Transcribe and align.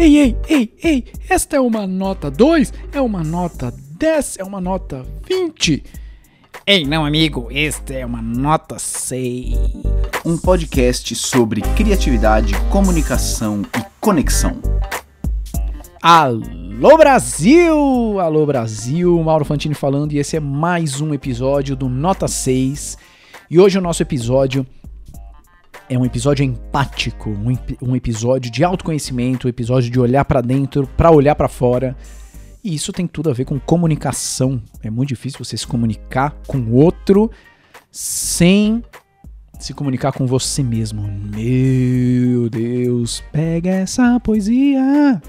Ei, 0.00 0.16
ei, 0.16 0.38
ei, 0.48 0.72
ei, 0.80 1.04
esta 1.28 1.56
é 1.56 1.60
uma 1.60 1.84
nota 1.84 2.30
2, 2.30 2.72
é 2.92 3.00
uma 3.00 3.24
nota 3.24 3.74
10, 3.98 4.38
é 4.38 4.44
uma 4.44 4.60
nota 4.60 5.04
20. 5.28 5.82
Ei, 6.64 6.84
não, 6.84 7.04
amigo, 7.04 7.48
esta 7.50 7.94
é 7.94 8.06
uma 8.06 8.22
nota 8.22 8.78
6. 8.78 9.56
Um 10.24 10.38
podcast 10.38 11.16
sobre 11.16 11.62
criatividade, 11.62 12.52
comunicação 12.70 13.62
e 13.76 13.84
conexão. 13.98 14.62
Alô 16.00 16.96
Brasil! 16.96 18.20
Alô 18.20 18.46
Brasil, 18.46 19.20
Mauro 19.20 19.44
Fantini 19.44 19.74
falando 19.74 20.12
e 20.12 20.18
esse 20.18 20.36
é 20.36 20.40
mais 20.40 21.00
um 21.00 21.12
episódio 21.12 21.74
do 21.74 21.88
Nota 21.88 22.28
6. 22.28 22.96
E 23.50 23.58
hoje 23.58 23.76
o 23.76 23.82
nosso 23.82 24.00
episódio 24.00 24.64
é 25.88 25.98
um 25.98 26.04
episódio 26.04 26.44
empático, 26.44 27.30
um, 27.30 27.56
um 27.82 27.96
episódio 27.96 28.50
de 28.50 28.62
autoconhecimento, 28.62 29.46
um 29.46 29.50
episódio 29.50 29.90
de 29.90 29.98
olhar 29.98 30.24
para 30.24 30.40
dentro, 30.40 30.86
para 30.96 31.10
olhar 31.10 31.34
para 31.34 31.48
fora. 31.48 31.96
E 32.62 32.74
isso 32.74 32.92
tem 32.92 33.06
tudo 33.06 33.30
a 33.30 33.32
ver 33.32 33.44
com 33.44 33.58
comunicação. 33.58 34.60
É 34.82 34.90
muito 34.90 35.08
difícil 35.08 35.42
você 35.42 35.56
se 35.56 35.66
comunicar 35.66 36.36
com 36.46 36.58
o 36.58 36.74
outro 36.74 37.30
sem 37.90 38.84
se 39.58 39.72
comunicar 39.72 40.12
com 40.12 40.26
você 40.26 40.62
mesmo. 40.62 41.02
Meu 41.02 42.50
Deus, 42.50 43.22
pega 43.32 43.70
essa 43.70 44.20
poesia. 44.20 45.22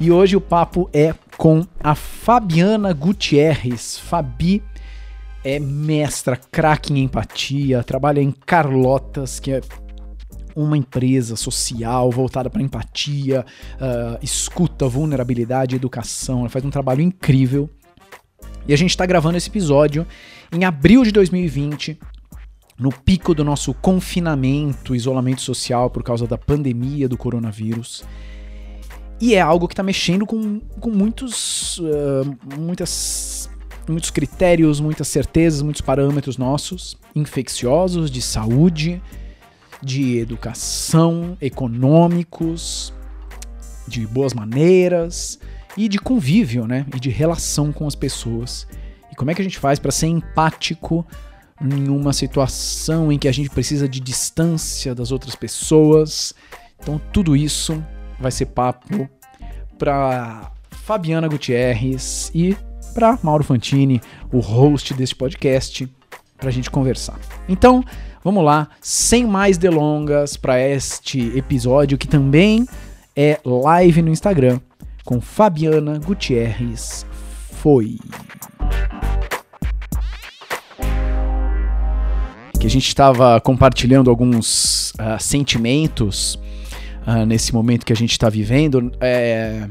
E 0.00 0.10
hoje 0.10 0.36
o 0.36 0.40
papo 0.40 0.90
é 0.92 1.14
com 1.38 1.64
a 1.82 1.94
Fabiana 1.94 2.92
Gutierrez. 2.92 3.98
Fabi 3.98 4.62
é 5.46 5.60
mestra, 5.60 6.36
craque 6.36 6.92
em 6.92 7.04
empatia, 7.04 7.84
trabalha 7.84 8.20
em 8.20 8.32
Carlotas, 8.32 9.38
que 9.38 9.52
é 9.52 9.60
uma 10.56 10.76
empresa 10.76 11.36
social 11.36 12.10
voltada 12.10 12.50
para 12.50 12.60
empatia, 12.60 13.46
uh, 13.74 14.18
escuta, 14.20 14.88
vulnerabilidade, 14.88 15.76
educação. 15.76 16.40
Ela 16.40 16.48
faz 16.48 16.64
um 16.64 16.70
trabalho 16.70 17.00
incrível. 17.00 17.70
E 18.66 18.74
a 18.74 18.76
gente 18.76 18.90
está 18.90 19.06
gravando 19.06 19.38
esse 19.38 19.48
episódio 19.48 20.04
em 20.50 20.64
abril 20.64 21.04
de 21.04 21.12
2020, 21.12 21.96
no 22.76 22.90
pico 22.90 23.32
do 23.32 23.44
nosso 23.44 23.72
confinamento, 23.72 24.96
isolamento 24.96 25.42
social 25.42 25.88
por 25.88 26.02
causa 26.02 26.26
da 26.26 26.36
pandemia 26.36 27.08
do 27.08 27.16
coronavírus. 27.16 28.02
E 29.20 29.36
é 29.36 29.40
algo 29.40 29.68
que 29.68 29.74
está 29.74 29.84
mexendo 29.84 30.26
com, 30.26 30.58
com 30.80 30.90
muitos, 30.90 31.78
uh, 31.78 32.36
muitas 32.58 33.48
muitos 33.88 34.10
critérios, 34.10 34.80
muitas 34.80 35.08
certezas, 35.08 35.62
muitos 35.62 35.80
parâmetros 35.80 36.36
nossos, 36.36 36.96
infecciosos, 37.14 38.10
de 38.10 38.20
saúde, 38.20 39.02
de 39.82 40.18
educação, 40.18 41.36
econômicos, 41.40 42.92
de 43.86 44.06
boas 44.06 44.34
maneiras 44.34 45.38
e 45.76 45.88
de 45.88 45.98
convívio, 45.98 46.66
né? 46.66 46.86
E 46.94 47.00
de 47.00 47.10
relação 47.10 47.72
com 47.72 47.86
as 47.86 47.94
pessoas. 47.94 48.66
E 49.12 49.14
como 49.14 49.30
é 49.30 49.34
que 49.34 49.40
a 49.40 49.44
gente 49.44 49.58
faz 49.58 49.78
para 49.78 49.92
ser 49.92 50.06
empático 50.06 51.06
em 51.60 51.88
uma 51.88 52.12
situação 52.12 53.10
em 53.12 53.18
que 53.18 53.28
a 53.28 53.32
gente 53.32 53.50
precisa 53.50 53.88
de 53.88 54.00
distância 54.00 54.94
das 54.94 55.12
outras 55.12 55.34
pessoas? 55.34 56.34
Então, 56.80 57.00
tudo 57.12 57.36
isso 57.36 57.82
vai 58.18 58.30
ser 58.30 58.46
papo 58.46 59.08
para 59.78 60.50
Fabiana 60.70 61.28
Gutierrez 61.28 62.30
e 62.34 62.56
para 62.96 63.18
Mauro 63.22 63.44
Fantini, 63.44 64.00
o 64.32 64.40
host 64.40 64.94
deste 64.94 65.14
podcast, 65.14 65.86
para 66.38 66.48
a 66.48 66.50
gente 66.50 66.70
conversar. 66.70 67.20
Então, 67.46 67.84
vamos 68.24 68.42
lá, 68.42 68.68
sem 68.80 69.26
mais 69.26 69.58
delongas, 69.58 70.38
para 70.38 70.58
este 70.58 71.36
episódio 71.36 71.98
que 71.98 72.08
também 72.08 72.66
é 73.14 73.38
live 73.44 74.00
no 74.00 74.08
Instagram 74.08 74.60
com 75.04 75.20
Fabiana 75.20 75.98
Gutierrez. 75.98 77.04
Foi. 77.50 77.98
Que 82.58 82.66
a 82.66 82.70
gente 82.70 82.88
estava 82.88 83.38
compartilhando 83.42 84.08
alguns 84.08 84.92
uh, 84.92 85.20
sentimentos 85.20 86.36
uh, 87.06 87.26
nesse 87.26 87.52
momento 87.52 87.84
que 87.84 87.92
a 87.92 87.96
gente 87.96 88.12
está 88.12 88.30
vivendo. 88.30 88.90
É 89.02 89.68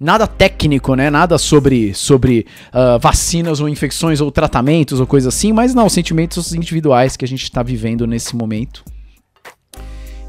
nada 0.00 0.26
técnico, 0.26 0.94
né? 0.94 1.10
Nada 1.10 1.38
sobre, 1.38 1.92
sobre 1.94 2.46
uh, 2.68 2.98
vacinas 2.98 3.60
ou 3.60 3.68
infecções 3.68 4.20
ou 4.20 4.30
tratamentos 4.30 5.00
ou 5.00 5.06
coisa 5.06 5.28
assim, 5.28 5.52
mas 5.52 5.74
não, 5.74 5.88
sentimentos 5.88 6.54
individuais 6.54 7.16
que 7.16 7.24
a 7.24 7.28
gente 7.28 7.42
está 7.42 7.62
vivendo 7.62 8.06
nesse 8.06 8.36
momento. 8.36 8.84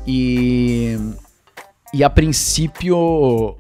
E, 0.08 0.98
e 1.94 2.04
a 2.04 2.10
princípio, 2.10 2.98
uh, 2.98 3.56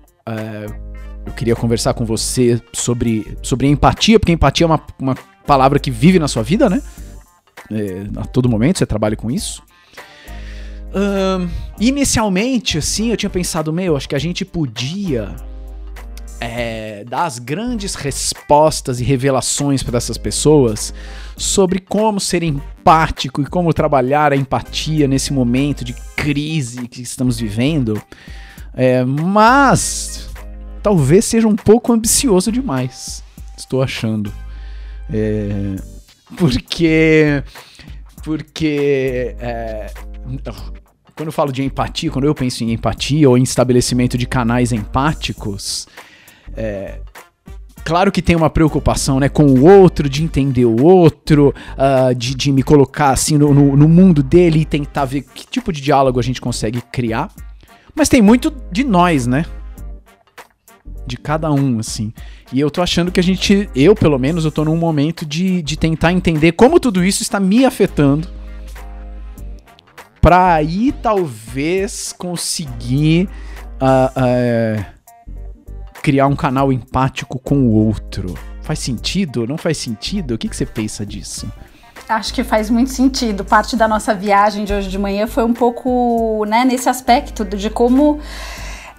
eu 1.25 1.33
queria 1.33 1.55
conversar 1.55 1.93
com 1.93 2.05
você 2.05 2.59
sobre, 2.73 3.37
sobre 3.43 3.67
empatia, 3.67 4.19
porque 4.19 4.31
empatia 4.31 4.65
é 4.65 4.67
uma, 4.67 4.81
uma 4.99 5.15
palavra 5.45 5.79
que 5.79 5.91
vive 5.91 6.17
na 6.17 6.27
sua 6.27 6.41
vida, 6.41 6.69
né? 6.69 6.81
É, 7.71 8.07
a 8.17 8.25
todo 8.25 8.49
momento 8.49 8.79
você 8.79 8.85
trabalha 8.85 9.15
com 9.15 9.29
isso. 9.29 9.61
Uh, 10.89 11.47
inicialmente, 11.79 12.79
assim, 12.79 13.11
eu 13.11 13.17
tinha 13.17 13.29
pensado, 13.29 13.71
meu, 13.71 13.95
acho 13.95 14.09
que 14.09 14.15
a 14.15 14.19
gente 14.19 14.43
podia 14.43 15.35
é, 16.39 17.03
dar 17.03 17.25
as 17.25 17.39
grandes 17.39 17.95
respostas 17.95 18.99
e 18.99 19.03
revelações 19.03 19.83
para 19.83 19.97
essas 19.97 20.17
pessoas 20.17 20.93
sobre 21.35 21.79
como 21.79 22.19
ser 22.19 22.43
empático 22.43 23.41
e 23.41 23.45
como 23.45 23.73
trabalhar 23.73 24.31
a 24.31 24.35
empatia 24.35 25.07
nesse 25.07 25.33
momento 25.33 25.83
de 25.83 25.93
crise 26.15 26.87
que 26.87 27.01
estamos 27.01 27.39
vivendo. 27.39 28.01
É, 28.73 29.03
mas 29.03 30.29
talvez 30.81 31.25
seja 31.25 31.47
um 31.47 31.55
pouco 31.55 31.91
ambicioso 31.91 32.51
demais, 32.51 33.23
estou 33.57 33.81
achando. 33.81 34.33
É, 35.11 35.75
porque. 36.37 37.43
Porque. 38.23 39.35
É, 39.39 39.91
quando 41.15 41.27
eu 41.27 41.33
falo 41.33 41.51
de 41.51 41.63
empatia, 41.63 42.09
quando 42.11 42.25
eu 42.25 42.35
penso 42.35 42.63
em 42.63 42.71
empatia 42.71 43.29
ou 43.29 43.37
em 43.37 43.43
estabelecimento 43.43 44.17
de 44.17 44.25
canais 44.25 44.71
empáticos, 44.71 45.85
é, 46.55 46.99
claro 47.83 48.11
que 48.11 48.21
tem 48.21 48.35
uma 48.35 48.49
preocupação 48.49 49.19
né, 49.19 49.27
com 49.27 49.45
o 49.45 49.65
outro, 49.65 50.07
de 50.07 50.23
entender 50.23 50.65
o 50.65 50.83
outro, 50.83 51.53
uh, 51.73 52.13
de, 52.13 52.35
de 52.35 52.51
me 52.51 52.61
colocar 52.61 53.09
assim 53.09 53.37
no, 53.37 53.53
no, 53.53 53.75
no, 53.75 53.89
mundo 53.89 54.21
dele 54.21 54.59
e 54.59 54.65
tentar 54.65 55.05
ver 55.05 55.21
que 55.21 55.47
tipo 55.47 55.73
de 55.73 55.81
diálogo 55.81 56.19
a 56.19 56.23
gente 56.23 56.39
consegue 56.39 56.81
criar. 56.81 57.31
Mas 57.95 58.07
tem 58.07 58.21
muito 58.21 58.53
de 58.71 58.83
nós, 58.83 59.25
né? 59.25 59.43
De 61.07 61.17
cada 61.17 61.51
um, 61.51 61.79
assim. 61.79 62.13
E 62.53 62.59
eu 62.59 62.69
tô 62.69 62.81
achando 62.81 63.11
que 63.11 63.19
a 63.19 63.23
gente, 63.23 63.67
eu 63.75 63.95
pelo 63.95 64.19
menos, 64.19 64.45
eu 64.45 64.51
tô 64.51 64.63
num 64.63 64.77
momento 64.77 65.25
de, 65.25 65.61
de 65.63 65.75
tentar 65.75 66.13
entender 66.13 66.51
como 66.51 66.79
tudo 66.79 67.03
isso 67.03 67.23
está 67.23 67.39
me 67.39 67.65
afetando. 67.65 68.27
Pra 70.21 70.53
aí 70.53 70.91
talvez 70.91 72.13
conseguir. 72.13 73.27
Uh, 73.81 74.81
uh, 74.83 74.98
criar 76.01 76.27
um 76.27 76.35
canal 76.35 76.71
empático 76.71 77.39
com 77.39 77.63
o 77.63 77.71
outro. 77.71 78.33
Faz 78.61 78.79
sentido? 78.79 79.47
Não 79.47 79.57
faz 79.57 79.77
sentido? 79.77 80.33
O 80.33 80.37
que, 80.37 80.47
que 80.47 80.55
você 80.55 80.65
pensa 80.65 81.05
disso? 81.05 81.51
Acho 82.07 82.33
que 82.33 82.43
faz 82.43 82.69
muito 82.69 82.91
sentido. 82.91 83.45
Parte 83.45 83.75
da 83.75 83.87
nossa 83.87 84.13
viagem 84.15 84.65
de 84.65 84.73
hoje 84.73 84.89
de 84.89 84.97
manhã 84.97 85.27
foi 85.27 85.43
um 85.43 85.53
pouco 85.53 86.43
né, 86.45 86.65
nesse 86.65 86.89
aspecto 86.89 87.45
de 87.45 87.69
como, 87.69 88.19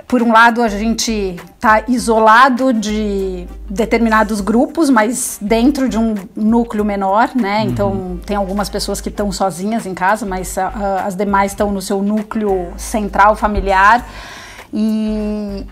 por 0.07 0.23
um 0.23 0.31
lado, 0.33 0.63
a 0.63 0.69
gente 0.69 1.37
está 1.57 1.83
isolado 1.89 2.73
de 2.73 3.47
determinados 3.69 4.41
grupos, 4.41 4.89
mas 4.91 5.39
dentro 5.41 5.89
de 5.89 5.99
um 5.99 6.15
núcleo 6.37 6.85
menor, 6.85 7.31
né? 7.35 7.63
Uhum. 7.63 7.69
Então, 7.69 8.21
tem 8.25 8.37
algumas 8.37 8.69
pessoas 8.69 9.01
que 9.01 9.09
estão 9.09 9.33
sozinhas 9.33 9.87
em 9.87 9.95
casa, 9.95 10.25
mas 10.25 10.57
uh, 10.57 10.61
as 11.05 11.17
demais 11.17 11.53
estão 11.53 11.73
no 11.73 11.83
seu 11.83 12.03
núcleo 12.03 12.73
central 12.77 13.35
familiar. 13.35 14.07
E, 14.73 15.67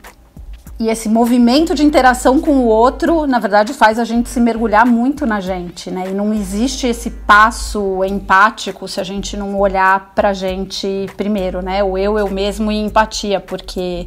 e 0.80 0.88
esse 0.88 1.08
movimento 1.08 1.74
de 1.74 1.84
interação 1.84 2.40
com 2.40 2.52
o 2.58 2.66
outro, 2.66 3.26
na 3.26 3.40
verdade, 3.40 3.74
faz 3.74 3.98
a 3.98 4.04
gente 4.04 4.28
se 4.28 4.38
mergulhar 4.38 4.86
muito 4.86 5.26
na 5.26 5.40
gente, 5.40 5.90
né? 5.90 6.04
E 6.08 6.14
não 6.14 6.32
existe 6.32 6.86
esse 6.86 7.10
passo 7.10 8.04
empático 8.04 8.86
se 8.86 9.00
a 9.00 9.04
gente 9.04 9.36
não 9.36 9.58
olhar 9.58 10.12
pra 10.14 10.32
gente 10.32 11.08
primeiro, 11.16 11.60
né? 11.60 11.82
O 11.82 11.98
eu, 11.98 12.16
eu 12.16 12.30
mesmo 12.30 12.70
e 12.70 12.76
empatia, 12.76 13.40
porque 13.40 14.06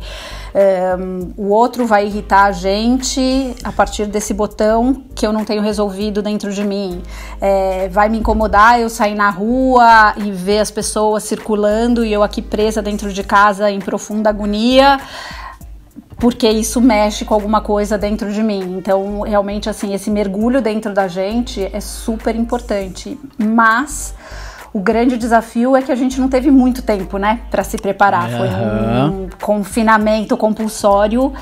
um, 0.56 0.58
eh, 0.58 0.98
o 1.36 1.50
outro 1.50 1.86
vai 1.86 2.06
irritar 2.06 2.46
a 2.46 2.52
gente 2.54 3.54
a 3.66 3.72
partir 3.74 4.06
desse 4.06 4.34
botão 4.34 5.04
que 5.14 5.28
eu 5.28 5.34
não 5.34 5.44
tenho 5.44 5.62
resolvido 5.62 6.22
dentro 6.22 6.54
de 6.54 6.64
mim. 6.64 7.02
É, 7.42 7.90
vai 7.90 8.08
me 8.08 8.18
incomodar 8.18 8.80
eu 8.80 8.90
sair 8.90 9.16
na 9.16 9.30
rua 9.30 10.14
e 10.16 10.32
ver 10.32 10.60
as 10.60 10.72
pessoas 10.72 11.24
circulando 11.24 12.06
e 12.06 12.14
eu 12.14 12.24
aqui 12.24 12.42
presa 12.42 12.82
dentro 12.82 13.12
de 13.12 13.24
casa 13.24 13.70
em 13.70 13.80
profunda 13.80 14.30
agonia 14.30 14.98
porque 16.22 16.48
isso 16.48 16.80
mexe 16.80 17.26
com 17.26 17.34
alguma 17.34 17.62
coisa 17.62 17.98
dentro 17.98 18.32
de 18.32 18.44
mim. 18.44 18.78
Então, 18.78 19.22
realmente, 19.22 19.68
assim, 19.68 19.92
esse 19.92 20.12
mergulho 20.12 20.62
dentro 20.62 20.94
da 20.94 21.08
gente 21.08 21.68
é 21.74 21.80
super 21.80 22.36
importante. 22.36 23.20
Mas 23.40 24.14
o 24.72 24.80
grande 24.80 25.18
desafio 25.18 25.76
é 25.76 25.82
que 25.82 25.92
a 25.92 25.96
gente 25.96 26.22
não 26.22 26.30
teve 26.30 26.52
muito 26.52 26.84
tempo, 26.84 27.18
né, 27.18 27.42
para 27.50 27.64
se 27.64 27.76
preparar. 27.76 28.30
Foi 28.30 28.48
um 28.48 29.30
confinamento 29.42 30.38
compulsório 30.38 31.34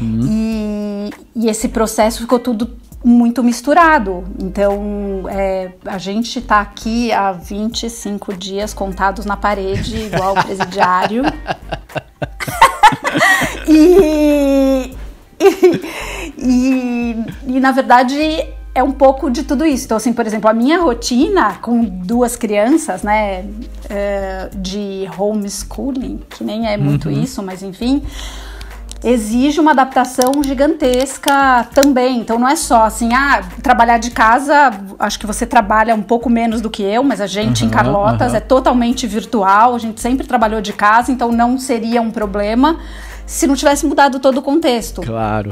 e, 0.00 1.10
e 1.36 1.48
esse 1.50 1.68
processo 1.68 2.22
ficou 2.22 2.38
tudo 2.38 2.70
muito 3.04 3.44
misturado. 3.44 4.24
Então, 4.40 5.24
é, 5.28 5.72
a 5.84 5.98
gente 5.98 6.38
está 6.38 6.62
aqui 6.62 7.12
há 7.12 7.32
25 7.32 8.32
dias 8.32 8.72
contados 8.72 9.26
na 9.26 9.36
parede, 9.36 10.06
igual 10.06 10.32
o 10.32 10.42
presidiário. 10.42 11.22
e, 13.68 14.94
e, 15.40 15.82
e, 16.38 17.24
e, 17.46 17.60
na 17.60 17.72
verdade 17.72 18.16
é 18.74 18.82
um 18.82 18.92
pouco 18.92 19.30
de 19.30 19.42
tudo 19.42 19.66
isso. 19.66 19.84
Então, 19.84 19.96
assim, 19.96 20.12
por 20.12 20.26
exemplo, 20.26 20.48
a 20.48 20.54
minha 20.54 20.80
rotina 20.80 21.58
com 21.60 21.84
duas 21.84 22.36
crianças, 22.36 23.02
né, 23.02 23.44
é, 23.90 24.48
de 24.54 25.06
homeschooling, 25.18 26.20
que 26.30 26.42
nem 26.42 26.66
é 26.66 26.76
muito 26.76 27.10
isso, 27.10 27.42
mas 27.42 27.62
enfim, 27.62 28.02
exige 29.04 29.60
uma 29.60 29.72
adaptação 29.72 30.42
gigantesca 30.44 31.66
também. 31.74 32.20
Então 32.20 32.38
não 32.38 32.48
é 32.48 32.56
só 32.56 32.84
assim, 32.84 33.12
ah, 33.14 33.42
trabalhar 33.62 33.98
de 33.98 34.10
casa, 34.10 34.72
acho 34.98 35.18
que 35.18 35.26
você 35.26 35.44
trabalha 35.46 35.94
um 35.94 36.02
pouco 36.02 36.30
menos 36.30 36.60
do 36.60 36.70
que 36.70 36.82
eu, 36.82 37.02
mas 37.02 37.20
a 37.20 37.26
gente 37.26 37.64
em 37.64 37.68
Aham, 37.68 37.74
Carlotas 37.74 38.28
aham. 38.28 38.36
é 38.36 38.40
totalmente 38.40 39.06
virtual, 39.06 39.74
a 39.74 39.78
gente 39.78 40.00
sempre 40.00 40.26
trabalhou 40.26 40.60
de 40.60 40.72
casa, 40.72 41.10
então 41.10 41.32
não 41.32 41.58
seria 41.58 42.00
um 42.00 42.10
problema 42.10 42.78
se 43.26 43.46
não 43.46 43.54
tivesse 43.54 43.86
mudado 43.86 44.18
todo 44.20 44.38
o 44.38 44.42
contexto. 44.42 45.02
Claro. 45.02 45.50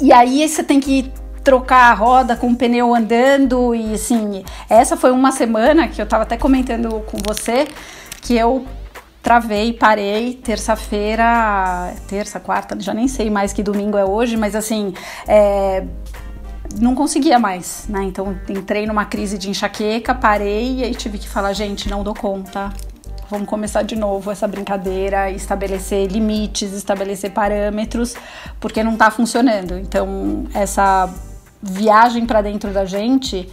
E 0.00 0.12
aí 0.12 0.46
você 0.48 0.62
tem 0.62 0.78
que 0.78 1.10
trocar 1.42 1.92
a 1.92 1.94
roda 1.94 2.36
com 2.36 2.48
o 2.48 2.56
pneu 2.56 2.94
andando 2.94 3.74
e 3.74 3.94
assim, 3.94 4.44
essa 4.68 4.96
foi 4.96 5.12
uma 5.12 5.30
semana 5.30 5.86
que 5.88 6.02
eu 6.02 6.06
tava 6.06 6.24
até 6.24 6.36
comentando 6.36 7.00
com 7.06 7.18
você 7.24 7.68
que 8.20 8.34
eu 8.34 8.66
travei, 9.26 9.72
parei, 9.72 10.34
terça-feira, 10.34 11.92
terça, 12.06 12.38
quarta, 12.38 12.78
já 12.78 12.94
nem 12.94 13.08
sei 13.08 13.28
mais 13.28 13.52
que 13.52 13.60
domingo 13.60 13.98
é 13.98 14.04
hoje, 14.04 14.36
mas 14.36 14.54
assim, 14.54 14.94
é, 15.26 15.84
não 16.78 16.94
conseguia 16.94 17.36
mais, 17.36 17.86
né? 17.88 18.04
Então 18.04 18.38
entrei 18.48 18.86
numa 18.86 19.04
crise 19.04 19.36
de 19.36 19.50
enxaqueca, 19.50 20.14
parei 20.14 20.76
e 20.76 20.84
aí 20.84 20.94
tive 20.94 21.18
que 21.18 21.28
falar, 21.28 21.52
gente, 21.54 21.90
não 21.90 22.04
dou 22.04 22.14
conta. 22.14 22.72
Vamos 23.28 23.48
começar 23.48 23.82
de 23.82 23.96
novo 23.96 24.30
essa 24.30 24.46
brincadeira, 24.46 25.28
estabelecer 25.28 26.06
limites, 26.06 26.72
estabelecer 26.72 27.32
parâmetros, 27.32 28.14
porque 28.60 28.84
não 28.84 28.96
tá 28.96 29.10
funcionando. 29.10 29.76
Então, 29.76 30.44
essa 30.54 31.12
viagem 31.60 32.26
para 32.26 32.42
dentro 32.42 32.72
da 32.72 32.84
gente, 32.84 33.50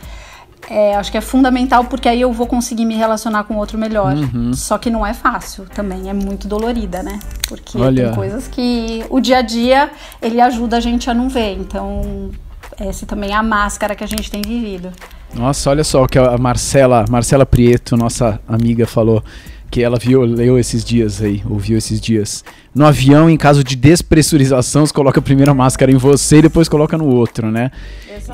é, 0.70 0.96
acho 0.96 1.12
que 1.12 1.18
é 1.18 1.22
fundamental 1.22 1.86
porque 1.86 2.08
aí 2.08 2.22
eu 2.22 2.32
vou 2.32 2.48
conseguir 2.48 2.86
me 2.86 2.96
relacionar 2.96 3.44
com 3.44 3.56
o 3.56 3.58
outro 3.58 3.78
melhor. 3.78 4.16
Uhum. 4.16 4.54
Só 4.54 4.78
que 4.78 4.90
não 4.90 5.06
é 5.06 5.14
fácil 5.14 5.66
também, 5.74 6.10
é 6.10 6.14
muito 6.14 6.48
dolorida, 6.48 7.04
né? 7.04 7.20
Porque 7.48 7.78
Olha. 7.78 8.06
tem 8.06 8.16
coisas 8.16 8.48
que 8.48 9.04
o 9.10 9.20
dia 9.20 9.40
a 9.40 9.42
dia 9.42 9.92
ele 10.22 10.40
ajuda 10.40 10.78
a 10.78 10.80
gente 10.80 11.10
a 11.10 11.14
não 11.14 11.30
ver. 11.30 11.58
Então, 11.58 12.32
essa 12.80 13.06
também 13.06 13.32
é 13.32 13.36
a 13.36 13.44
máscara 13.44 13.96
que 13.96 14.04
a 14.04 14.08
gente 14.08 14.30
tem 14.32 14.42
vivido. 14.42 14.92
Nossa, 15.34 15.70
olha 15.70 15.84
só 15.84 16.04
o 16.04 16.08
que 16.08 16.18
a 16.18 16.38
Marcela, 16.38 17.06
Marcela 17.10 17.46
Prieto, 17.46 17.98
nossa 17.98 18.40
amiga, 18.48 18.86
falou 18.86 19.24
que 19.72 19.82
ela 19.82 19.98
viu, 19.98 20.22
leu 20.22 20.60
esses 20.60 20.86
dias 20.86 21.20
aí, 21.20 21.42
ouviu 21.50 21.80
esses 21.80 22.00
dias. 22.00 22.46
No 22.76 22.86
avião, 22.86 23.28
em 23.28 23.36
caso 23.36 23.64
de 23.64 23.76
despressurização, 23.76 24.86
você 24.86 24.94
coloca 24.94 25.20
a 25.20 25.24
primeira 25.24 25.52
máscara 25.52 25.92
em 25.92 25.98
você 25.98 26.38
e 26.38 26.42
depois 26.44 26.70
coloca 26.70 26.96
no 26.96 27.08
outro, 27.08 27.52
né? 27.52 27.72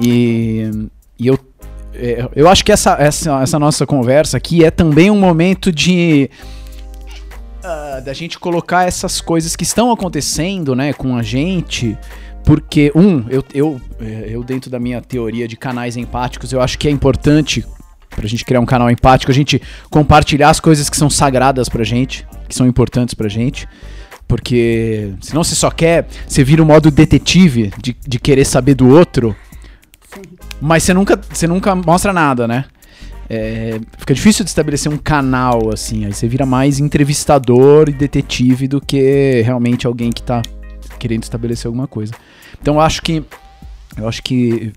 E, 0.02 0.70
e 1.18 1.28
eu, 1.28 1.40
eu 2.36 2.48
acho 2.48 2.64
que 2.64 2.72
essa, 2.72 2.96
essa, 3.00 3.42
essa 3.42 3.60
nossa 3.60 3.86
conversa 3.86 4.38
aqui 4.38 4.64
é 4.64 4.72
também 4.72 5.12
um 5.12 5.20
momento 5.20 5.72
de 5.72 6.30
ah, 7.64 8.02
da 8.04 8.14
gente 8.14 8.40
colocar 8.40 8.88
essas 8.88 9.20
coisas 9.20 9.56
que 9.56 9.64
estão 9.64 9.92
acontecendo, 9.92 10.76
né, 10.76 10.94
com 10.94 11.16
a 11.16 11.22
gente, 11.22 11.98
porque 12.46 12.92
um, 12.96 13.26
eu, 13.30 13.44
eu, 13.54 13.82
é, 14.00 14.28
eu 14.30 14.44
dentro 14.44 14.72
da 14.72 14.80
minha 14.80 15.02
teoria 15.02 15.48
de 15.48 15.58
canais 15.58 15.98
empáticos, 15.98 16.54
eu 16.54 16.62
acho 16.62 16.78
que 16.80 16.88
é 16.88 16.92
importante 16.92 17.66
pra 18.10 18.28
gente 18.28 18.46
criar 18.46 18.60
um 18.60 18.66
canal 18.66 18.90
empático, 18.90 19.32
a 19.32 19.36
gente 19.36 19.62
compartilhar 19.90 20.50
as 20.50 20.60
coisas 20.60 20.90
que 20.90 20.98
são 20.98 21.10
sagradas 21.10 21.70
pra 21.70 21.84
gente, 21.84 22.26
que 22.48 22.56
são 22.56 22.66
importantes 22.66 23.14
pra 23.14 23.28
gente. 23.30 23.68
Porque 24.28 25.12
senão 25.22 25.44
você 25.44 25.56
só 25.56 25.72
quer, 25.72 26.08
você 26.28 26.44
vira 26.44 26.62
o 26.62 26.66
modo 26.66 26.92
detetive 26.92 27.72
de, 27.82 27.96
de 28.08 28.20
querer 28.20 28.46
saber 28.46 28.76
do 28.76 28.88
outro, 28.88 29.36
mas 30.62 30.84
você 30.84 30.94
nunca, 30.94 31.20
você 31.32 31.48
nunca 31.48 31.76
mostra 31.76 32.12
nada, 32.14 32.48
né? 32.48 32.66
É, 33.30 33.80
fica 33.98 34.14
difícil 34.14 34.44
de 34.44 34.50
estabelecer 34.50 34.92
um 34.92 34.98
canal 34.98 35.72
assim, 35.72 36.04
aí 36.06 36.12
você 36.12 36.28
vira 36.28 36.48
mais 36.48 36.80
entrevistador 36.80 37.88
e 37.88 37.92
detetive 37.92 38.68
do 38.68 38.82
que 38.82 39.42
realmente 39.44 39.86
alguém 39.86 40.12
que 40.12 40.24
tá 40.24 40.42
querendo 40.98 41.24
estabelecer 41.24 41.68
alguma 41.68 41.88
coisa. 41.88 42.14
Então 42.60 42.76
eu 42.76 42.82
acho 42.82 43.02
que 43.04 43.24
eu 43.98 44.08
acho 44.08 44.24
que 44.24 44.74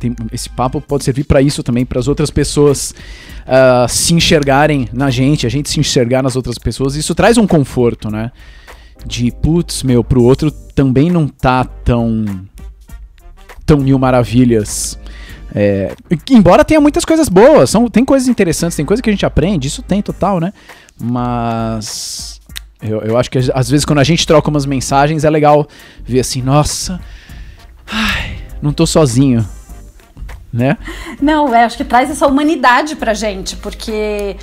tem- 0.00 0.14
esse 0.32 0.48
papo 0.50 0.80
pode 0.80 1.04
servir 1.04 1.24
pra 1.24 1.40
isso 1.40 1.62
também, 1.62 1.86
para 1.86 1.98
as 2.00 2.08
outras 2.08 2.30
pessoas 2.30 2.92
ah, 3.46 3.86
se 3.88 4.14
enxergarem 4.14 4.88
na 4.92 5.08
gente, 5.08 5.46
a 5.46 5.48
gente 5.48 5.70
se 5.70 5.78
enxergar 5.78 6.22
nas 6.22 6.34
outras 6.34 6.58
pessoas. 6.58 6.96
Isso 6.96 7.14
traz 7.14 7.38
um 7.38 7.46
conforto, 7.46 8.10
né? 8.10 8.32
De 9.06 9.30
putz, 9.30 9.84
meu, 9.84 10.02
pro 10.02 10.22
outro 10.22 10.50
também 10.50 11.08
não 11.10 11.28
tá 11.28 11.64
tão 11.64 12.24
tão 13.66 13.78
mil 13.78 13.98
maravilhas. 13.98 14.98
É, 15.54 15.94
embora 16.30 16.64
tenha 16.64 16.80
muitas 16.80 17.04
coisas 17.04 17.28
boas, 17.28 17.70
são, 17.70 17.88
tem 17.88 18.04
coisas 18.04 18.28
interessantes, 18.28 18.76
tem 18.76 18.84
coisa 18.84 19.02
que 19.02 19.10
a 19.10 19.12
gente 19.12 19.26
aprende, 19.26 19.68
isso 19.68 19.82
tem 19.82 20.02
total, 20.02 20.38
né? 20.38 20.52
Mas 21.00 22.40
eu, 22.82 23.00
eu 23.00 23.16
acho 23.16 23.30
que 23.30 23.38
às 23.38 23.70
vezes 23.70 23.84
quando 23.84 23.98
a 23.98 24.04
gente 24.04 24.26
troca 24.26 24.50
umas 24.50 24.66
mensagens 24.66 25.24
é 25.24 25.30
legal 25.30 25.66
ver 26.04 26.20
assim, 26.20 26.42
nossa, 26.42 27.00
ai, 27.90 28.36
não 28.60 28.72
tô 28.72 28.86
sozinho, 28.86 29.46
né? 30.52 30.76
Não, 31.20 31.54
é, 31.54 31.64
acho 31.64 31.76
que 31.76 31.84
traz 31.84 32.10
essa 32.10 32.26
humanidade 32.26 32.94
pra 32.96 33.14
gente, 33.14 33.56
porque 33.56 34.36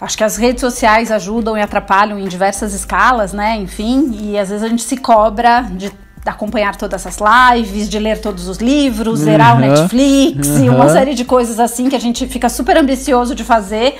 acho 0.00 0.16
que 0.16 0.24
as 0.24 0.36
redes 0.36 0.60
sociais 0.60 1.10
ajudam 1.10 1.56
e 1.56 1.62
atrapalham 1.62 2.18
em 2.18 2.26
diversas 2.26 2.74
escalas, 2.74 3.32
né? 3.32 3.56
Enfim, 3.56 4.18
e 4.20 4.38
às 4.38 4.48
vezes 4.48 4.64
a 4.64 4.68
gente 4.68 4.82
se 4.82 4.96
cobra 4.96 5.62
de 5.62 5.92
acompanhar 6.32 6.76
todas 6.76 7.04
essas 7.04 7.18
lives, 7.54 7.88
de 7.88 7.98
ler 7.98 8.20
todos 8.20 8.48
os 8.48 8.58
livros, 8.58 9.20
zerar 9.20 9.56
o 9.56 9.60
Uhum. 9.60 9.68
Netflix 9.70 10.48
e 10.48 10.68
Uhum. 10.68 10.76
uma 10.76 10.88
série 10.88 11.14
de 11.14 11.24
coisas 11.24 11.60
assim 11.60 11.88
que 11.88 11.96
a 11.96 12.00
gente 12.00 12.26
fica 12.26 12.48
super 12.48 12.76
ambicioso 12.76 13.34
de 13.34 13.44
fazer. 13.44 13.96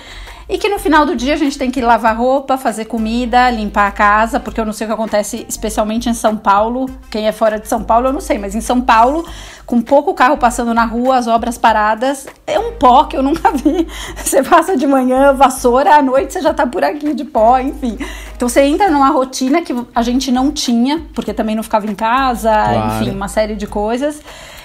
E 0.48 0.58
que 0.58 0.68
no 0.68 0.78
final 0.78 1.06
do 1.06 1.16
dia 1.16 1.32
a 1.32 1.36
gente 1.36 1.56
tem 1.56 1.70
que 1.70 1.80
lavar 1.80 2.14
roupa, 2.16 2.58
fazer 2.58 2.84
comida, 2.84 3.50
limpar 3.50 3.86
a 3.86 3.90
casa, 3.90 4.38
porque 4.38 4.60
eu 4.60 4.64
não 4.66 4.74
sei 4.74 4.86
o 4.86 4.88
que 4.88 4.94
acontece, 4.94 5.46
especialmente 5.48 6.08
em 6.08 6.12
São 6.14 6.36
Paulo. 6.36 6.86
Quem 7.10 7.26
é 7.26 7.32
fora 7.32 7.58
de 7.58 7.66
São 7.66 7.82
Paulo, 7.82 8.08
eu 8.08 8.12
não 8.12 8.20
sei, 8.20 8.36
mas 8.36 8.54
em 8.54 8.60
São 8.60 8.80
Paulo, 8.80 9.24
com 9.64 9.80
pouco 9.80 10.12
carro 10.12 10.36
passando 10.36 10.74
na 10.74 10.84
rua, 10.84 11.16
as 11.16 11.26
obras 11.26 11.56
paradas, 11.56 12.26
é 12.46 12.58
um 12.58 12.72
pó 12.72 13.04
que 13.04 13.16
eu 13.16 13.22
nunca 13.22 13.50
vi. 13.56 13.88
Você 14.16 14.42
passa 14.42 14.76
de 14.76 14.86
manhã, 14.86 15.32
vassoura, 15.32 15.96
à 15.96 16.02
noite 16.02 16.34
você 16.34 16.42
já 16.42 16.52
tá 16.52 16.66
por 16.66 16.84
aqui 16.84 17.14
de 17.14 17.24
pó, 17.24 17.58
enfim. 17.58 17.96
Então 18.36 18.46
você 18.46 18.62
entra 18.64 18.90
numa 18.90 19.08
rotina 19.08 19.62
que 19.62 19.74
a 19.94 20.02
gente 20.02 20.30
não 20.30 20.52
tinha, 20.52 21.06
porque 21.14 21.32
também 21.32 21.56
não 21.56 21.62
ficava 21.62 21.86
em 21.86 21.94
casa, 21.94 22.50
Claro. 22.52 23.02
enfim, 23.02 23.10
uma 23.16 23.28
série 23.28 23.54
de 23.56 23.66
coisas. 23.66 24.20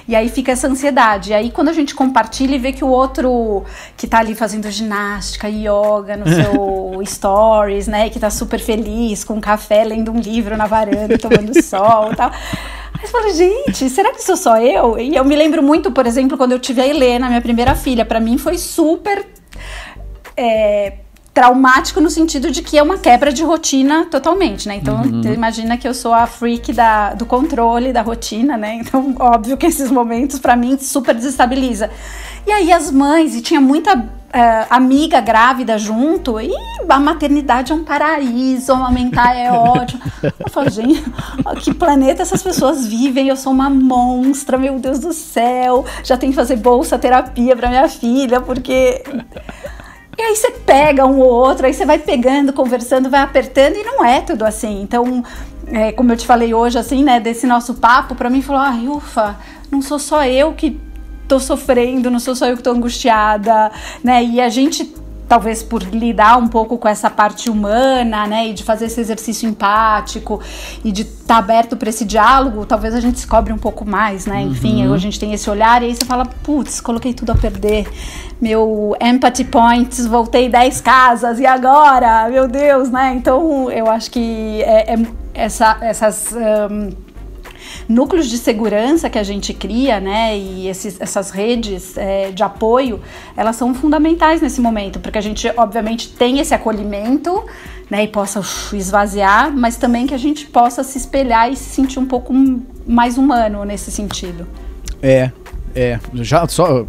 E 0.10 0.16
aí 0.16 0.28
fica 0.28 0.52
essa 0.52 0.68
ansiedade. 0.68 1.30
E 1.30 1.34
aí 1.36 1.52
quando 1.52 1.70
a 1.70 1.74
gente 1.74 1.94
compartilha 1.94 2.56
e 2.56 2.58
vê 2.58 2.74
que 2.74 2.84
o 2.84 2.88
outro 2.88 3.64
que 3.96 4.08
tá 4.08 4.18
ali 4.18 4.34
fazendo 4.34 4.70
ginástica, 4.72 5.48
yoga 5.48 6.18
no 6.18 6.26
seu 6.28 7.00
stories, 7.06 7.88
né, 7.88 8.10
que 8.10 8.20
tá 8.20 8.32
super 8.32 8.60
feliz 8.60 9.24
com 9.24 9.36
um 9.36 9.40
café, 9.40 9.84
lendo 9.84 10.12
um 10.12 10.20
livro 10.20 10.58
na 10.58 10.66
varanda, 10.66 11.16
tomando 11.16 11.62
sol 11.62 12.12
e 12.12 12.16
tal. 12.16 12.32
Aí 12.32 13.06
você 13.06 13.12
fala, 13.12 13.32
gente, 13.32 13.88
será 13.88 14.12
que 14.12 14.24
sou 14.24 14.36
só 14.36 14.58
eu? 14.58 14.98
E 14.98 15.16
eu 15.16 15.24
me 15.24 15.36
lembro 15.36 15.62
muito, 15.62 15.92
por 15.92 16.08
exemplo, 16.08 16.40
quando 16.40 16.54
eu 16.54 16.60
tive 16.60 16.82
a 16.82 16.88
Helena, 16.88 17.28
minha 17.28 17.42
primeira 17.42 17.76
filha, 17.76 18.04
Pra 18.04 18.20
mim 18.20 18.40
foi 18.40 18.58
super 18.58 19.28
é, 20.36 20.94
traumático 21.34 22.02
no 22.02 22.10
sentido 22.10 22.52
de 22.52 22.62
que 22.62 22.78
é 22.78 22.84
uma 22.84 22.98
quebra 22.98 23.32
de 23.32 23.44
rotina 23.44 24.06
totalmente, 24.06 24.68
né? 24.68 24.76
Então, 24.76 25.04
você 25.04 25.34
imagina 25.34 25.78
que 25.78 25.88
eu 25.88 25.94
sou 25.94 26.14
a 26.14 26.26
freak 26.26 26.74
da, 26.74 27.14
do 27.14 27.26
controle 27.26 27.94
da 27.94 28.02
rotina, 28.02 28.58
né? 28.58 28.82
Então, 28.90 29.14
óbvio 29.20 29.56
que 29.56 29.68
esses 29.68 29.92
momentos, 29.92 30.40
pra 30.40 30.56
mim, 30.56 30.78
super 30.80 31.14
desestabiliza. 31.14 31.92
E 32.48 32.52
aí, 32.52 32.72
as 32.72 32.92
mães, 32.92 33.36
e 33.36 33.42
tinha 33.42 33.62
muita 33.62 34.10
é, 34.34 34.66
amiga 34.70 35.22
grávida 35.22 35.78
junto, 35.78 36.40
e 36.40 36.52
a 36.88 37.00
maternidade 37.00 37.72
é 37.72 37.76
um 37.76 37.84
paraíso, 37.84 38.72
amamentar 38.74 39.38
é 39.38 39.52
ótimo. 39.54 40.02
Eu 40.24 40.50
falo, 40.50 40.70
gente, 40.70 41.04
que 41.62 41.74
planeta 41.74 42.24
essas 42.24 42.42
pessoas 42.42 42.88
vivem? 42.88 43.28
Eu 43.28 43.36
sou 43.36 43.54
uma 43.54 43.70
monstra, 43.70 44.58
meu 44.58 44.80
Deus 44.80 45.00
do 45.00 45.14
céu. 45.14 45.86
Já 46.04 46.18
tenho 46.18 46.32
que 46.32 46.36
fazer 46.38 46.56
bolsa 46.56 46.98
terapia 46.98 47.56
pra 47.56 47.70
minha 47.70 47.88
filha, 47.88 48.42
porque 48.42 49.04
e 50.20 50.22
aí 50.22 50.36
você 50.36 50.52
pega 50.52 51.06
um 51.06 51.20
ou 51.20 51.30
outro, 51.30 51.66
aí 51.66 51.74
você 51.74 51.86
vai 51.86 51.98
pegando, 51.98 52.52
conversando, 52.52 53.10
vai 53.10 53.22
apertando 53.22 53.78
e 53.78 53.84
não 53.84 54.04
é 54.04 54.20
tudo 54.20 54.44
assim. 54.44 54.82
Então, 54.82 55.24
é, 55.66 55.94
como 55.94 56.12
eu 56.12 56.18
te 56.18 56.26
falei 56.26 56.54
hoje, 56.54 56.78
assim, 56.78 57.06
né, 57.06 57.22
desse 57.22 57.48
nosso 57.48 57.76
papo, 57.76 58.16
pra 58.16 58.30
mim 58.30 58.42
falou, 58.42 58.62
ai, 58.62 58.86
ufa, 58.90 59.38
não 59.72 59.82
sou 59.82 59.98
só 59.98 60.26
eu 60.26 60.52
que 60.52 60.78
tô 61.26 61.40
sofrendo, 61.40 62.12
não 62.12 62.20
sou 62.20 62.36
só 62.36 62.48
eu 62.48 62.58
que 62.58 62.64
tô 62.64 62.72
angustiada, 62.72 63.72
né? 64.04 64.22
E 64.22 64.42
a 64.42 64.50
gente 64.50 64.94
talvez 65.30 65.62
por 65.62 65.84
lidar 65.84 66.38
um 66.38 66.48
pouco 66.48 66.76
com 66.78 66.88
essa 66.88 67.10
parte 67.10 67.52
humana, 67.52 68.26
né, 68.26 68.48
e 68.48 68.54
de 68.54 68.64
fazer 68.64 68.86
esse 68.86 69.00
exercício 69.00 69.48
empático 69.48 70.42
e 70.84 70.92
de 70.92 71.04
estar 71.04 71.36
tá 71.36 71.38
aberto 71.38 71.78
para 71.78 71.90
esse 71.90 72.04
diálogo, 72.04 72.66
talvez 72.66 72.96
a 72.96 73.00
gente 73.00 73.20
se 73.20 73.28
cobre 73.28 73.54
um 73.54 73.58
pouco 73.58 73.88
mais, 73.88 74.26
né? 74.26 74.42
Enfim, 74.42 74.88
uhum. 74.88 74.94
a 74.94 74.98
gente 74.98 75.20
tem 75.20 75.32
esse 75.32 75.48
olhar 75.48 75.84
e 75.84 75.86
aí 75.86 75.96
você 75.96 76.04
fala, 76.04 76.26
putz, 76.26 76.82
coloquei 76.82 77.14
tudo 77.14 77.32
a 77.32 77.36
perder. 77.36 77.88
Meu 78.42 78.96
empathy 79.00 79.44
points, 79.44 80.08
voltei 80.08 80.50
10 80.50 80.82
casas 80.82 81.40
e 81.40 81.46
agora, 81.46 82.28
meu 82.30 82.48
Deus, 82.48 82.90
né? 82.90 83.14
Então, 83.16 83.70
eu 83.70 83.88
acho 83.88 84.10
que 84.10 84.64
é, 84.64 84.94
é 84.94 84.98
essa, 85.34 85.78
essas 85.82 86.34
um, 86.34 86.90
núcleos 87.88 88.28
de 88.28 88.38
segurança 88.38 89.10
que 89.10 89.18
a 89.18 89.24
gente 89.24 89.54
cria, 89.54 90.00
né, 90.00 90.38
e 90.38 90.68
esses, 90.68 91.00
essas 91.00 91.32
redes 91.32 91.98
é, 91.98 92.32
de 92.32 92.44
apoio, 92.44 93.02
elas 93.36 93.56
são 93.56 93.74
fundamentais 93.74 94.42
nesse 94.42 94.62
momento, 94.62 95.00
porque 95.00 95.18
a 95.18 95.22
gente, 95.22 95.52
obviamente, 95.58 96.10
tem 96.10 96.40
esse 96.40 96.54
acolhimento, 96.54 97.44
né, 97.90 98.04
e 98.04 98.08
possa 98.08 98.40
uf, 98.40 98.76
esvaziar, 98.76 99.52
mas 99.56 99.76
também 99.76 100.06
que 100.06 100.14
a 100.14 100.18
gente 100.18 100.46
possa 100.46 100.84
se 100.84 100.98
espelhar 100.98 101.52
e 101.52 101.56
se 101.56 101.70
sentir 101.70 102.00
um 102.00 102.06
pouco 102.06 102.34
mais 102.86 103.18
humano 103.18 103.64
nesse 103.66 103.92
sentido. 103.92 104.48
É, 105.02 105.32
é, 105.76 106.00
já 106.16 106.48
só 106.48 106.86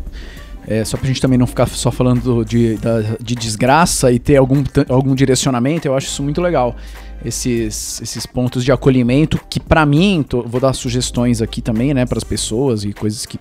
é, 0.67 0.85
só 0.85 0.97
pra 0.97 1.07
gente 1.07 1.21
também 1.21 1.39
não 1.39 1.47
ficar 1.47 1.67
só 1.69 1.91
falando 1.91 2.45
de, 2.45 2.79
de 3.21 3.35
desgraça 3.35 4.13
e 4.13 4.19
ter 4.19 4.37
algum, 4.37 4.63
algum 4.89 5.15
direcionamento, 5.15 5.87
eu 5.89 5.97
acho 5.97 6.07
isso 6.07 6.23
muito 6.23 6.41
legal 6.41 6.77
esses, 7.25 8.01
esses 8.01 8.27
pontos 8.27 8.65
de 8.65 8.73
acolhimento 8.73 9.39
que 9.49 9.61
para 9.61 9.85
mim, 9.85 10.25
tô, 10.27 10.43
vou 10.43 10.61
dar 10.61 10.73
sugestões 10.73 11.43
aqui 11.43 11.61
também, 11.61 11.93
né, 11.95 12.07
para 12.07 12.19
as 12.19 12.25
pessoas 12.25 12.85
e 12.85 12.93
coisas 12.93 13.27
que 13.27 13.39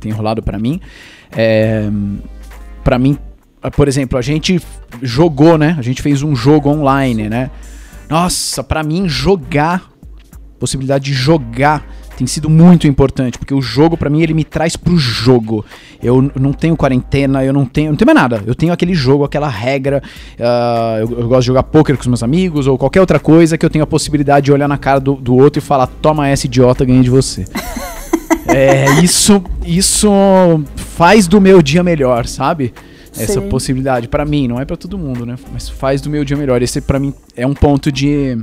tem 0.00 0.12
rolado 0.12 0.42
para 0.42 0.58
mim. 0.58 0.80
É, 1.32 1.88
para 2.84 2.98
mim, 2.98 3.18
por 3.74 3.88
exemplo, 3.88 4.18
a 4.18 4.22
gente 4.22 4.60
jogou, 5.02 5.58
né? 5.58 5.74
A 5.78 5.82
gente 5.82 6.02
fez 6.02 6.22
um 6.22 6.36
jogo 6.36 6.68
online, 6.68 7.28
né? 7.28 7.50
Nossa, 8.08 8.62
para 8.62 8.82
mim 8.84 9.08
jogar, 9.08 9.90
possibilidade 10.60 11.06
de 11.06 11.12
jogar 11.12 11.84
tem 12.16 12.26
sido 12.26 12.48
muito 12.48 12.86
importante, 12.86 13.38
porque 13.38 13.52
o 13.52 13.60
jogo 13.60 13.96
para 13.96 14.08
mim 14.08 14.22
ele 14.22 14.32
me 14.32 14.42
traz 14.42 14.74
pro 14.74 14.96
jogo. 14.96 15.64
Eu 16.02 16.30
não 16.34 16.52
tenho 16.52 16.76
quarentena, 16.76 17.44
eu 17.44 17.52
não 17.52 17.66
tenho, 17.66 17.90
não 17.90 17.96
tenho 17.96 18.06
mais 18.06 18.18
nada. 18.18 18.42
Eu 18.46 18.54
tenho 18.54 18.72
aquele 18.72 18.94
jogo, 18.94 19.22
aquela 19.24 19.48
regra. 19.48 20.02
Uh, 20.38 21.00
eu, 21.00 21.20
eu, 21.20 21.28
gosto 21.28 21.42
de 21.42 21.46
jogar 21.48 21.62
poker 21.64 21.94
com 21.94 22.00
os 22.00 22.06
meus 22.06 22.22
amigos 22.22 22.66
ou 22.66 22.78
qualquer 22.78 23.00
outra 23.00 23.20
coisa 23.20 23.58
que 23.58 23.66
eu 23.66 23.70
tenho 23.70 23.84
a 23.84 23.86
possibilidade 23.86 24.46
de 24.46 24.52
olhar 24.52 24.66
na 24.66 24.78
cara 24.78 24.98
do, 24.98 25.14
do 25.14 25.36
outro 25.36 25.58
e 25.58 25.62
falar: 25.62 25.86
"Toma 25.86 26.28
essa 26.28 26.46
idiota, 26.46 26.84
ganhei 26.84 27.02
de 27.02 27.10
você". 27.10 27.44
é, 28.48 29.00
isso 29.02 29.42
isso 29.64 30.08
faz 30.74 31.26
do 31.26 31.40
meu 31.40 31.60
dia 31.60 31.82
melhor, 31.82 32.26
sabe? 32.26 32.72
Essa 33.18 33.40
Sim. 33.40 33.48
possibilidade 33.48 34.08
para 34.08 34.24
mim, 34.24 34.46
não 34.46 34.60
é 34.60 34.64
para 34.64 34.76
todo 34.76 34.98
mundo, 34.98 35.24
né? 35.24 35.36
Mas 35.52 35.68
faz 35.68 36.00
do 36.00 36.10
meu 36.10 36.24
dia 36.24 36.36
melhor. 36.36 36.62
Esse 36.62 36.80
para 36.80 36.98
mim 36.98 37.14
é 37.34 37.46
um 37.46 37.54
ponto 37.54 37.90
de 37.90 38.38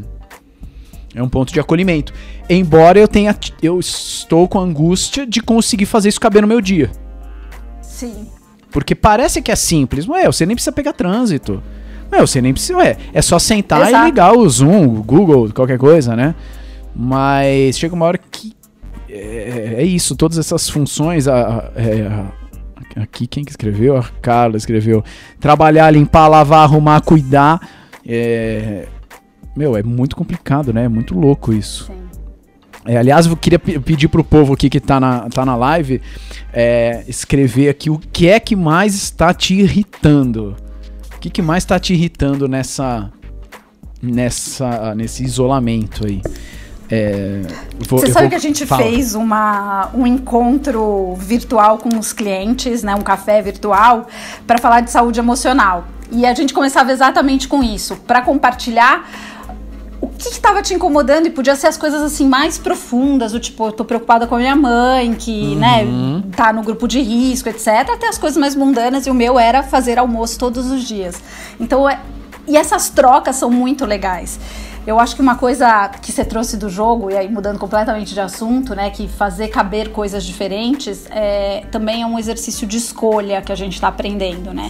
é 1.15 1.21
um 1.21 1.29
ponto 1.29 1.53
de 1.53 1.59
acolhimento. 1.59 2.13
Embora 2.49 2.99
eu 2.99 3.07
tenha. 3.07 3.35
Eu 3.61 3.79
estou 3.79 4.47
com 4.47 4.59
angústia 4.59 5.25
de 5.25 5.41
conseguir 5.41 5.85
fazer 5.85 6.09
isso 6.09 6.19
caber 6.19 6.41
no 6.41 6.47
meu 6.47 6.59
dia. 6.59 6.89
Sim. 7.81 8.27
Porque 8.71 8.95
parece 8.95 9.41
que 9.41 9.51
é 9.51 9.55
simples. 9.55 10.07
Ué, 10.07 10.25
você 10.25 10.45
nem 10.45 10.55
precisa 10.55 10.71
pegar 10.71 10.93
trânsito. 10.93 11.61
Ué, 12.11 12.19
você 12.19 12.41
nem 12.41 12.51
precisa. 12.51 12.77
Ué, 12.77 12.97
é 13.13 13.21
só 13.21 13.37
sentar 13.37 13.87
Exato. 13.87 14.03
e 14.03 14.05
ligar 14.05 14.33
o 14.35 14.49
Zoom, 14.49 14.85
o 14.85 15.03
Google, 15.03 15.51
qualquer 15.53 15.77
coisa, 15.77 16.15
né? 16.15 16.33
Mas 16.95 17.77
chega 17.77 17.93
uma 17.93 18.05
hora 18.05 18.17
que. 18.17 18.53
É, 19.07 19.75
é 19.77 19.83
isso, 19.83 20.15
todas 20.15 20.39
essas 20.39 20.67
funções. 20.67 21.27
A, 21.27 21.35
a, 21.35 21.71
é, 21.79 22.07
a, 22.07 23.03
aqui 23.03 23.27
quem 23.27 23.43
que 23.43 23.51
escreveu? 23.51 23.95
A 23.97 24.03
Carla 24.21 24.57
escreveu. 24.57 25.03
Trabalhar, 25.39 25.91
limpar, 25.91 26.27
lavar, 26.27 26.63
arrumar, 26.63 27.01
cuidar. 27.01 27.61
É, 28.05 28.87
meu, 29.55 29.77
é 29.77 29.83
muito 29.83 30.15
complicado, 30.15 30.73
né? 30.73 30.85
É 30.85 30.89
muito 30.89 31.17
louco 31.17 31.53
isso. 31.53 31.85
Sim. 31.85 32.03
É, 32.85 32.97
aliás, 32.97 33.25
eu 33.25 33.37
queria 33.37 33.59
pedir 33.59 34.09
pro 34.09 34.23
povo 34.23 34.53
aqui 34.53 34.69
que 34.69 34.79
tá 34.79 34.99
na, 34.99 35.29
tá 35.29 35.45
na 35.45 35.55
live 35.55 36.01
é, 36.51 37.03
escrever 37.07 37.69
aqui 37.69 37.89
o 37.89 37.97
que 37.97 38.27
é 38.27 38.39
que 38.39 38.55
mais 38.55 38.93
está 38.93 39.33
te 39.33 39.53
irritando. 39.53 40.55
O 41.15 41.19
que, 41.19 41.29
que 41.29 41.41
mais 41.41 41.63
está 41.63 41.79
te 41.79 41.93
irritando 41.93 42.47
nessa, 42.47 43.09
nessa, 44.01 44.93
nesse 44.95 45.23
isolamento 45.23 46.05
aí? 46.05 46.21
É, 46.89 47.41
vou, 47.87 47.99
Você 47.99 48.11
sabe 48.11 48.25
vou, 48.25 48.29
que 48.31 48.35
a 48.35 48.39
gente 48.39 48.65
fala. 48.65 48.83
fez 48.83 49.15
uma, 49.15 49.89
um 49.93 50.05
encontro 50.05 51.15
virtual 51.15 51.77
com 51.77 51.97
os 51.97 52.11
clientes, 52.11 52.83
né, 52.83 52.93
um 52.93 53.01
café 53.01 53.41
virtual, 53.41 54.07
para 54.45 54.57
falar 54.57 54.81
de 54.81 54.91
saúde 54.91 55.19
emocional. 55.19 55.85
E 56.11 56.25
a 56.25 56.33
gente 56.33 56.53
começava 56.53 56.91
exatamente 56.91 57.47
com 57.47 57.63
isso, 57.63 57.95
para 58.05 58.21
compartilhar 58.21 59.09
o 60.03 60.09
que 60.09 60.27
estava 60.27 60.61
te 60.61 60.73
incomodando 60.73 61.27
e 61.27 61.29
podia 61.29 61.55
ser 61.55 61.67
as 61.67 61.77
coisas 61.77 62.01
assim 62.01 62.27
mais 62.27 62.57
profundas, 62.57 63.33
o 63.33 63.39
tipo, 63.39 63.67
eu 63.67 63.71
tô 63.71 63.85
preocupada 63.85 64.27
com 64.27 64.35
a 64.35 64.37
minha 64.37 64.55
mãe, 64.55 65.13
que, 65.13 65.55
né, 65.55 65.83
uhum. 65.83 66.17
né, 66.17 66.23
tá 66.35 66.51
no 66.51 66.61
grupo 66.61 66.89
de 66.89 67.01
risco, 67.01 67.47
etc, 67.47 67.67
até 67.89 68.09
as 68.09 68.17
coisas 68.17 68.37
mais 68.37 68.53
mundanas 68.53 69.07
e 69.07 69.09
o 69.09 69.13
meu 69.13 69.39
era 69.39 69.63
fazer 69.63 69.97
almoço 69.97 70.37
todos 70.37 70.69
os 70.69 70.83
dias. 70.83 71.23
Então, 71.57 71.89
é, 71.89 72.01
e 72.45 72.57
essas 72.57 72.89
trocas 72.89 73.37
são 73.37 73.49
muito 73.49 73.85
legais. 73.85 74.37
Eu 74.85 74.99
acho 74.99 75.15
que 75.15 75.21
uma 75.21 75.37
coisa 75.37 75.87
que 76.01 76.11
você 76.11 76.25
trouxe 76.25 76.57
do 76.57 76.69
jogo, 76.69 77.09
e 77.09 77.15
aí 77.15 77.31
mudando 77.31 77.57
completamente 77.57 78.13
de 78.13 78.19
assunto, 78.19 78.75
né, 78.75 78.89
que 78.89 79.07
fazer 79.07 79.47
caber 79.47 79.91
coisas 79.93 80.25
diferentes, 80.25 81.05
é, 81.11 81.63
também 81.71 82.01
é 82.01 82.05
um 82.05 82.19
exercício 82.19 82.67
de 82.67 82.75
escolha 82.75 83.41
que 83.41 83.53
a 83.53 83.55
gente 83.55 83.75
está 83.75 83.87
aprendendo, 83.87 84.53
né? 84.53 84.69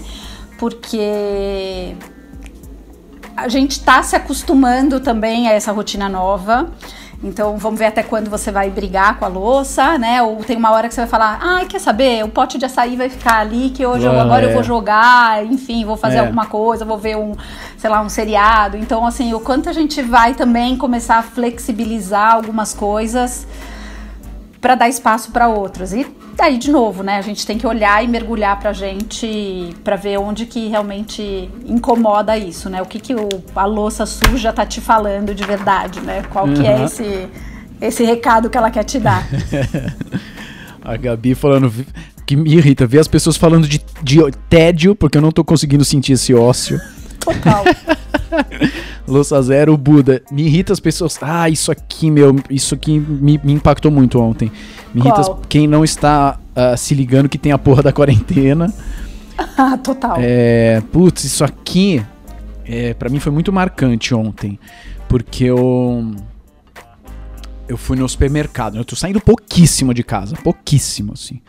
Porque 0.60 1.96
a 3.36 3.48
gente 3.48 3.72
está 3.72 4.02
se 4.04 4.16
acostumando 4.16 5.00
também 5.00 5.48
a 5.48 5.52
essa 5.52 5.72
rotina 5.72 6.08
nova. 6.08 6.70
Então 7.24 7.58
vamos 7.58 7.80
ver 7.80 7.86
até 7.86 8.04
quando 8.04 8.30
você 8.30 8.52
vai 8.52 8.70
brigar 8.70 9.18
com 9.18 9.24
a 9.24 9.30
louça, 9.30 9.98
né? 9.98 10.22
Ou 10.22 10.44
tem 10.44 10.58
uma 10.58 10.72
hora 10.72 10.90
que 10.90 10.94
você 10.94 11.02
vai 11.02 11.10
falar, 11.10 11.40
ai, 11.42 11.64
ah, 11.64 11.66
quer 11.66 11.80
saber? 11.80 12.24
O 12.26 12.28
pote 12.28 12.58
de 12.58 12.66
açaí 12.66 12.98
vai 12.98 13.08
ficar 13.08 13.40
ali, 13.40 13.70
que 13.70 13.86
hoje 13.86 14.06
eu, 14.06 14.20
agora 14.20 14.46
é. 14.46 14.50
eu 14.50 14.54
vou 14.54 14.62
jogar, 14.62 15.46
enfim, 15.46 15.86
vou 15.86 15.96
fazer 15.96 16.18
é. 16.18 16.20
alguma 16.20 16.48
coisa, 16.48 16.84
vou 16.84 16.98
ver 16.98 17.16
um, 17.16 17.34
sei 17.78 17.90
lá, 17.90 18.02
um 18.02 18.10
seriado. 18.10 18.76
Então, 18.76 19.06
assim, 19.06 19.34
o 19.34 19.40
quanto 19.40 19.70
a 19.70 19.74
gente 19.74 20.02
vai 20.02 20.34
também 20.34 20.76
começar 20.76 21.18
a 21.18 21.24
flexibilizar 21.24 22.36
algumas 22.36 22.74
coisas 22.74 23.48
para 24.64 24.76
dar 24.76 24.88
espaço 24.88 25.30
para 25.30 25.50
outros. 25.50 25.92
E 25.92 26.08
daí, 26.38 26.58
de 26.58 26.72
novo, 26.72 27.04
né, 27.04 27.18
a 27.18 27.22
gente 27.22 27.46
tem 27.46 27.58
que 27.58 27.68
olhar 27.68 28.02
e 28.02 28.08
mergulhar 28.08 28.58
pra 28.58 28.72
gente 28.72 29.76
para 29.84 29.98
ver 29.98 30.18
onde 30.18 30.46
que 30.46 30.70
realmente 30.70 31.50
incomoda 31.66 32.38
isso, 32.38 32.70
né? 32.70 32.82
O 32.82 32.86
que 32.86 32.98
que 32.98 33.14
o, 33.14 33.28
a 33.54 33.66
louça 33.66 34.06
suja 34.06 34.54
tá 34.54 34.66
te 34.66 34.80
falando 34.80 35.36
de 35.36 35.44
verdade, 35.44 36.00
né? 36.00 36.24
Qual 36.32 36.48
uhum. 36.48 36.54
que 36.54 36.66
é 36.66 36.86
esse, 36.86 37.28
esse 37.82 38.06
recado 38.06 38.50
que 38.50 38.58
ela 38.58 38.72
quer 38.72 38.86
te 38.86 39.00
dar. 39.00 39.28
a 40.82 40.96
Gabi 40.96 41.36
falando 41.36 41.70
que 42.26 42.38
me 42.38 42.56
irrita 42.56 42.88
ver 42.88 43.00
as 43.00 43.08
pessoas 43.10 43.36
falando 43.36 43.68
de, 43.68 43.82
de 44.02 44.22
tédio, 44.50 44.96
porque 44.96 45.18
eu 45.18 45.22
não 45.22 45.34
tô 45.34 45.44
conseguindo 45.44 45.84
sentir 45.84 46.14
esse 46.14 46.34
ócio. 46.34 46.80
Total. 47.24 47.64
Louça 49.08 49.42
Zero, 49.42 49.78
Buda. 49.78 50.22
Me 50.32 50.44
irrita 50.44 50.74
as 50.74 50.80
pessoas. 50.80 51.18
Ah, 51.22 51.50
isso 51.50 51.72
aqui, 51.72 52.10
meu. 52.10 52.36
Isso 52.50 52.74
aqui 52.74 53.00
me, 53.00 53.40
me 53.44 53.54
impactou 53.54 53.92
muito 53.92 54.20
ontem. 54.20 54.52
Me 54.94 55.02
Qual? 55.02 55.16
irrita 55.16 55.38
quem 55.48 55.68
não 55.68 55.84
está 55.84 56.40
uh, 56.56 56.78
se 56.78 56.94
ligando 56.94 57.30
que 57.30 57.38
tem 57.38 57.52
a 57.52 57.58
porra 57.58 57.84
da 57.84 57.92
quarentena. 57.94 58.74
Ah, 59.58 59.78
total. 59.78 60.18
É, 60.20 60.82
putz, 60.92 61.24
isso 61.24 61.44
aqui. 61.44 62.04
É, 62.66 62.94
para 62.94 63.10
mim 63.10 63.20
foi 63.20 63.32
muito 63.32 63.52
marcante 63.52 64.14
ontem. 64.14 64.60
Porque 65.08 65.46
eu. 65.46 66.16
Eu 67.68 67.78
fui 67.78 67.98
no 67.98 68.08
supermercado. 68.08 68.78
Eu 68.78 68.86
tô 68.86 68.96
saindo 68.96 69.22
pouquíssimo 69.22 69.94
de 69.94 70.04
casa. 70.04 70.36
Pouquíssimo, 70.36 71.14
assim. 71.14 71.42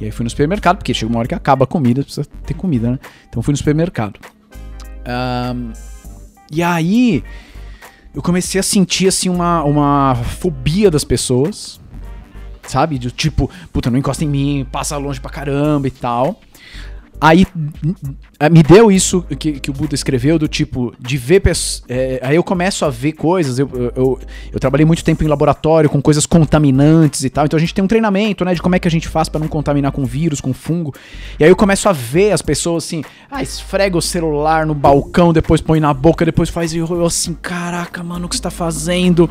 E 0.00 0.06
aí 0.06 0.10
fui 0.10 0.24
no 0.24 0.30
supermercado, 0.30 0.78
porque 0.78 0.94
chega 0.94 1.12
uma 1.12 1.18
hora 1.18 1.28
que 1.28 1.34
acaba 1.34 1.64
a 1.64 1.66
comida, 1.66 2.02
precisa 2.02 2.26
ter 2.46 2.54
comida, 2.54 2.92
né? 2.92 2.98
Então 3.28 3.42
fui 3.42 3.52
no 3.52 3.58
supermercado. 3.58 4.18
Um, 5.06 5.72
e 6.50 6.62
aí 6.62 7.22
eu 8.14 8.22
comecei 8.22 8.58
a 8.58 8.62
sentir 8.62 9.08
assim 9.08 9.28
uma, 9.28 9.62
uma 9.62 10.14
fobia 10.14 10.90
das 10.90 11.04
pessoas. 11.04 11.80
Sabe? 12.66 12.98
Do 12.98 13.10
tipo, 13.10 13.50
puta, 13.72 13.90
não 13.90 13.98
encosta 13.98 14.24
em 14.24 14.28
mim, 14.28 14.66
passa 14.70 14.96
longe 14.96 15.20
pra 15.20 15.30
caramba 15.30 15.88
e 15.88 15.90
tal. 15.90 16.40
Aí 17.20 17.46
me 18.50 18.62
deu 18.62 18.90
isso 18.90 19.22
que, 19.38 19.60
que 19.60 19.70
o 19.70 19.74
Buda 19.74 19.94
escreveu, 19.94 20.38
do 20.38 20.48
tipo, 20.48 20.94
de 20.98 21.18
ver. 21.18 21.42
É, 21.88 22.18
aí 22.22 22.36
eu 22.36 22.42
começo 22.42 22.84
a 22.84 22.90
ver 22.90 23.12
coisas. 23.12 23.58
Eu, 23.58 23.68
eu, 23.94 24.18
eu, 24.52 24.60
trabalhei 24.60 24.86
muito 24.86 25.04
tempo 25.04 25.22
em 25.22 25.26
laboratório 25.26 25.90
com 25.90 26.00
coisas 26.00 26.24
contaminantes 26.24 27.22
e 27.22 27.28
tal. 27.28 27.44
Então 27.44 27.58
a 27.58 27.60
gente 27.60 27.74
tem 27.74 27.84
um 27.84 27.86
treinamento, 27.86 28.44
né, 28.44 28.54
de 28.54 28.62
como 28.62 28.74
é 28.74 28.78
que 28.78 28.88
a 28.88 28.90
gente 28.90 29.06
faz 29.06 29.28
para 29.28 29.40
não 29.40 29.48
contaminar 29.48 29.92
com 29.92 30.04
vírus, 30.06 30.40
com 30.40 30.54
fungo. 30.54 30.94
E 31.38 31.44
aí 31.44 31.50
eu 31.50 31.56
começo 31.56 31.88
a 31.88 31.92
ver 31.92 32.32
as 32.32 32.40
pessoas 32.40 32.84
assim, 32.84 33.02
ah, 33.30 33.42
esfrega 33.42 33.98
o 33.98 34.02
celular 34.02 34.64
no 34.64 34.74
balcão, 34.74 35.32
depois 35.32 35.60
põe 35.60 35.78
na 35.78 35.92
boca, 35.92 36.24
depois 36.24 36.48
faz. 36.48 36.72
E 36.72 36.78
eu 36.78 37.04
assim, 37.04 37.34
caraca, 37.34 38.02
mano, 38.02 38.26
o 38.26 38.28
que 38.28 38.36
você 38.36 38.42
tá 38.42 38.50
fazendo? 38.50 39.28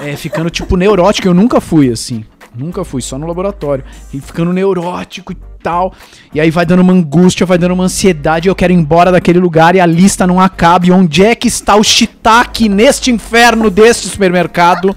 É, 0.00 0.16
ficando 0.16 0.50
tipo 0.50 0.76
neurótico. 0.76 1.28
Eu 1.28 1.34
nunca 1.34 1.60
fui 1.60 1.90
assim. 1.90 2.24
Nunca 2.54 2.84
fui, 2.84 3.00
só 3.02 3.16
no 3.16 3.26
laboratório. 3.26 3.84
E 4.12 4.20
ficando 4.20 4.52
neurótico 4.52 5.32
e 5.32 5.36
tal. 5.62 5.92
E 6.32 6.40
aí 6.40 6.50
vai 6.50 6.64
dando 6.64 6.80
uma 6.80 6.92
angústia, 6.92 7.46
vai 7.46 7.58
dando 7.58 7.72
uma 7.74 7.84
ansiedade. 7.84 8.48
Eu 8.48 8.54
quero 8.54 8.72
ir 8.72 8.76
embora 8.76 9.12
daquele 9.12 9.38
lugar 9.38 9.74
e 9.74 9.80
a 9.80 9.86
lista 9.86 10.26
não 10.26 10.40
acaba. 10.40 10.86
E 10.86 10.92
onde 10.92 11.24
é 11.24 11.34
que 11.34 11.48
está 11.48 11.76
o 11.76 11.84
shiitake 11.84 12.68
neste 12.68 13.10
inferno 13.10 13.70
deste 13.70 14.08
supermercado? 14.08 14.94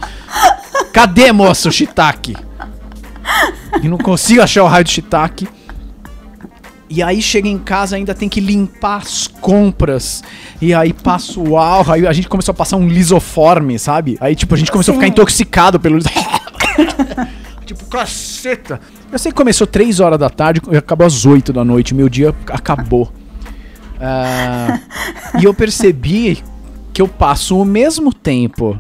Cadê, 0.94 1.32
moça, 1.32 1.70
o 1.70 1.72
shiitake? 1.72 2.36
E 3.82 3.88
não 3.88 3.98
consigo 3.98 4.42
achar 4.42 4.64
o 4.64 4.68
raio 4.68 4.84
de 4.84 4.92
shiitake. 4.92 5.48
E 6.94 7.02
aí 7.02 7.22
chega 7.22 7.48
em 7.48 7.58
casa, 7.58 7.96
ainda 7.96 8.14
tem 8.14 8.28
que 8.28 8.42
limpar 8.42 8.98
as 8.98 9.26
compras. 9.26 10.22
E 10.62 10.74
aí 10.74 10.92
passa 10.92 11.40
o 11.40 11.58
álcool. 11.58 11.94
Aí 11.94 12.06
a 12.06 12.12
gente 12.12 12.28
começou 12.28 12.52
a 12.52 12.56
passar 12.56 12.76
um 12.76 12.86
lisoforme, 12.86 13.80
sabe? 13.80 14.18
Aí, 14.20 14.36
tipo, 14.36 14.54
a 14.54 14.58
gente 14.58 14.70
começou 14.70 14.92
a 14.92 14.96
ficar 14.96 15.08
Sim. 15.08 15.12
intoxicado 15.12 15.80
pelo. 15.80 16.00
tipo, 17.66 17.86
caceta. 17.86 18.82
Eu 19.12 19.20
sei 19.20 19.32
que 19.32 19.38
começou 19.38 19.68
3 19.68 20.00
horas 20.00 20.18
da 20.18 20.30
tarde 20.30 20.62
e 20.72 20.78
acabou 20.78 21.06
às 21.06 21.26
8 21.26 21.52
da 21.52 21.66
noite. 21.66 21.94
Meu 21.94 22.08
dia 22.08 22.34
acabou. 22.48 23.12
Ah, 24.00 24.80
e 25.40 25.44
eu 25.44 25.54
percebi 25.54 26.42
que 26.94 27.02
eu 27.02 27.08
passo 27.08 27.60
o 27.60 27.66
mesmo 27.66 28.14
tempo 28.14 28.80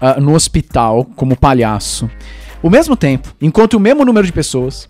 ah, 0.00 0.18
no 0.18 0.34
hospital 0.34 1.04
como 1.14 1.36
palhaço. 1.36 2.10
O 2.62 2.70
mesmo 2.70 2.96
tempo, 2.96 3.34
encontro 3.40 3.78
o 3.78 3.82
mesmo 3.82 4.02
número 4.02 4.26
de 4.26 4.32
pessoas. 4.32 4.88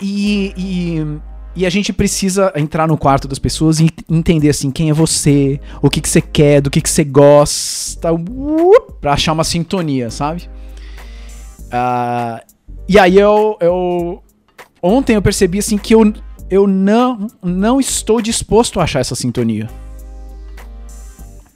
E, 0.00 0.52
e, 0.56 1.18
e 1.54 1.64
a 1.64 1.70
gente 1.70 1.92
precisa 1.92 2.52
entrar 2.56 2.88
no 2.88 2.98
quarto 2.98 3.28
das 3.28 3.38
pessoas 3.38 3.78
e 3.78 3.88
entender 4.10 4.48
assim 4.48 4.72
quem 4.72 4.90
é 4.90 4.92
você, 4.92 5.60
o 5.80 5.88
que, 5.88 6.00
que 6.00 6.08
você 6.08 6.20
quer, 6.20 6.60
do 6.60 6.68
que, 6.68 6.80
que 6.80 6.90
você 6.90 7.04
gosta, 7.04 8.12
uh, 8.12 8.92
pra 9.00 9.12
achar 9.12 9.32
uma 9.32 9.44
sintonia, 9.44 10.10
sabe? 10.10 10.50
Ah, 11.70 12.42
e 12.88 12.98
aí 12.98 13.18
eu, 13.18 13.56
eu. 13.60 14.22
Ontem 14.82 15.14
eu 15.14 15.22
percebi 15.22 15.58
assim 15.58 15.78
que 15.78 15.94
eu, 15.94 16.12
eu 16.50 16.66
não, 16.66 17.26
não 17.42 17.80
estou 17.80 18.20
disposto 18.20 18.80
a 18.80 18.84
achar 18.84 19.00
essa 19.00 19.14
sintonia. 19.14 19.68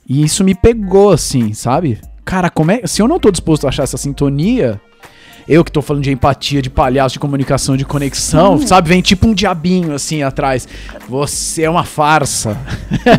E 0.09 0.23
isso 0.23 0.45
me 0.45 0.55
pegou, 0.55 1.11
assim, 1.11 1.53
sabe? 1.53 2.01
Cara, 2.25 2.49
como 2.49 2.71
é. 2.71 2.87
Se 2.87 3.03
eu 3.03 3.09
não 3.09 3.19
tô 3.19 3.31
disposto 3.31 3.67
a 3.67 3.69
achar 3.69 3.83
essa 3.83 3.97
sintonia, 3.97 4.81
eu 5.49 5.65
que 5.65 5.71
tô 5.71 5.81
falando 5.81 6.03
de 6.03 6.13
empatia, 6.13 6.61
de 6.61 6.69
palhaço, 6.71 7.15
de 7.15 7.19
comunicação, 7.19 7.77
de 7.77 7.85
conexão, 7.85 8.59
sabe? 8.67 8.89
Vem 8.89 9.01
tipo 9.01 9.29
um 9.29 9.35
diabinho 9.35 9.95
assim 9.95 10.23
atrás. 10.23 10.67
Você 11.09 11.63
é 11.63 11.71
uma 11.71 11.85
farsa. 11.85 12.59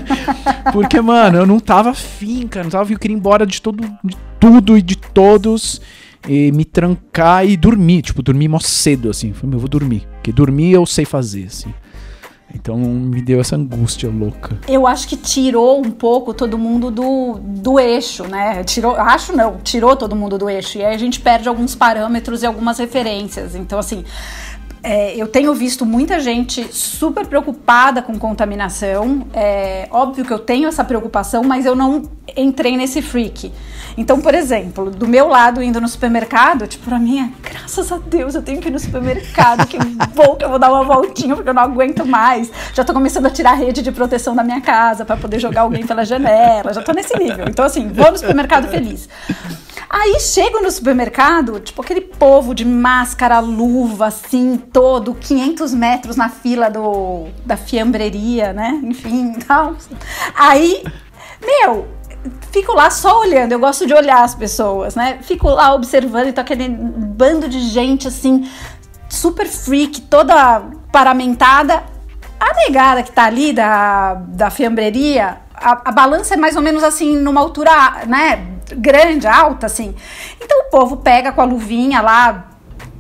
Porque, 0.74 1.00
mano, 1.00 1.38
eu 1.38 1.46
não 1.46 1.60
tava 1.60 1.92
afim, 1.92 2.48
cara. 2.48 2.64
Não 2.64 2.72
tava 2.72 2.84
afim. 2.84 2.94
Eu 2.94 3.00
queria 3.00 3.16
ir 3.16 3.20
embora 3.20 3.46
de, 3.46 3.62
todo, 3.62 3.82
de 4.04 4.18
tudo 4.40 4.78
e 4.78 4.82
de 4.82 4.98
todos. 4.98 5.82
E 6.28 6.52
me 6.52 6.64
trancar 6.64 7.46
e 7.46 7.58
dormir. 7.58 8.02
Tipo, 8.02 8.22
dormir 8.22 8.48
mó 8.48 8.60
cedo, 8.60 9.10
assim. 9.10 9.34
Falei, 9.34 9.50
meu, 9.50 9.58
eu 9.58 9.62
vou 9.62 9.70
dormir. 9.70 10.08
Porque 10.14 10.32
dormir 10.32 10.72
eu 10.72 10.86
sei 10.86 11.06
fazer, 11.06 11.46
assim. 11.46 11.74
Então 12.54 12.78
me 12.78 13.22
deu 13.22 13.42
essa 13.42 13.56
angústia 13.56 14.10
louca. 14.10 14.58
Eu 14.68 14.88
acho 14.88 15.08
que 15.08 15.18
tirou 15.18 15.80
um 15.80 15.92
pouco 15.92 16.34
todo 16.34 16.58
mundo 16.58 16.90
do, 16.90 17.40
do 17.42 17.80
eixo, 17.80 18.24
né? 18.24 18.64
Tirou, 18.64 18.96
acho 18.96 19.36
não, 19.36 19.58
tirou 19.58 19.96
todo 19.96 20.16
mundo 20.16 20.38
do 20.38 20.50
eixo. 20.50 20.78
E 20.78 20.86
aí 20.86 20.96
a 20.96 20.98
gente 20.98 21.20
perde 21.20 21.50
alguns 21.50 21.76
parâmetros 21.76 22.44
e 22.44 22.46
algumas 22.46 22.80
referências. 22.80 23.54
Então, 23.54 23.78
assim, 23.78 24.04
é, 24.88 25.14
eu 25.18 25.28
tenho 25.28 25.54
visto 25.54 25.86
muita 25.86 26.18
gente 26.18 26.74
super 26.74 27.28
preocupada 27.28 28.02
com 28.02 28.18
contaminação. 28.18 29.28
É 29.34 29.86
óbvio 29.92 30.24
que 30.24 30.32
eu 30.32 30.40
tenho 30.40 30.70
essa 30.70 30.82
preocupação, 30.82 31.44
mas 31.44 31.66
eu 31.66 31.76
não 31.76 32.04
entrei 32.38 32.78
nesse 32.78 33.02
freak. 33.02 33.52
Então, 33.98 34.22
por 34.22 34.34
exemplo, 34.34 34.90
do 34.90 35.06
meu 35.06 35.28
lado 35.28 35.62
indo 35.62 35.82
no 35.82 35.90
supermercado, 35.90 36.68
tipo, 36.68 36.86
pra 36.86 36.98
mim 37.00 37.20
é, 37.20 37.30
graças 37.50 37.92
a 37.92 37.98
Deus, 37.98 38.34
eu 38.34 38.42
tenho 38.42 38.62
que 38.62 38.70
ir 38.70 38.72
no 38.72 38.80
supermercado, 38.80 39.68
que 39.68 39.78
bom 40.16 40.36
que 40.38 40.46
eu 40.46 40.50
vou 40.50 40.58
dar 40.58 40.72
uma 40.72 40.86
voltinha, 40.86 41.36
porque 41.36 41.50
eu 41.50 41.54
não 41.54 41.64
aguento 41.64 42.06
mais. 42.06 42.50
Já 42.74 42.86
tô 42.86 42.94
começando 42.94 43.26
a 43.26 43.30
tirar 43.30 43.52
a 43.52 43.56
rede 43.56 43.82
de 43.82 43.92
proteção 43.92 44.34
da 44.34 44.44
minha 44.44 44.62
casa 44.62 45.04
pra 45.04 45.18
poder 45.18 45.38
jogar 45.40 45.62
alguém 45.62 45.86
pela 45.86 46.06
janela, 46.06 46.74
já 46.74 46.82
tô 46.82 46.94
nesse 46.94 47.18
nível. 47.20 47.46
Então, 47.50 47.66
assim, 47.66 47.90
vou 47.90 48.10
no 48.10 48.18
supermercado 48.18 48.70
feliz. 48.70 49.10
Aí 49.90 50.20
chego 50.20 50.60
no 50.62 50.70
supermercado, 50.70 51.60
tipo 51.62 51.82
aquele 51.82 52.02
povo 52.02 52.54
de 52.54 52.66
máscara, 52.66 53.40
luva, 53.40 54.08
assim, 54.08 54.58
todo, 54.58 55.16
500 55.16 55.74
metros 55.74 56.16
na 56.18 56.28
fila 56.28 56.70
do, 56.70 57.28
da 57.46 57.56
fiambreria, 57.56 58.52
né? 58.52 58.80
Enfim, 58.84 59.34
tal. 59.48 59.76
Aí, 60.36 60.84
meu, 61.42 61.88
fico 62.52 62.74
lá 62.74 62.90
só 62.90 63.22
olhando, 63.22 63.54
eu 63.54 63.60
gosto 63.60 63.86
de 63.86 63.94
olhar 63.94 64.24
as 64.24 64.36
pessoas, 64.36 64.96
né? 64.96 65.20
Fico 65.22 65.48
lá 65.50 65.74
observando 65.74 66.28
e 66.28 66.34
tô 66.34 66.42
aquele 66.42 66.68
bando 66.68 67.48
de 67.48 67.60
gente, 67.70 68.10
assim, 68.10 68.50
super 69.10 69.48
freak, 69.48 70.02
toda 70.02 70.64
paramentada. 70.92 71.84
A 72.40 72.54
negada 72.54 73.02
que 73.02 73.12
tá 73.12 73.24
ali 73.24 73.54
da, 73.54 74.16
da 74.16 74.50
fiambreria, 74.50 75.47
a, 75.58 75.82
a 75.86 75.92
balança 75.92 76.34
é 76.34 76.38
mais 76.38 76.56
ou 76.56 76.62
menos 76.62 76.84
assim, 76.84 77.16
numa 77.18 77.42
altura, 77.42 77.72
né, 78.08 78.46
grande, 78.76 79.28
alta, 79.28 79.66
assim. 79.66 79.96
Então 80.42 80.62
o 80.62 80.70
povo 80.70 80.98
pega 80.98 81.32
com 81.32 81.42
a 81.42 81.46
luvinha 81.46 82.02
lá, 82.02 82.48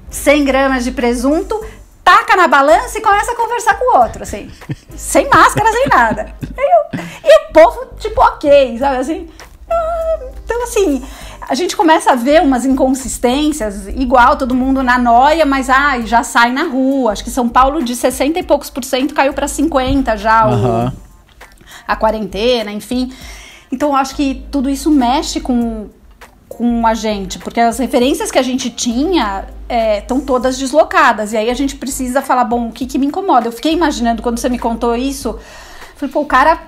100 0.10 0.43
gramas 0.46 0.84
de 0.84 0.91
presunto, 0.91 1.60
taca 2.04 2.36
na 2.36 2.48
balança 2.48 2.98
e 2.98 3.02
começa 3.02 3.32
a 3.32 3.36
conversar 3.36 3.76
com 3.78 3.96
o 3.98 4.02
outro, 4.02 4.24
assim. 4.24 4.50
sem 4.96 5.30
máscara, 5.30 5.72
sem 5.72 5.88
nada. 5.88 6.34
E, 6.58 6.62
eu- 6.62 7.00
e 7.24 7.50
o 7.50 7.54
povo, 7.54 7.86
tipo, 8.00 8.22
ok, 8.22 8.78
sabe 8.80 8.98
assim? 8.98 9.30
Ah, 9.70 10.20
Então, 10.46 10.63
assim, 10.63 11.06
a 11.41 11.54
gente 11.54 11.76
começa 11.76 12.12
a 12.12 12.15
ver 12.15 12.41
umas 12.41 12.65
inconsistências, 12.65 13.88
igual 13.88 14.38
todo 14.38 14.56
mundo 14.56 14.82
na 14.82 14.98
noia, 14.98 15.46
mas 15.46 15.70
ai, 15.70 16.06
já 16.06 16.24
sai 16.24 16.52
na 16.52 16.63
rua. 16.63 17.12
Acho 17.12 17.24
que 17.24 17.30
São 17.30 17.48
Paulo 17.50 17.84
de 17.84 17.96
60 17.96 18.39
e 18.39 18.43
poucos 18.43 18.70
por 18.70 18.84
cento 18.84 19.13
caiu 19.13 19.34
para 19.34 19.48
50 19.48 20.15
já 20.17 20.48
o- 20.48 20.54
Aham. 20.54 20.93
A 21.88 21.95
quarentena, 21.95 22.71
enfim. 22.71 23.12
Então 23.71 23.89
eu 23.89 23.95
acho 23.95 24.15
que 24.15 24.45
tudo 24.52 24.69
isso 24.69 24.91
mexe 24.91 25.39
com, 25.39 25.89
com 26.47 26.86
a 26.86 26.93
gente, 26.93 27.39
porque 27.39 27.60
as 27.60 27.78
referências 27.80 28.32
que 28.32 28.39
a 28.39 28.43
gente 28.43 28.69
tinha 28.69 29.45
estão 29.97 30.19
todas 30.19 30.58
deslocadas. 30.58 31.34
E 31.34 31.38
aí 31.38 31.50
a 31.50 31.54
gente 31.54 31.76
precisa 31.76 32.21
falar, 32.21 32.45
bom, 32.45 32.67
o 32.67 32.71
que, 32.71 32.86
que 32.86 32.97
me 32.97 33.06
incomoda? 33.06 33.47
Eu 33.47 33.52
fiquei 33.52 33.73
imaginando 33.73 34.21
quando 34.21 34.39
você 34.39 34.50
me 34.50 34.60
contou 34.60 34.95
isso, 34.95 35.38
falei, 35.95 36.12
pô, 36.12 36.21
o 36.21 36.26
cara 36.26 36.60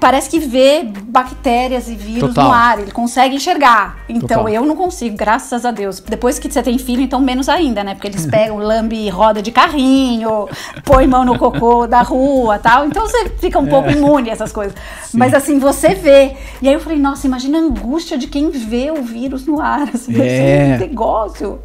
parece 0.00 0.28
que 0.28 0.38
vê 0.38 0.84
bactérias 1.04 1.88
e 1.88 1.94
vírus 1.94 2.28
Total. 2.28 2.44
no 2.44 2.52
ar, 2.52 2.78
ele 2.78 2.90
consegue 2.90 3.36
enxergar. 3.36 4.04
Então 4.08 4.38
Total. 4.44 4.48
eu 4.48 4.66
não 4.66 4.76
consigo, 4.76 5.16
graças 5.16 5.64
a 5.64 5.70
Deus. 5.70 6.00
Depois 6.00 6.38
que 6.38 6.50
você 6.50 6.62
tem 6.62 6.76
filho, 6.78 7.00
então 7.00 7.20
menos 7.20 7.48
ainda, 7.48 7.82
né? 7.82 7.94
Porque 7.94 8.08
eles 8.08 8.26
pegam, 8.30 8.58
lambe 8.58 9.08
roda 9.08 9.40
de 9.40 9.50
carrinho, 9.50 10.48
põe 10.84 11.06
mão 11.06 11.24
no 11.24 11.38
cocô 11.38 11.86
da 11.86 12.02
rua 12.02 12.58
tal. 12.58 12.86
Então 12.86 13.06
você 13.06 13.30
fica 13.38 13.58
um 13.58 13.66
pouco 13.66 13.90
imune 13.90 14.28
a 14.30 14.32
essas 14.34 14.52
coisas. 14.52 14.74
Mas 15.14 15.32
assim, 15.32 15.58
você 15.58 15.94
vê. 15.94 16.36
E 16.60 16.68
aí 16.68 16.74
eu 16.74 16.80
falei, 16.80 16.98
nossa, 16.98 17.26
imagina 17.26 17.58
a 17.58 17.62
angústia 17.62 18.18
de 18.18 18.26
quem 18.26 18.50
vê 18.50 18.90
o 18.90 19.02
vírus 19.02 19.46
no 19.46 19.60
ar. 19.60 19.88
Assim, 19.94 20.14
É. 20.20 20.74
um 20.76 20.78
negócio. 20.80 21.58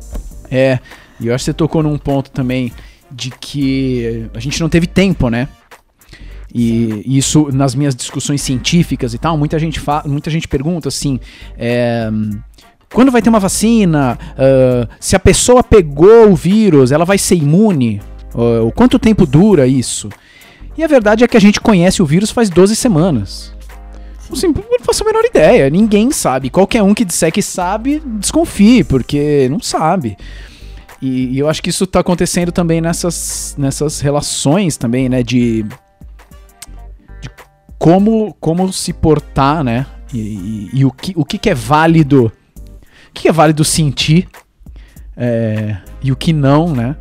É, 0.50 0.80
e 1.20 1.28
eu 1.28 1.36
acho 1.36 1.44
que 1.44 1.52
você 1.52 1.54
tocou 1.54 1.84
num 1.84 1.98
ponto 1.98 2.32
também 2.32 2.72
de 3.12 3.32
que 3.32 4.30
a 4.34 4.40
gente 4.40 4.60
não 4.62 4.70
teve 4.70 4.88
tempo, 4.88 5.30
né? 5.30 5.48
E 6.54 7.04
isso 7.06 7.50
nas 7.52 7.76
minhas 7.76 7.96
discussões 7.96 8.42
científicas 8.42 9.14
e 9.14 9.18
tal, 9.18 9.38
muita 9.38 9.60
gente, 9.60 9.80
fa 9.80 10.04
muita 10.06 10.30
gente 10.30 10.48
pergunta 10.48 10.88
assim: 10.88 11.20
é, 11.58 12.10
quando 12.94 13.12
vai 13.12 13.22
ter 13.22 13.30
uma 13.30 13.40
vacina? 13.40 14.18
Ah, 14.38 14.88
se 15.00 15.16
a 15.16 15.20
pessoa 15.20 15.64
pegou 15.64 16.32
o 16.32 16.36
vírus, 16.36 16.92
ela 16.92 17.06
vai 17.06 17.18
ser 17.18 17.36
imune? 17.36 18.02
Ah, 18.34 18.72
quanto 18.76 18.98
tempo 18.98 19.26
dura 19.26 19.68
isso? 19.68 20.10
E 20.78 20.84
a 20.84 20.88
verdade 20.88 21.24
é 21.24 21.28
que 21.28 21.38
a 21.38 21.42
gente 21.42 21.60
conhece 21.60 22.02
o 22.02 22.06
vírus 22.06 22.32
faz 22.32 22.50
12 22.50 22.76
semanas. 22.76 23.54
Assim, 24.32 24.48
não 24.48 24.80
faço 24.82 25.04
a 25.04 25.06
menor 25.06 25.24
ideia, 25.24 25.70
ninguém 25.70 26.12
sabe. 26.12 26.50
Qualquer 26.50 26.84
um 26.84 26.94
que 26.94 27.06
disser 27.06 27.32
que 27.32 27.42
sabe, 27.42 28.02
desconfie, 28.06 28.84
porque 28.84 29.48
não 29.50 29.60
sabe. 29.60 30.18
E, 31.02 31.36
e 31.36 31.40
eu 31.40 31.48
acho 31.48 31.64
que 31.64 31.70
isso 31.70 31.88
tá 31.88 32.02
acontecendo 32.02 32.52
também 32.52 32.82
nessas, 32.82 33.56
nessas 33.58 34.02
relações 34.02 34.76
também, 34.76 35.08
né? 35.08 35.24
De 35.24 35.66
como, 37.78 38.34
como 38.40 38.72
se 38.74 38.94
portar, 38.94 39.64
né? 39.64 39.86
E, 40.14 40.18
e- 40.18 40.70
e 40.74 40.86
o, 40.86 40.92
que, 40.92 41.14
o 41.16 41.24
que, 41.26 41.38
que 41.38 41.50
é 41.50 41.56
válido. 41.56 42.26
O 42.26 43.14
que, 43.14 43.24
que 43.24 43.28
é 43.28 43.32
válido 43.32 43.64
sentir 43.66 44.28
é, 45.16 45.78
e 46.02 46.12
o 46.12 46.16
que 46.16 46.32
não, 46.32 46.74
né? 46.76 46.96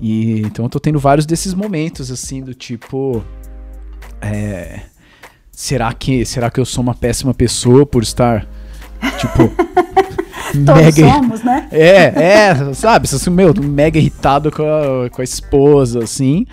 E, 0.00 0.40
então 0.42 0.64
eu 0.64 0.68
tô 0.68 0.78
tendo 0.78 0.98
vários 0.98 1.24
desses 1.26 1.54
momentos, 1.54 2.10
assim, 2.10 2.42
do 2.42 2.52
tipo. 2.54 3.24
é, 4.20 4.80
será 5.50 5.92
que 5.92 6.24
será 6.26 6.50
que 6.50 6.60
eu 6.60 6.64
sou 6.64 6.82
uma 6.82 6.94
péssima 6.94 7.32
pessoa 7.32 7.86
por 7.86 8.02
estar 8.02 8.46
tipo 9.18 9.50
Todos 10.52 10.82
mega 10.82 11.08
somos, 11.12 11.42
né? 11.42 11.66
é, 11.72 11.96
é, 12.50 12.74
sabe? 12.74 13.06
Assim, 13.12 13.30
meu, 13.30 13.52
mega 13.60 13.98
irritado 13.98 14.52
com 14.52 14.62
a, 14.62 15.10
com 15.10 15.20
a 15.20 15.24
esposa, 15.24 16.04
assim. 16.04 16.46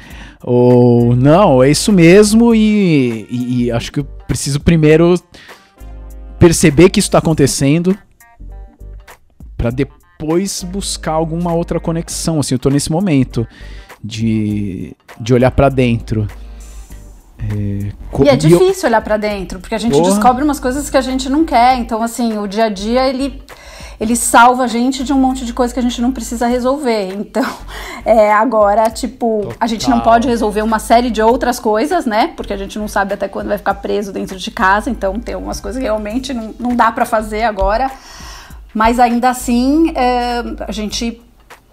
Ou 0.43 1.15
não, 1.15 1.61
é 1.61 1.69
isso 1.69 1.91
mesmo 1.91 2.53
e, 2.55 3.27
e- 3.29 3.63
e 3.65 3.71
acho 3.71 3.91
que 3.91 3.99
eu 3.99 4.03
preciso 4.27 4.59
primeiro 4.59 5.15
perceber 6.39 6.89
que 6.89 6.99
isso 6.99 7.11
tá 7.11 7.19
acontecendo 7.19 7.95
pra 9.55 9.69
depois 9.69 10.63
buscar 10.63 11.11
alguma 11.11 11.53
outra 11.53 11.79
conexão. 11.79 12.39
Assim, 12.39 12.55
eu 12.55 12.59
tô 12.59 12.69
nesse 12.69 12.91
momento 12.91 13.47
de, 14.03 14.95
de 15.19 15.33
olhar 15.33 15.51
para 15.51 15.69
dentro. 15.69 16.27
É, 17.49 18.23
e 18.23 18.29
é 18.29 18.35
difícil 18.35 18.87
olhar 18.87 19.01
para 19.01 19.17
dentro, 19.17 19.59
porque 19.59 19.73
a 19.73 19.77
gente 19.77 19.93
Porra. 19.93 20.09
descobre 20.09 20.43
umas 20.43 20.59
coisas 20.59 20.89
que 20.89 20.97
a 20.97 21.01
gente 21.01 21.29
não 21.29 21.43
quer. 21.43 21.77
Então, 21.77 22.03
assim, 22.03 22.37
o 22.37 22.47
dia 22.47 22.65
a 22.65 22.69
dia 22.69 23.07
ele 23.07 23.41
ele 23.99 24.15
salva 24.15 24.63
a 24.63 24.67
gente 24.67 25.03
de 25.03 25.13
um 25.13 25.19
monte 25.19 25.45
de 25.45 25.53
coisa 25.53 25.71
que 25.71 25.79
a 25.79 25.83
gente 25.83 26.01
não 26.01 26.11
precisa 26.11 26.47
resolver. 26.47 27.13
Então, 27.13 27.45
é, 28.03 28.33
agora, 28.33 28.89
tipo, 28.89 29.41
Total. 29.43 29.57
a 29.59 29.67
gente 29.67 29.87
não 29.87 29.99
pode 29.99 30.27
resolver 30.27 30.63
uma 30.63 30.79
série 30.79 31.11
de 31.11 31.21
outras 31.21 31.59
coisas, 31.59 32.03
né? 32.07 32.33
Porque 32.35 32.51
a 32.51 32.57
gente 32.57 32.79
não 32.79 32.87
sabe 32.87 33.13
até 33.13 33.27
quando 33.27 33.49
vai 33.49 33.59
ficar 33.59 33.75
preso 33.75 34.11
dentro 34.11 34.39
de 34.39 34.49
casa. 34.49 34.89
Então, 34.89 35.19
tem 35.19 35.35
algumas 35.35 35.61
coisas 35.61 35.79
que 35.79 35.85
realmente 35.85 36.33
não, 36.33 36.51
não 36.59 36.75
dá 36.75 36.91
para 36.91 37.05
fazer 37.05 37.43
agora. 37.43 37.91
Mas 38.73 38.99
ainda 38.99 39.29
assim, 39.29 39.91
é, 39.95 40.43
a 40.67 40.71
gente 40.71 41.21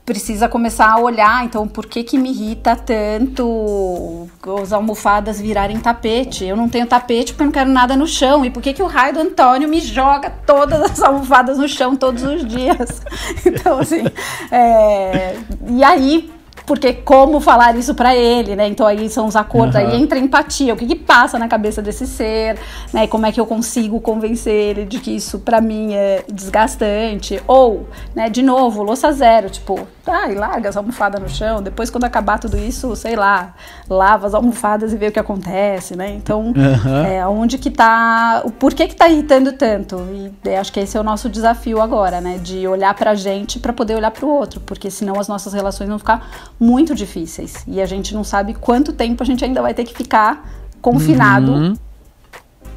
precisa 0.08 0.48
começar 0.48 0.90
a 0.90 0.98
olhar, 0.98 1.44
então, 1.44 1.68
por 1.68 1.84
que 1.84 2.02
que 2.02 2.16
me 2.16 2.30
irrita 2.30 2.74
tanto 2.74 4.26
as 4.62 4.72
almofadas 4.72 5.38
virarem 5.38 5.78
tapete? 5.78 6.46
Eu 6.46 6.56
não 6.56 6.66
tenho 6.66 6.86
tapete 6.86 7.34
porque 7.34 7.42
eu 7.42 7.44
não 7.44 7.52
quero 7.52 7.68
nada 7.68 7.94
no 7.94 8.06
chão. 8.06 8.42
E 8.42 8.50
por 8.50 8.62
que 8.62 8.72
que 8.72 8.82
o 8.82 8.86
raio 8.86 9.12
do 9.12 9.20
Antônio 9.20 9.68
me 9.68 9.82
joga 9.82 10.30
todas 10.46 10.80
as 10.80 11.02
almofadas 11.02 11.58
no 11.58 11.68
chão 11.68 11.94
todos 11.94 12.22
os 12.22 12.42
dias? 12.42 13.02
então, 13.44 13.78
assim, 13.80 14.04
é... 14.50 15.36
e 15.68 15.84
aí 15.84 16.30
porque 16.68 16.92
como 16.92 17.40
falar 17.40 17.74
isso 17.76 17.94
para 17.94 18.14
ele, 18.14 18.54
né? 18.54 18.68
Então 18.68 18.86
aí 18.86 19.08
são 19.08 19.26
os 19.26 19.34
acordos, 19.34 19.74
uhum. 19.74 19.80
aí 19.80 20.02
entra 20.02 20.18
empatia, 20.18 20.74
o 20.74 20.76
que, 20.76 20.86
que 20.86 20.94
passa 20.94 21.38
na 21.38 21.48
cabeça 21.48 21.80
desse 21.80 22.06
ser, 22.06 22.58
né? 22.92 23.06
Como 23.06 23.24
é 23.24 23.32
que 23.32 23.40
eu 23.40 23.46
consigo 23.46 23.98
convencer 24.02 24.52
ele 24.52 24.84
de 24.84 25.00
que 25.00 25.10
isso 25.10 25.38
para 25.38 25.62
mim 25.62 25.94
é 25.94 26.22
desgastante? 26.30 27.42
Ou, 27.48 27.88
né, 28.14 28.28
de 28.28 28.42
novo, 28.42 28.82
louça 28.82 29.10
zero, 29.12 29.48
tipo, 29.48 29.88
ai, 30.06 30.34
larga 30.34 30.68
as 30.68 30.76
almofadas 30.76 31.22
no 31.22 31.28
chão, 31.28 31.62
depois 31.62 31.88
quando 31.88 32.04
acabar 32.04 32.38
tudo 32.38 32.58
isso, 32.58 32.94
sei 32.94 33.16
lá, 33.16 33.54
lava 33.88 34.26
as 34.26 34.34
almofadas 34.34 34.92
e 34.92 34.96
vê 34.96 35.08
o 35.08 35.12
que 35.12 35.18
acontece, 35.18 35.96
né? 35.96 36.10
Então, 36.10 36.52
uhum. 36.54 37.04
é 37.06 37.26
onde 37.26 37.56
que 37.56 37.70
tá, 37.70 38.42
o 38.44 38.50
porquê 38.50 38.86
que 38.86 38.94
tá 38.94 39.08
irritando 39.08 39.52
tanto? 39.52 39.96
E 40.44 40.54
acho 40.54 40.70
que 40.70 40.80
esse 40.80 40.98
é 40.98 41.00
o 41.00 41.04
nosso 41.04 41.30
desafio 41.30 41.80
agora, 41.80 42.20
né? 42.20 42.36
De 42.36 42.68
olhar 42.68 42.92
pra 42.92 43.14
gente 43.14 43.58
para 43.58 43.72
poder 43.72 43.94
olhar 43.94 44.10
pro 44.10 44.28
outro, 44.28 44.60
porque 44.60 44.90
senão 44.90 45.18
as 45.18 45.28
nossas 45.28 45.54
relações 45.54 45.88
vão 45.88 45.98
ficar 45.98 46.28
muito 46.58 46.94
difíceis. 46.94 47.64
E 47.66 47.80
a 47.80 47.86
gente 47.86 48.14
não 48.14 48.24
sabe 48.24 48.54
quanto 48.54 48.92
tempo 48.92 49.22
a 49.22 49.26
gente 49.26 49.44
ainda 49.44 49.62
vai 49.62 49.74
ter 49.74 49.84
que 49.84 49.94
ficar 49.94 50.50
confinado 50.80 51.52
uhum. 51.52 51.76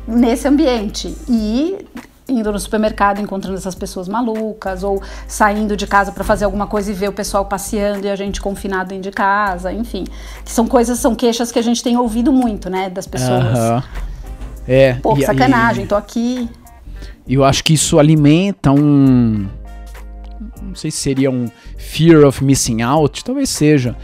nesse 0.07 0.47
ambiente. 0.47 1.15
E 1.27 1.85
indo 2.27 2.51
no 2.51 2.59
supermercado 2.59 3.19
encontrando 3.19 3.57
essas 3.57 3.75
pessoas 3.75 4.07
malucas 4.07 4.83
ou 4.83 5.01
saindo 5.27 5.75
de 5.75 5.85
casa 5.85 6.11
para 6.11 6.23
fazer 6.23 6.45
alguma 6.45 6.67
coisa 6.67 6.91
e 6.91 6.93
ver 6.93 7.09
o 7.09 7.13
pessoal 7.13 7.45
passeando 7.45 8.05
e 8.07 8.09
a 8.09 8.15
gente 8.15 8.39
confinado 8.39 8.89
dentro 8.89 9.09
de 9.09 9.11
casa, 9.11 9.73
enfim. 9.73 10.05
Que 10.45 10.51
são 10.51 10.67
coisas, 10.67 10.99
são 10.99 11.13
queixas 11.13 11.51
que 11.51 11.59
a 11.59 11.61
gente 11.61 11.83
tem 11.83 11.97
ouvido 11.97 12.31
muito, 12.31 12.69
né, 12.69 12.89
das 12.89 13.07
pessoas. 13.07 13.57
Uhum. 13.57 13.83
É. 14.67 14.93
Pô, 14.93 15.17
e, 15.17 15.25
sacanagem, 15.25 15.83
e, 15.83 15.87
tô 15.87 15.95
aqui. 15.95 16.47
Eu 17.27 17.43
acho 17.43 17.63
que 17.63 17.73
isso 17.73 17.99
alimenta 17.99 18.71
um 18.71 19.47
não 20.71 20.75
sei 20.75 20.89
se 20.89 20.97
seria 20.97 21.29
um 21.29 21.49
fear 21.77 22.25
of 22.25 22.43
missing 22.43 22.81
out, 22.81 23.23
talvez 23.23 23.49
seja, 23.49 23.95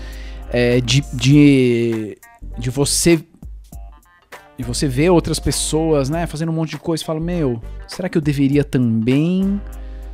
é, 0.51 0.82
de, 0.82 1.03
de, 1.13 2.17
de 2.58 2.69
você 2.69 3.23
e 4.60 4.63
você 4.63 4.88
vê 4.88 5.10
outras 5.10 5.39
pessoas, 5.39 6.10
né, 6.10 6.25
fazendo 6.25 6.49
um 6.49 6.56
monte 6.56 6.71
de 6.71 6.77
coisa 6.77 7.03
e 7.03 7.06
fala, 7.06 7.19
meu, 7.19 7.62
será 7.88 8.10
que 8.10 8.17
eu 8.17 8.21
deveria 8.21 8.63
também? 8.63 9.62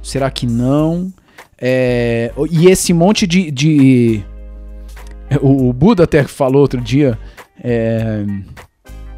Será 0.02 0.30
que 0.30 0.46
não? 0.46 1.12
É, 1.60 2.32
e 2.52 2.68
esse 2.68 2.94
monte 2.94 3.26
de, 3.26 3.50
de 3.50 4.24
o, 5.42 5.72
Buda 5.72 6.04
até 6.04 6.24
falou 6.24 6.62
outro 6.62 6.82
dia, 6.82 7.18
é, 7.64 8.26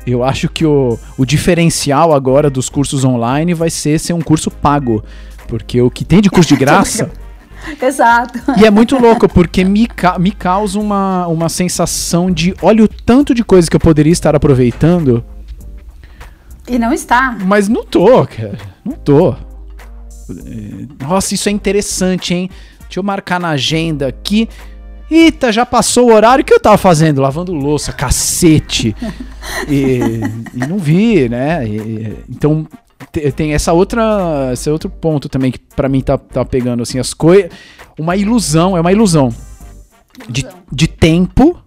eu 0.05 0.23
acho 0.23 0.47
que 0.47 0.65
o, 0.65 0.97
o 1.17 1.25
diferencial 1.25 2.13
agora 2.13 2.49
dos 2.49 2.69
cursos 2.69 3.03
online 3.03 3.55
vai 3.55 3.71
ser 3.71 3.99
ser 3.99 4.13
um 4.13 4.21
curso 4.21 4.51
pago. 4.51 5.03
Porque 5.47 5.81
o 5.81 5.89
que 5.89 6.05
tem 6.05 6.21
de 6.21 6.29
curso 6.29 6.49
de 6.49 6.55
graça. 6.55 7.11
Exato. 7.81 8.39
E 8.57 8.65
é 8.65 8.71
muito 8.71 8.97
louco, 8.97 9.27
porque 9.27 9.63
me, 9.63 9.87
ca 9.87 10.17
me 10.19 10.31
causa 10.31 10.79
uma, 10.79 11.27
uma 11.27 11.49
sensação 11.49 12.31
de 12.31 12.55
olha 12.61 12.83
o 12.83 12.87
tanto 12.87 13.33
de 13.33 13.43
coisa 13.43 13.69
que 13.69 13.75
eu 13.75 13.79
poderia 13.79 14.13
estar 14.13 14.35
aproveitando. 14.35 15.23
E 16.67 16.79
não 16.79 16.91
está. 16.91 17.37
Mas 17.45 17.67
não 17.67 17.83
tô, 17.85 18.25
cara. 18.25 18.57
Não 18.83 18.93
tô. 18.93 19.31
É, 19.33 21.03
nossa, 21.03 21.35
isso 21.35 21.47
é 21.47 21.51
interessante, 21.51 22.33
hein? 22.33 22.49
Deixa 22.81 22.99
eu 22.99 23.03
marcar 23.03 23.39
na 23.39 23.49
agenda 23.49 24.07
aqui. 24.07 24.49
Eita, 25.09 25.51
já 25.51 25.65
passou 25.65 26.09
o 26.09 26.13
horário 26.13 26.43
que 26.43 26.51
eu 26.53 26.59
tava 26.59 26.77
fazendo? 26.77 27.21
Lavando 27.21 27.53
louça, 27.53 27.93
cacete. 27.93 28.95
e, 29.69 29.99
e 30.55 30.67
não 30.67 30.79
vi, 30.79 31.29
né? 31.29 31.67
E, 31.67 32.17
então, 32.27 32.67
tem 33.35 33.53
essa 33.53 33.73
outra, 33.73 34.51
esse 34.51 34.69
outro 34.69 34.89
ponto 34.89 35.29
também 35.29 35.51
que 35.51 35.59
para 35.59 35.89
mim 35.89 36.01
tá, 36.01 36.17
tá 36.17 36.43
pegando 36.43 36.83
assim 36.83 36.99
as 36.99 37.13
coisas, 37.13 37.51
uma 37.97 38.15
ilusão, 38.15 38.75
é 38.75 38.81
uma 38.81 38.91
ilusão, 38.91 39.29
ilusão. 39.29 39.29
De, 40.29 40.47
de 40.71 40.87
tempo, 40.87 41.57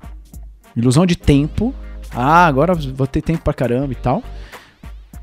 ilusão 0.76 1.04
de 1.06 1.16
tempo. 1.16 1.74
Ah, 2.14 2.46
agora 2.46 2.74
vou 2.74 3.06
ter 3.06 3.22
tempo 3.22 3.42
pra 3.42 3.52
caramba 3.52 3.92
e 3.92 3.96
tal. 3.96 4.22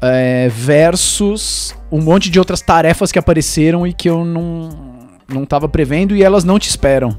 É, 0.01 0.49
versus 0.49 1.75
um 1.91 2.01
monte 2.01 2.29
de 2.29 2.37
outras 2.37 2.61
tarefas 2.61 3.11
que 3.11 3.17
apareceram 3.17 3.87
e 3.87 3.93
que 3.93 4.09
eu 4.09 4.23
não 4.23 4.95
não 5.27 5.43
tava 5.43 5.67
prevendo 5.67 6.15
e 6.15 6.21
elas 6.21 6.43
não 6.43 6.59
te 6.59 6.69
esperam. 6.69 7.17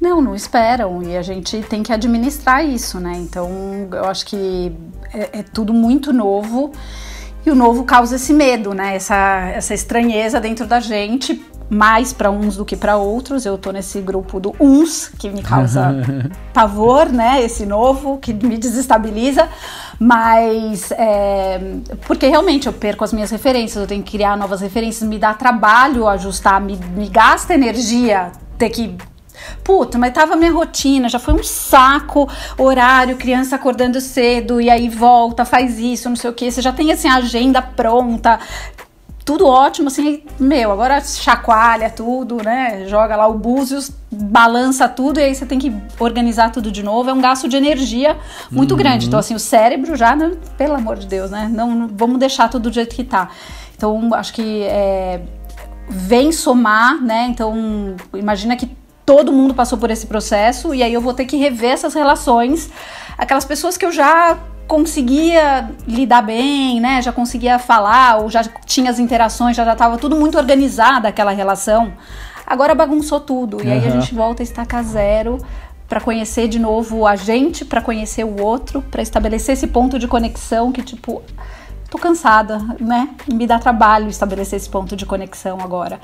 Não, 0.00 0.20
não 0.20 0.34
esperam 0.34 1.02
e 1.02 1.16
a 1.16 1.22
gente 1.22 1.60
tem 1.62 1.82
que 1.82 1.92
administrar 1.92 2.64
isso, 2.64 3.00
né? 3.00 3.14
Então 3.16 3.50
eu 3.90 4.04
acho 4.04 4.26
que 4.26 4.72
é, 5.12 5.40
é 5.40 5.42
tudo 5.42 5.74
muito 5.74 6.12
novo 6.12 6.70
e 7.48 7.50
o 7.50 7.54
novo 7.54 7.84
causa 7.84 8.16
esse 8.16 8.32
medo, 8.32 8.74
né? 8.74 8.94
Essa, 8.96 9.50
essa 9.54 9.74
estranheza 9.74 10.40
dentro 10.40 10.66
da 10.66 10.80
gente, 10.80 11.42
mais 11.68 12.12
para 12.12 12.30
uns 12.30 12.56
do 12.56 12.64
que 12.64 12.76
para 12.76 12.96
outros. 12.96 13.44
Eu 13.44 13.58
tô 13.58 13.72
nesse 13.72 14.00
grupo 14.00 14.38
do 14.38 14.54
uns, 14.60 15.08
que 15.08 15.28
me 15.30 15.42
causa 15.42 15.96
pavor, 16.52 17.10
né? 17.10 17.42
Esse 17.42 17.66
novo, 17.66 18.18
que 18.18 18.32
me 18.32 18.56
desestabiliza. 18.56 19.48
Mas 19.98 20.90
é, 20.92 21.60
porque 22.06 22.28
realmente 22.28 22.66
eu 22.66 22.72
perco 22.72 23.02
as 23.02 23.12
minhas 23.12 23.30
referências, 23.30 23.80
eu 23.80 23.86
tenho 23.86 24.02
que 24.02 24.12
criar 24.12 24.36
novas 24.36 24.60
referências, 24.60 25.08
me 25.08 25.18
dá 25.18 25.34
trabalho 25.34 26.06
ajustar, 26.06 26.60
me, 26.60 26.78
me 26.94 27.08
gasta 27.08 27.54
energia 27.54 28.30
ter 28.56 28.70
que 28.70 28.96
Puta, 29.62 29.98
mas 29.98 30.12
tava 30.12 30.36
minha 30.36 30.52
rotina, 30.52 31.08
já 31.08 31.18
foi 31.18 31.34
um 31.34 31.42
saco, 31.42 32.28
horário, 32.56 33.16
criança 33.16 33.56
acordando 33.56 34.00
cedo 34.00 34.60
e 34.60 34.70
aí 34.70 34.88
volta, 34.88 35.44
faz 35.44 35.78
isso, 35.78 36.08
não 36.08 36.16
sei 36.16 36.30
o 36.30 36.32
que. 36.32 36.50
Você 36.50 36.62
já 36.62 36.72
tem 36.72 36.92
assim 36.92 37.08
a 37.08 37.16
agenda 37.16 37.60
pronta, 37.60 38.38
tudo 39.28 39.46
ótimo, 39.46 39.88
assim, 39.88 40.22
meu, 40.40 40.72
agora 40.72 41.02
chacoalha 41.02 41.90
tudo, 41.90 42.38
né? 42.42 42.86
Joga 42.86 43.14
lá 43.14 43.26
o 43.28 43.34
búzios, 43.34 43.92
balança 44.10 44.88
tudo 44.88 45.20
e 45.20 45.22
aí 45.22 45.34
você 45.34 45.44
tem 45.44 45.58
que 45.58 45.70
organizar 46.00 46.50
tudo 46.50 46.72
de 46.72 46.82
novo. 46.82 47.10
É 47.10 47.12
um 47.12 47.20
gasto 47.20 47.46
de 47.46 47.54
energia 47.54 48.16
muito 48.50 48.70
uhum. 48.70 48.78
grande. 48.78 49.06
Então, 49.06 49.18
assim, 49.18 49.34
o 49.34 49.38
cérebro 49.38 49.94
já, 49.96 50.16
né? 50.16 50.32
pelo 50.56 50.76
amor 50.76 50.96
de 50.96 51.06
Deus, 51.06 51.30
né? 51.30 51.46
Não, 51.52 51.74
não, 51.74 51.88
vamos 51.88 52.18
deixar 52.18 52.48
tudo 52.48 52.70
do 52.70 52.74
jeito 52.74 52.96
que 52.96 53.04
tá. 53.04 53.28
Então, 53.76 54.14
acho 54.14 54.32
que 54.32 54.62
é, 54.62 55.20
vem 55.90 56.32
somar, 56.32 56.98
né? 57.02 57.26
Então, 57.28 57.96
imagina 58.14 58.56
que 58.56 58.74
todo 59.08 59.32
mundo 59.32 59.54
passou 59.54 59.78
por 59.78 59.90
esse 59.90 60.06
processo 60.06 60.74
e 60.74 60.82
aí 60.82 60.92
eu 60.92 61.00
vou 61.00 61.14
ter 61.14 61.24
que 61.24 61.38
rever 61.38 61.70
essas 61.70 61.94
relações. 61.94 62.68
Aquelas 63.16 63.46
pessoas 63.46 63.74
que 63.74 63.86
eu 63.86 63.90
já 63.90 64.36
conseguia 64.66 65.70
lidar 65.86 66.20
bem, 66.20 66.78
né? 66.78 67.00
Já 67.00 67.10
conseguia 67.10 67.58
falar, 67.58 68.18
ou 68.18 68.28
já 68.28 68.44
tinha 68.66 68.90
as 68.90 68.98
interações, 68.98 69.56
já 69.56 69.72
estava 69.72 69.96
tudo 69.96 70.14
muito 70.14 70.36
organizada 70.36 71.08
aquela 71.08 71.30
relação. 71.30 71.90
Agora 72.46 72.74
bagunçou 72.74 73.18
tudo. 73.18 73.64
E 73.64 73.72
aí 73.72 73.88
a 73.88 73.90
gente 73.90 74.14
volta 74.14 74.42
a 74.42 74.44
estacar 74.44 74.84
zero 74.84 75.38
para 75.88 76.02
conhecer 76.02 76.46
de 76.46 76.58
novo 76.58 77.06
a 77.06 77.16
gente, 77.16 77.64
para 77.64 77.80
conhecer 77.80 78.24
o 78.24 78.42
outro, 78.42 78.82
para 78.90 79.00
estabelecer 79.00 79.54
esse 79.54 79.68
ponto 79.68 79.98
de 79.98 80.06
conexão 80.06 80.70
que, 80.70 80.82
tipo, 80.82 81.22
tô 81.90 81.96
cansada, 81.96 82.58
né? 82.78 83.08
Me 83.32 83.46
dá 83.46 83.58
trabalho 83.58 84.10
estabelecer 84.10 84.58
esse 84.58 84.68
ponto 84.68 84.94
de 84.94 85.06
conexão 85.06 85.56
agora. 85.62 85.98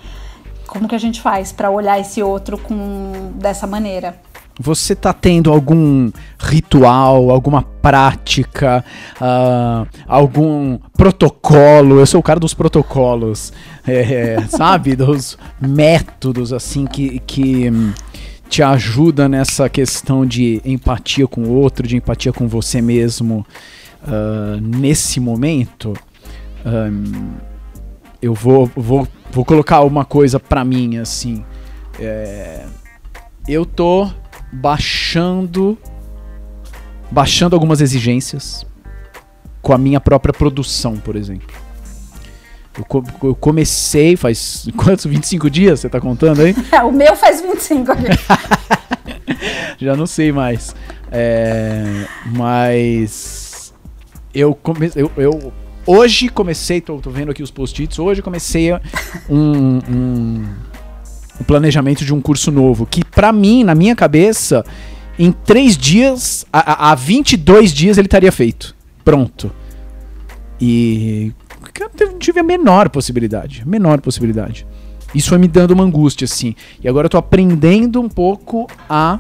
Como 0.66 0.88
que 0.88 0.94
a 0.94 0.98
gente 0.98 1.20
faz 1.20 1.52
para 1.52 1.70
olhar 1.70 1.98
esse 2.00 2.22
outro 2.22 2.58
com 2.58 3.32
dessa 3.36 3.66
maneira? 3.66 4.18
Você 4.58 4.94
tá 4.94 5.12
tendo 5.12 5.50
algum 5.50 6.12
ritual, 6.38 7.30
alguma 7.30 7.62
prática, 7.62 8.84
uh, 9.20 9.86
algum 10.06 10.78
protocolo? 10.96 11.98
Eu 11.98 12.06
sou 12.06 12.20
o 12.20 12.22
cara 12.22 12.38
dos 12.38 12.54
protocolos, 12.54 13.52
é, 13.86 14.40
sabe? 14.48 14.94
Dos 14.94 15.36
métodos, 15.60 16.52
assim, 16.52 16.86
que, 16.86 17.18
que 17.26 17.68
te 18.48 18.62
ajuda 18.62 19.28
nessa 19.28 19.68
questão 19.68 20.24
de 20.24 20.62
empatia 20.64 21.26
com 21.26 21.42
o 21.42 21.52
outro, 21.54 21.84
de 21.86 21.96
empatia 21.96 22.32
com 22.32 22.46
você 22.46 22.80
mesmo 22.80 23.44
uh, 24.04 24.60
nesse 24.60 25.18
momento. 25.18 25.94
Um, 26.64 27.32
eu 28.22 28.32
vou, 28.32 28.70
vou 28.76 29.08
vou 29.34 29.44
colocar 29.44 29.80
uma 29.82 30.04
coisa 30.04 30.38
pra 30.38 30.64
mim, 30.64 30.98
assim. 30.98 31.44
É, 31.98 32.64
eu 33.48 33.66
tô 33.66 34.08
baixando. 34.52 35.76
Baixando 37.10 37.54
algumas 37.54 37.80
exigências 37.80 38.66
com 39.62 39.72
a 39.72 39.78
minha 39.78 40.00
própria 40.00 40.32
produção, 40.32 40.96
por 40.96 41.16
exemplo. 41.16 41.46
Eu, 42.76 42.84
co- 42.84 43.04
eu 43.22 43.34
comecei 43.36 44.16
faz 44.16 44.66
quantos? 44.76 45.04
25 45.04 45.48
dias? 45.48 45.80
Você 45.80 45.88
tá 45.88 46.00
contando 46.00 46.40
aí? 46.42 46.54
o 46.84 46.90
meu 46.90 47.14
faz 47.14 47.40
25 47.40 47.92
aqui. 47.92 48.04
Já 49.78 49.94
não 49.96 50.06
sei 50.06 50.32
mais. 50.32 50.74
É, 51.12 52.06
mas 52.34 53.72
eu 54.34 54.54
comecei. 54.54 55.02
Eu, 55.02 55.12
eu- 55.16 55.52
hoje 55.86 56.28
comecei, 56.28 56.80
tô, 56.80 56.98
tô 56.98 57.10
vendo 57.10 57.30
aqui 57.30 57.42
os 57.42 57.50
post-its. 57.50 57.98
Hoje 57.98 58.22
comecei 58.22 58.72
um, 58.72 58.78
um, 59.88 60.44
um 61.40 61.44
planejamento 61.46 62.04
de 62.04 62.12
um 62.14 62.20
curso 62.20 62.50
novo. 62.50 62.86
Que 62.86 63.04
pra 63.04 63.32
mim, 63.32 63.64
na 63.64 63.74
minha 63.74 63.94
cabeça, 63.96 64.64
em 65.18 65.30
três 65.32 65.76
dias, 65.76 66.46
há 66.52 66.94
22 66.94 67.72
dias 67.72 67.98
ele 67.98 68.06
estaria 68.06 68.32
feito. 68.32 68.74
Pronto. 69.04 69.50
E 70.60 71.32
eu 72.00 72.18
tive 72.18 72.40
a 72.40 72.44
menor 72.44 72.88
possibilidade. 72.88 73.62
Menor 73.66 74.00
possibilidade. 74.00 74.66
Isso 75.14 75.28
foi 75.28 75.38
me 75.38 75.46
dando 75.46 75.70
uma 75.72 75.84
angústia, 75.84 76.24
assim. 76.24 76.54
E 76.82 76.88
agora 76.88 77.06
eu 77.06 77.10
tô 77.10 77.18
aprendendo 77.18 78.00
um 78.00 78.08
pouco 78.08 78.66
a 78.88 79.18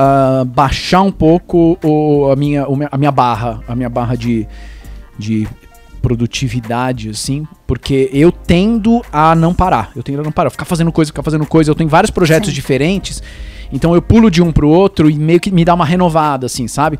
a 0.00 0.44
baixar 0.44 1.02
um 1.02 1.10
pouco 1.10 1.76
o- 1.82 2.30
a, 2.30 2.36
minha, 2.36 2.64
a 2.90 2.96
minha 2.96 3.10
barra, 3.10 3.60
a 3.66 3.74
minha 3.74 3.88
barra 3.88 4.14
de, 4.14 4.46
de 5.18 5.48
produtividade, 6.00 7.10
assim, 7.10 7.46
porque 7.66 8.08
eu 8.12 8.30
tendo 8.30 9.02
a 9.12 9.34
não 9.34 9.52
parar, 9.52 9.90
eu 9.96 10.02
tendo 10.02 10.20
a 10.20 10.22
não 10.22 10.32
parar, 10.32 10.48
ficar 10.48 10.64
fazendo 10.64 10.92
coisa, 10.92 11.10
ficar 11.10 11.22
fazendo 11.22 11.44
coisa, 11.44 11.70
eu 11.70 11.74
tenho 11.74 11.90
vários 11.90 12.10
projetos 12.10 12.48
Sim. 12.48 12.54
diferentes, 12.54 13.22
então 13.72 13.94
eu 13.94 14.00
pulo 14.00 14.30
de 14.30 14.40
um 14.40 14.52
pro 14.52 14.68
outro 14.68 15.10
e 15.10 15.14
meio 15.14 15.40
que 15.40 15.50
me 15.50 15.64
dá 15.64 15.74
uma 15.74 15.84
renovada, 15.84 16.46
assim, 16.46 16.68
sabe? 16.68 16.98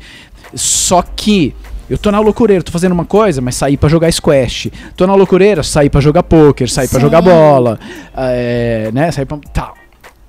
Só 0.53 1.01
que 1.01 1.55
eu 1.89 1.97
tô 1.97 2.11
na 2.11 2.19
loucureira, 2.19 2.61
tô 2.61 2.71
fazendo 2.71 2.91
uma 2.91 3.05
coisa, 3.05 3.41
mas 3.41 3.55
saí 3.55 3.75
pra 3.75 3.89
jogar 3.89 4.11
squash. 4.11 4.69
Tô 4.95 5.07
na 5.07 5.15
loucureira, 5.15 5.63
saí 5.63 5.89
pra 5.89 5.99
jogar 5.99 6.21
poker, 6.21 6.69
saí 6.69 6.87
pra 6.87 6.99
Sim. 6.99 7.05
jogar 7.05 7.21
bola, 7.21 7.79
é, 8.15 8.91
né, 8.93 9.11
saí 9.11 9.25
pra... 9.25 9.37
Tá. 9.51 9.73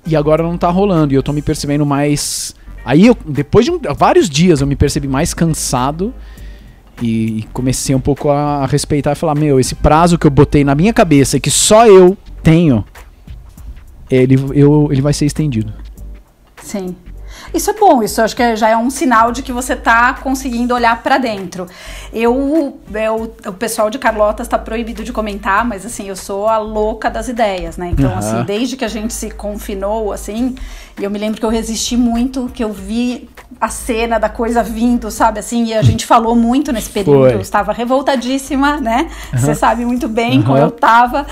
E 0.07 0.15
agora 0.15 0.41
não 0.41 0.57
tá 0.57 0.69
rolando, 0.69 1.13
e 1.13 1.15
eu 1.15 1.21
tô 1.21 1.31
me 1.31 1.41
percebendo 1.41 1.85
mais... 1.85 2.55
Aí, 2.83 3.05
eu, 3.05 3.15
depois 3.27 3.65
de 3.65 3.71
um- 3.71 3.79
vários 3.95 4.27
dias, 4.27 4.61
eu 4.61 4.65
me 4.65 4.75
percebi 4.75 5.07
mais 5.07 5.35
cansado 5.35 6.11
e 7.01 7.47
comecei 7.53 7.95
um 7.95 7.99
pouco 7.99 8.29
a 8.29 8.65
respeitar 8.65 9.11
e 9.11 9.15
falar: 9.15 9.35
Meu, 9.35 9.59
esse 9.59 9.75
prazo 9.75 10.17
que 10.17 10.27
eu 10.27 10.31
botei 10.31 10.63
na 10.63 10.75
minha 10.75 10.93
cabeça 10.93 11.37
e 11.37 11.39
que 11.39 11.51
só 11.51 11.85
eu 11.87 12.17
tenho, 12.43 12.85
ele, 14.09 14.35
eu, 14.53 14.89
ele 14.91 15.01
vai 15.01 15.13
ser 15.13 15.25
estendido. 15.25 15.73
Sim. 16.61 16.95
Isso 17.53 17.69
é 17.69 17.73
bom, 17.73 18.01
isso 18.01 18.21
acho 18.21 18.35
que 18.35 18.55
já 18.55 18.69
é 18.69 18.77
um 18.77 18.89
sinal 18.89 19.31
de 19.31 19.41
que 19.41 19.51
você 19.51 19.75
tá 19.75 20.13
conseguindo 20.13 20.73
olhar 20.73 21.01
pra 21.03 21.17
dentro. 21.17 21.67
Eu, 22.13 22.79
eu, 22.93 23.35
o 23.45 23.53
pessoal 23.53 23.89
de 23.89 23.97
Carlotas 23.97 24.47
tá 24.47 24.57
proibido 24.57 25.03
de 25.03 25.11
comentar, 25.11 25.65
mas 25.65 25.85
assim, 25.85 26.07
eu 26.07 26.15
sou 26.15 26.47
a 26.47 26.57
louca 26.57 27.09
das 27.09 27.27
ideias, 27.27 27.77
né? 27.77 27.89
Então, 27.91 28.11
Aham. 28.11 28.19
assim, 28.19 28.43
desde 28.43 28.77
que 28.77 28.85
a 28.85 28.87
gente 28.87 29.13
se 29.13 29.31
confinou, 29.31 30.13
assim, 30.13 30.55
e 30.99 31.03
eu 31.03 31.09
me 31.11 31.17
lembro 31.17 31.39
que 31.39 31.45
eu 31.45 31.49
resisti 31.49 31.95
muito, 31.97 32.49
que 32.53 32.63
eu 32.63 32.71
vi 32.71 33.29
a 33.59 33.69
cena 33.69 34.19
da 34.19 34.29
coisa 34.29 34.63
vindo, 34.63 35.11
sabe, 35.11 35.39
assim, 35.39 35.65
e 35.65 35.73
a 35.73 35.81
gente 35.81 36.05
falou 36.05 36.35
muito 36.35 36.71
nesse 36.71 36.89
período, 36.89 37.19
Foi. 37.21 37.33
eu 37.35 37.41
estava 37.41 37.71
revoltadíssima, 37.71 38.77
né? 38.77 39.09
Você 39.33 39.53
sabe 39.55 39.85
muito 39.85 40.07
bem 40.07 40.39
Aham. 40.39 40.43
como 40.43 40.57
eu 40.57 40.71
tava. 40.71 41.25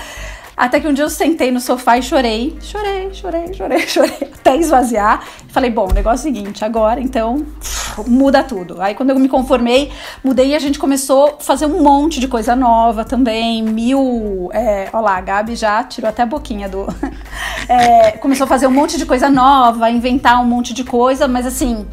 Até 0.60 0.78
que 0.78 0.86
um 0.86 0.92
dia 0.92 1.04
eu 1.04 1.08
sentei 1.08 1.50
no 1.50 1.58
sofá 1.58 1.96
e 1.96 2.02
chorei. 2.02 2.54
Chorei, 2.60 3.08
chorei, 3.14 3.54
chorei, 3.54 3.78
chorei. 3.88 4.30
Até 4.40 4.58
esvaziar. 4.58 5.24
Falei, 5.48 5.70
bom, 5.70 5.88
o 5.88 5.94
negócio 5.94 6.28
é 6.28 6.30
o 6.30 6.34
seguinte, 6.34 6.62
agora 6.62 7.00
então 7.00 7.46
muda 8.06 8.42
tudo. 8.42 8.78
Aí 8.78 8.94
quando 8.94 9.08
eu 9.08 9.18
me 9.18 9.26
conformei, 9.26 9.90
mudei 10.22 10.48
e 10.48 10.54
a 10.54 10.58
gente 10.58 10.78
começou 10.78 11.28
a 11.28 11.42
fazer 11.42 11.64
um 11.64 11.82
monte 11.82 12.20
de 12.20 12.28
coisa 12.28 12.54
nova 12.54 13.06
também. 13.06 13.62
Mil. 13.62 14.50
É, 14.52 14.90
olha 14.92 15.02
lá, 15.02 15.16
a 15.16 15.20
Gabi 15.22 15.56
já 15.56 15.82
tirou 15.82 16.10
até 16.10 16.24
a 16.24 16.26
boquinha 16.26 16.68
do. 16.68 16.86
É, 17.68 18.12
começou 18.12 18.46
a 18.46 18.48
fazer 18.48 18.66
um 18.66 18.70
monte 18.70 18.98
de 18.98 19.06
coisa 19.06 19.30
nova, 19.30 19.88
inventar 19.90 20.42
um 20.42 20.44
monte 20.44 20.74
de 20.74 20.82
coisa, 20.82 21.28
mas 21.28 21.46
assim. 21.46 21.86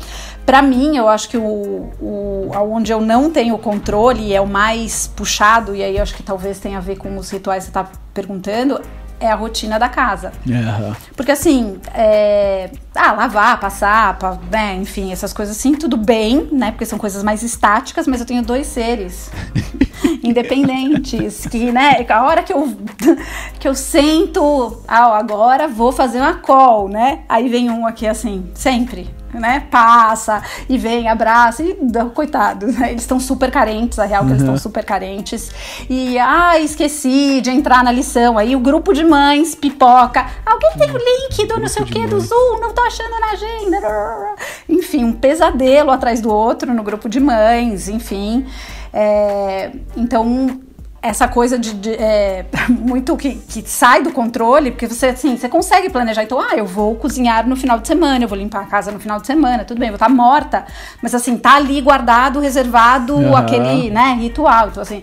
Pra 0.47 0.62
mim, 0.62 0.95
eu 0.95 1.10
acho 1.10 1.27
que 1.27 1.38
o, 1.38 1.91
o 1.99 2.51
onde 2.71 2.89
eu 2.89 3.01
não 3.01 3.29
tenho 3.29 3.57
controle 3.57 4.27
e 4.27 4.33
é 4.33 4.39
o 4.39 4.47
mais 4.47 5.05
puxado, 5.13 5.75
e 5.75 5.83
aí 5.83 5.97
eu 5.97 6.01
acho 6.01 6.15
que 6.15 6.23
talvez 6.23 6.57
tenha 6.57 6.77
a 6.77 6.81
ver 6.81 6.97
com 6.97 7.17
os 7.17 7.29
rituais 7.29 7.65
que 7.65 7.67
você 7.67 7.73
tá 7.73 7.86
perguntando, 8.13 8.79
é 9.19 9.29
a 9.29 9.36
rotina 9.36 9.77
da 9.77 9.89
casa. 9.89 10.31
Aham. 10.49 10.95
Porque 11.17 11.33
assim, 11.33 11.77
é... 11.93 12.69
ah, 12.95 13.12
lavar, 13.12 13.60
passar, 13.60 14.17
pa- 14.17 14.39
né, 14.49 14.75
enfim, 14.75 15.12
essas 15.12 15.33
coisas 15.33 15.57
assim, 15.57 15.73
tudo 15.75 15.97
bem, 15.97 16.47
né? 16.49 16.71
Porque 16.71 16.86
são 16.86 16.97
coisas 16.97 17.23
mais 17.23 17.43
estáticas, 17.43 18.07
mas 18.07 18.21
eu 18.21 18.25
tenho 18.25 18.41
dois 18.41 18.67
seres 18.67 19.29
independentes, 20.23 21.45
que, 21.47 21.73
né, 21.73 22.05
a 22.07 22.23
hora 22.23 22.41
que 22.41 22.53
eu, 22.53 22.73
que 23.60 23.67
eu 23.67 23.75
sento, 23.75 24.81
ah, 24.88 25.17
agora 25.17 25.67
vou 25.67 25.91
fazer 25.91 26.19
uma 26.19 26.36
call, 26.36 26.88
né? 26.88 27.23
Aí 27.27 27.49
vem 27.49 27.69
um 27.69 27.86
aqui 27.86 28.07
assim, 28.07 28.49
sempre, 28.53 29.10
né? 29.33 29.65
Passa 29.71 30.41
e 30.69 30.77
vem, 30.77 31.07
abraça 31.07 31.63
e 31.63 31.77
coitado, 32.13 32.67
né? 32.67 32.91
Eles 32.91 33.03
estão 33.03 33.19
super 33.19 33.51
carentes, 33.51 33.99
a 33.99 34.05
real 34.05 34.23
que 34.25 34.31
eles 34.31 34.41
estão 34.41 34.57
super 34.57 34.83
carentes. 34.83 35.51
E 35.89 36.17
ah, 36.17 36.59
esqueci 36.59 37.41
de 37.41 37.51
entrar 37.51 37.83
na 37.83 37.91
lição. 37.91 38.37
Aí 38.37 38.55
o 38.55 38.59
grupo 38.59 38.93
de 38.93 39.03
mães 39.03 39.55
pipoca. 39.55 40.25
Alguém 40.45 40.71
tem 40.77 40.91
o 40.91 40.97
link 40.97 41.45
do 41.47 41.59
não 41.59 41.67
sei 41.67 41.83
o 41.83 41.85
que 41.85 42.05
do. 42.07 42.19
Zoom, 42.19 42.59
não 42.59 42.73
tô 42.73 42.81
achando 42.81 43.19
na 43.19 43.31
agenda. 43.31 44.35
Enfim, 44.67 45.05
um 45.05 45.13
pesadelo 45.13 45.91
atrás 45.91 46.19
do 46.19 46.33
outro 46.33 46.73
no 46.73 46.83
grupo 46.83 47.07
de 47.07 47.19
mães, 47.19 47.87
enfim. 47.87 48.45
É, 48.93 49.71
então, 49.95 50.59
essa 51.08 51.28
coisa 51.28 51.58
de, 51.58 51.74
de, 51.74 51.93
é, 51.93 52.46
muito 52.70 53.15
que, 53.17 53.36
que 53.36 53.67
sai 53.67 54.02
do 54.02 54.12
controle, 54.12 54.72
porque 54.72 54.88
você 54.88 55.08
assim, 55.08 55.38
você 55.38 55.50
consegue 55.50 55.89
planejar, 55.89 56.24
então, 56.24 56.39
ah, 56.39 56.56
eu 56.56 56.65
vou 56.65 56.96
cozinhar 56.96 57.48
no 57.48 57.56
final 57.56 57.80
de 57.80 57.88
semana, 57.88 58.24
eu 58.24 58.28
vou 58.28 58.38
limpar 58.38 58.62
a 58.62 58.65
casa 58.65 58.91
no 58.91 59.00
final 59.00 59.20
de 59.20 59.28
semana, 59.28 59.65
tudo 59.65 59.80
bem, 59.80 59.89
eu 59.89 59.93
vou 59.93 60.06
estar 60.06 60.10
morta, 60.10 60.65
mas 61.02 61.13
assim, 61.15 61.38
tá 61.38 61.56
ali 61.56 61.82
guardado, 61.82 62.39
reservado 62.39 63.17
Aham. 63.17 63.38
aquele, 63.38 63.89
né, 63.89 64.17
ritual, 64.20 64.70
então 64.70 64.84
assim, 64.84 65.02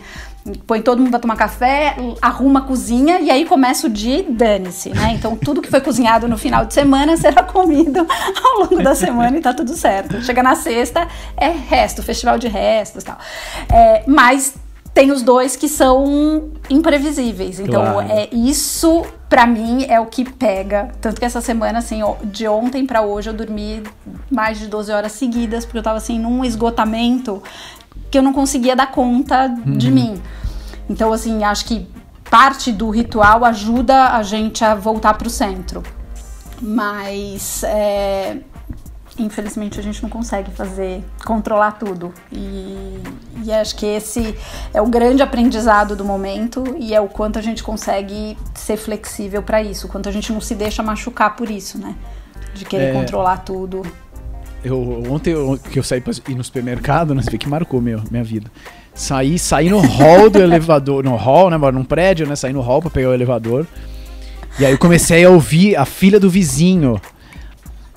põe 0.67 0.83
todo 0.83 0.99
mundo 0.99 1.11
pra 1.11 1.19
tomar 1.19 1.37
café, 1.37 1.97
arruma 2.21 2.61
a 2.61 2.63
cozinha 2.63 3.19
e 3.21 3.31
aí 3.31 3.47
começa 3.47 3.87
o 3.87 3.91
dia 3.91 4.19
e 4.19 4.23
dane-se, 4.25 4.91
né? 4.91 5.13
Então 5.13 5.37
tudo 5.37 5.63
que 5.63 5.71
foi 5.71 5.81
cozinhado 5.81 6.29
no 6.29 6.37
final 6.37 6.67
de 6.67 6.75
semana 6.75 7.17
será 7.17 7.43
comido 7.43 8.07
ao 8.45 8.61
longo 8.61 8.83
da 8.83 8.95
semana 8.95 9.39
e 9.39 9.41
tá 9.41 9.55
tudo 9.55 9.75
certo. 9.75 10.21
Chega 10.23 10.43
na 10.43 10.55
sexta, 10.55 11.09
é 11.37 11.49
resto, 11.49 12.03
festival 12.03 12.39
de 12.39 12.49
restos 12.49 13.03
e 13.03 13.07
tal. 13.07 13.19
É, 13.73 14.05
mas 14.07 14.55
tem 14.95 15.11
os 15.11 15.23
dois 15.23 15.57
que 15.57 15.69
são 15.69 16.51
imprevisíveis. 16.71 17.59
Então, 17.59 17.83
Claro. 17.83 18.09
é 18.11 18.29
isso 18.33 19.05
pra 19.29 19.45
mim 19.45 19.85
é 19.89 19.99
o 19.99 20.07
que 20.07 20.25
pega. 20.31 20.93
Tanto 21.01 21.19
que 21.19 21.25
essa 21.25 21.41
semana, 21.41 21.81
assim, 21.81 22.01
de 22.23 22.47
ontem 22.47 22.87
pra 22.87 23.03
hoje 23.03 23.29
eu 23.29 23.35
dormi 23.35 23.83
mais 24.31 24.59
de 24.59 24.69
12 24.69 24.93
horas 24.93 25.11
seguidas, 25.13 25.65
porque 25.65 25.79
eu 25.79 25.83
tava 25.83 25.97
assim 25.99 26.19
num 26.19 26.45
esgotamento 26.45 27.43
que 28.09 28.17
eu 28.17 28.23
não 28.23 28.33
conseguia 28.33 28.77
dar 28.77 28.93
conta 28.93 29.49
de 29.49 29.91
mim. 29.91 30.23
Então, 30.89 31.13
assim, 31.13 31.43
acho 31.43 31.65
que 31.65 31.89
parte 32.31 32.71
do 32.71 32.89
ritual 32.91 33.45
ajuda 33.45 34.11
a 34.13 34.23
gente 34.23 34.65
a 34.65 34.75
voltar 34.77 35.15
pro 35.15 35.29
centro. 35.29 35.83
Mas 36.63 37.65
é, 37.65 38.37
infelizmente 39.19 39.79
a 39.79 39.83
gente 39.83 40.03
não 40.03 40.11
consegue 40.11 40.51
fazer, 40.51 41.03
controlar 41.25 41.73
tudo. 41.73 42.13
E, 42.33 42.99
e 43.45 43.53
acho 43.53 43.77
que 43.77 43.87
esse 43.87 44.35
é 44.73 44.81
o 44.83 44.87
grande 44.87 45.23
aprendizado 45.23 45.95
do 45.97 46.05
momento 46.05 46.65
e 46.79 46.95
é 46.95 47.01
o 47.01 47.09
quanto 47.09 47.39
a 47.39 47.43
gente 47.43 47.63
consegue 47.63 48.37
ser 48.55 48.77
flexível 48.77 49.43
para 49.43 49.63
isso, 49.63 49.87
o 49.87 49.91
quanto 49.91 50.09
a 50.09 50.13
gente 50.13 50.33
não 50.33 50.41
se 50.41 50.55
deixa 50.55 50.83
machucar 50.83 51.37
por 51.37 51.51
isso, 51.51 51.79
né? 51.79 51.95
De 52.55 52.65
querer 52.65 52.91
É. 52.91 52.93
controlar 52.93 53.39
tudo. 53.39 53.83
Eu, 54.65 55.03
ontem 55.11 55.31
eu- 55.33 55.59
que 55.71 55.79
eu 55.79 55.83
saí 55.83 56.01
pra 56.01 56.13
ir 56.29 56.35
no 56.35 56.43
supermercado, 56.43 57.15
né? 57.15 57.21
Você 57.23 57.31
vê 57.31 57.39
que 57.39 57.49
marcou 57.49 57.81
meu, 57.83 58.01
minha 58.11 58.25
vida. 58.25 58.51
Saí, 58.95 59.39
saí 59.39 59.69
no 59.69 59.81
hall 59.81 60.31
do 60.31 60.39
elevador, 60.43 61.05
no 61.05 61.17
hall, 61.17 61.51
né? 61.51 61.59
Num 61.71 61.85
prédio, 61.85 62.27
né? 62.27 62.35
Saí 62.37 62.53
no 62.53 62.61
hall 62.61 62.81
pra 62.81 62.91
pegar 62.91 63.11
o 63.11 63.13
elevador. 63.15 63.67
E 64.59 64.65
aí 64.65 64.73
eu 64.73 64.79
comecei 64.79 65.25
a 65.25 65.31
ouvir 65.31 65.77
a 65.77 65.85
filha 65.85 66.19
do 66.21 66.31
vizinho 66.31 66.99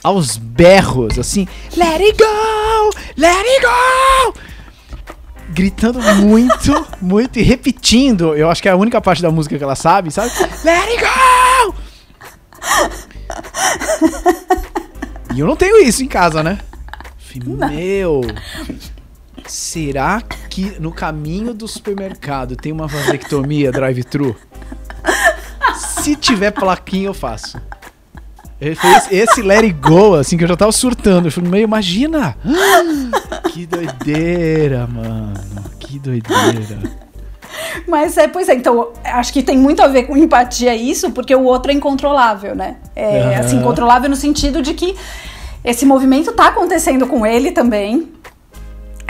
aos 0.04 0.38
berros, 0.38 1.20
assim, 1.20 1.48
let 1.76 2.02
it 2.02 2.18
go! 2.18 2.90
Let 3.18 3.46
it 3.46 3.62
go! 3.62 4.34
Gritando 5.50 6.02
muito, 6.02 6.88
muito 7.02 7.40
e 7.40 7.42
repetindo. 7.42 8.36
Eu 8.36 8.50
acho 8.50 8.62
que 8.62 8.70
é 8.70 8.72
a 8.72 8.76
única 8.76 9.02
parte 9.02 9.22
da 9.22 9.32
música 9.32 9.58
que 9.58 9.64
ela 9.64 9.76
sabe, 9.76 10.12
sabe? 10.12 10.32
Let 10.64 10.90
it 10.90 11.02
go! 11.02 11.74
E 15.38 15.40
eu 15.40 15.46
não 15.46 15.56
tenho 15.56 15.78
isso 15.78 16.04
em 16.04 16.08
casa, 16.08 16.42
né? 16.42 16.58
Meu, 17.46 18.22
será 19.46 20.20
que 20.50 20.80
no 20.80 20.92
caminho 20.92 21.54
do 21.54 21.68
supermercado 21.68 22.56
tem 22.56 22.72
uma 22.72 22.88
vasectomia 22.88 23.72
drive-thru? 23.72 24.36
Se 25.76 26.16
tiver 26.16 26.50
plaquinha, 26.50 27.06
eu 27.06 27.14
faço. 27.14 27.62
Esse, 28.60 29.16
esse 29.16 29.42
Let 29.42 29.64
It 29.64 29.74
Go, 29.74 30.16
assim, 30.16 30.36
que 30.36 30.44
eu 30.44 30.48
já 30.48 30.58
tava 30.58 30.72
surtando. 30.72 31.28
Eu 31.28 31.32
falei, 31.32 31.50
meio, 31.50 31.64
imagina! 31.64 32.36
Que 33.52 33.66
doideira, 33.66 34.86
mano. 34.86 35.34
Que 35.80 35.98
doideira. 35.98 36.78
Mas 37.88 38.18
é, 38.18 38.28
pois 38.28 38.48
é, 38.50 38.54
então 38.54 38.90
acho 39.04 39.34
que 39.34 39.42
tem 39.42 39.58
muito 39.58 39.82
a 39.82 39.88
ver 39.88 40.04
com 40.04 40.16
empatia 40.16 40.76
isso, 40.76 41.10
porque 41.12 41.34
o 41.34 41.44
outro 41.44 41.72
é 41.72 41.74
incontrolável, 41.74 42.56
né? 42.56 42.76
É 42.96 43.22
Aham. 43.24 43.40
assim, 43.40 43.58
incontrolável 43.58 44.10
no 44.10 44.16
sentido 44.16 44.62
de 44.62 44.76
que 44.76 44.96
esse 45.64 45.86
movimento 45.86 46.32
tá 46.34 46.50
acontecendo 46.50 47.08
com 47.08 47.26
ele 47.26 47.52
também. 47.52 48.12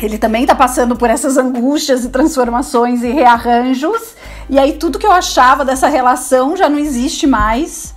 Ele 0.01 0.17
também 0.17 0.45
tá 0.45 0.55
passando 0.55 0.95
por 0.95 1.09
essas 1.09 1.37
angústias 1.37 2.05
e 2.05 2.09
transformações 2.09 3.03
e 3.03 3.09
rearranjos. 3.09 4.15
E 4.49 4.57
aí 4.57 4.73
tudo 4.73 4.99
que 4.99 5.05
eu 5.05 5.11
achava 5.11 5.65
dessa 5.65 5.87
relação 5.87 6.55
já 6.55 6.69
não 6.69 6.79
existe 6.79 7.25
mais. 7.27 7.95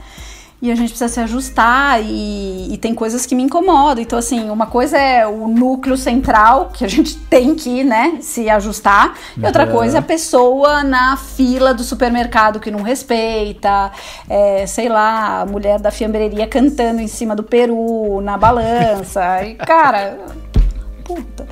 E 0.63 0.71
a 0.71 0.75
gente 0.75 0.91
precisa 0.91 1.09
se 1.09 1.19
ajustar 1.21 2.03
e, 2.05 2.75
e 2.75 2.77
tem 2.77 2.95
coisas 2.95 3.25
que 3.25 3.35
me 3.35 3.43
incomodam. 3.43 4.03
Então, 4.03 4.19
assim, 4.19 4.51
uma 4.51 4.67
coisa 4.67 4.99
é 4.99 5.27
o 5.27 5.49
núcleo 5.49 5.97
central, 5.97 6.71
que 6.73 6.85
a 6.85 6.89
gente 6.89 7.17
tem 7.31 7.55
que, 7.55 7.83
né, 7.83 8.19
se 8.21 8.49
ajustar. 8.51 9.15
E 9.39 9.45
outra 9.47 9.65
Uhum. 9.65 9.73
coisa 9.73 9.97
é 9.97 10.01
a 10.01 10.03
pessoa 10.03 10.85
na 10.85 11.17
fila 11.17 11.73
do 11.73 11.83
supermercado 11.83 12.61
que 12.61 12.71
não 12.71 12.83
respeita. 12.83 13.91
é, 14.29 14.67
sei 14.67 14.89
lá, 14.91 15.41
a 15.41 15.47
mulher 15.47 15.81
da 15.81 15.91
fiambreria 15.91 16.47
cantando 16.47 17.01
em 17.01 17.07
cima 17.09 17.35
do 17.35 17.43
peru, 17.43 18.21
na 18.23 18.37
balança. 18.37 19.43
E, 19.45 19.55
cara, 19.55 20.19
puta. 21.05 21.47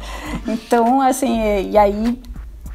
Então, 0.46 1.00
assim, 1.00 1.70
e 1.70 1.76
aí 1.78 2.18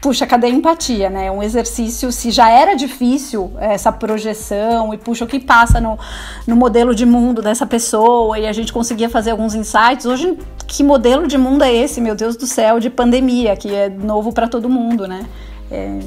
puxa, 0.03 0.27
cadê 0.27 0.47
a 0.47 0.49
empatia, 0.49 1.09
né? 1.09 1.31
Um 1.31 1.41
exercício, 1.41 2.11
se 2.11 2.29
já 2.29 2.49
era 2.49 2.75
difícil 2.75 3.53
essa 3.57 3.89
projeção 3.89 4.93
e 4.93 4.97
puxa 4.97 5.23
o 5.23 5.27
que 5.27 5.39
passa 5.39 5.79
no, 5.79 5.97
no 6.45 6.57
modelo 6.57 6.93
de 6.93 7.05
mundo 7.05 7.41
dessa 7.41 7.65
pessoa 7.65 8.37
e 8.37 8.45
a 8.45 8.51
gente 8.51 8.73
conseguia 8.73 9.09
fazer 9.09 9.31
alguns 9.31 9.55
insights. 9.55 10.05
Hoje, 10.05 10.37
que 10.67 10.83
modelo 10.83 11.25
de 11.25 11.37
mundo 11.37 11.63
é 11.63 11.73
esse, 11.73 12.01
meu 12.01 12.15
Deus 12.15 12.35
do 12.35 12.45
céu, 12.45 12.81
de 12.81 12.89
pandemia, 12.89 13.55
que 13.55 13.73
é 13.73 13.87
novo 13.87 14.33
para 14.33 14.45
todo 14.45 14.69
mundo, 14.69 15.07
né? 15.07 15.25
É, 15.71 15.99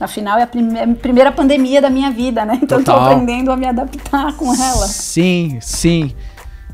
afinal, 0.00 0.38
é 0.38 0.44
a, 0.44 0.46
prime- 0.46 0.78
é 0.78 0.84
a 0.84 0.94
primeira 0.94 1.30
pandemia 1.30 1.82
da 1.82 1.90
minha 1.90 2.10
vida, 2.10 2.46
né? 2.46 2.58
Então, 2.62 2.78
Total. 2.82 3.04
aprendendo 3.04 3.52
a 3.52 3.56
me 3.58 3.66
adaptar 3.66 4.32
com 4.38 4.54
ela. 4.54 4.86
Sim, 4.86 5.58
sim. 5.60 6.12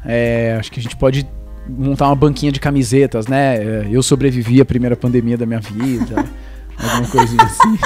É, 0.06 0.56
acho 0.60 0.70
que 0.70 0.78
a 0.78 0.82
gente 0.82 0.96
pode 0.96 1.26
montar 1.68 2.06
uma 2.06 2.14
banquinha 2.16 2.50
de 2.52 2.60
camisetas, 2.60 3.26
né? 3.26 3.56
É, 3.56 3.86
Eu 3.90 4.02
sobrevivi 4.02 4.60
à 4.60 4.64
primeira 4.64 4.96
pandemia 4.96 5.36
da 5.36 5.46
minha 5.46 5.60
vida. 5.60 6.24
alguma 6.82 7.08
coisinha 7.08 7.42
assim. 7.42 7.76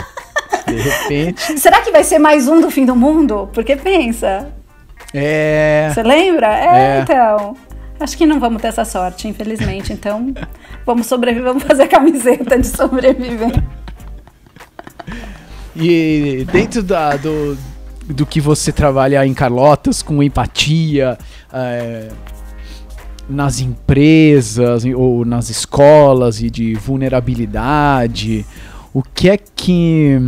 De 0.67 0.77
repente. 0.81 1.59
Será 1.59 1.81
que 1.81 1.91
vai 1.91 2.05
ser 2.05 2.19
mais 2.19 2.47
um 2.49 2.61
do 2.61 2.71
fim 2.71 2.85
do 2.87 2.95
mundo? 2.95 3.49
Porque 3.53 3.75
pensa, 3.77 4.49
É. 5.13 5.91
Você 5.93 6.03
lembra? 6.03 6.47
É, 6.57 6.99
É. 6.99 7.01
então. 7.03 7.57
Acho 8.01 8.17
que 8.17 8.27
não 8.27 8.41
vamos 8.41 8.61
ter 8.61 8.69
essa 8.69 8.85
sorte, 8.85 9.29
infelizmente. 9.29 9.93
Então, 9.93 10.33
vamos 10.85 11.07
sobreviver, 11.07 11.45
vamos 11.49 11.63
fazer 11.63 11.87
camiseta 11.87 12.59
de 12.59 12.67
sobreviver. 12.67 13.53
E 15.75 16.47
dentro 16.53 16.83
da, 16.83 17.17
do, 17.17 17.57
do 18.07 18.27
que 18.27 18.41
você 18.41 18.73
trabalha 18.73 19.25
em 19.27 19.33
Carlotas, 19.33 20.03
com 20.03 20.23
empatia, 20.23 21.17
é, 21.53 22.09
nas 23.29 23.61
empresas 23.61 24.85
ou 24.85 25.25
nas 25.25 25.49
escolas 25.49 26.41
e 26.43 26.51
de 26.51 26.75
vulnerabilidade, 26.75 28.45
o 28.93 29.03
que 29.03 29.31
é 29.31 29.37
que. 29.37 30.19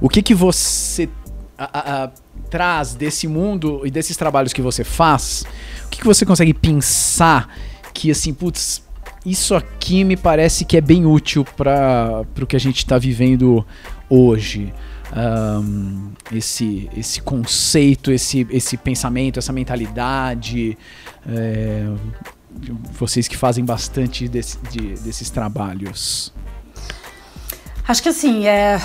O 0.00 0.08
que 0.08 0.22
que 0.22 0.34
você 0.34 1.08
a- 1.56 2.04
a- 2.04 2.10
traz 2.50 2.94
desse 2.94 3.28
mundo 3.28 3.82
e 3.84 3.90
desses 3.90 4.16
trabalhos 4.16 4.52
que 4.52 4.60
você 4.62 4.82
faz? 4.84 5.44
O 5.86 5.88
que, 5.88 6.00
que 6.00 6.04
você 6.06 6.26
consegue 6.26 6.52
pensar 6.52 7.48
que 7.94 8.10
assim, 8.10 8.34
putz, 8.34 8.82
isso 9.24 9.54
aqui 9.54 10.02
me 10.02 10.16
parece 10.16 10.64
que 10.64 10.76
é 10.76 10.80
bem 10.80 11.06
útil 11.06 11.44
para 11.56 12.24
o 12.40 12.46
que 12.46 12.56
a 12.56 12.60
gente 12.60 12.78
está 12.78 12.98
vivendo 12.98 13.64
hoje. 14.10 14.72
Ahn, 15.14 16.12
esse, 16.32 16.88
esse 16.96 17.20
conceito, 17.20 18.10
esse, 18.10 18.46
esse 18.50 18.76
pensamento, 18.76 19.38
essa 19.38 19.52
mentalidade. 19.52 20.76
é, 21.28 21.86
vocês 22.92 23.26
que 23.28 23.36
fazem 23.36 23.64
bastante 23.64 24.28
desse- 24.28 24.58
de- 24.70 24.94
desses 25.00 25.30
trabalhos. 25.30 26.32
Acho 27.88 28.02
que 28.02 28.08
assim, 28.10 28.46
é, 28.46 28.78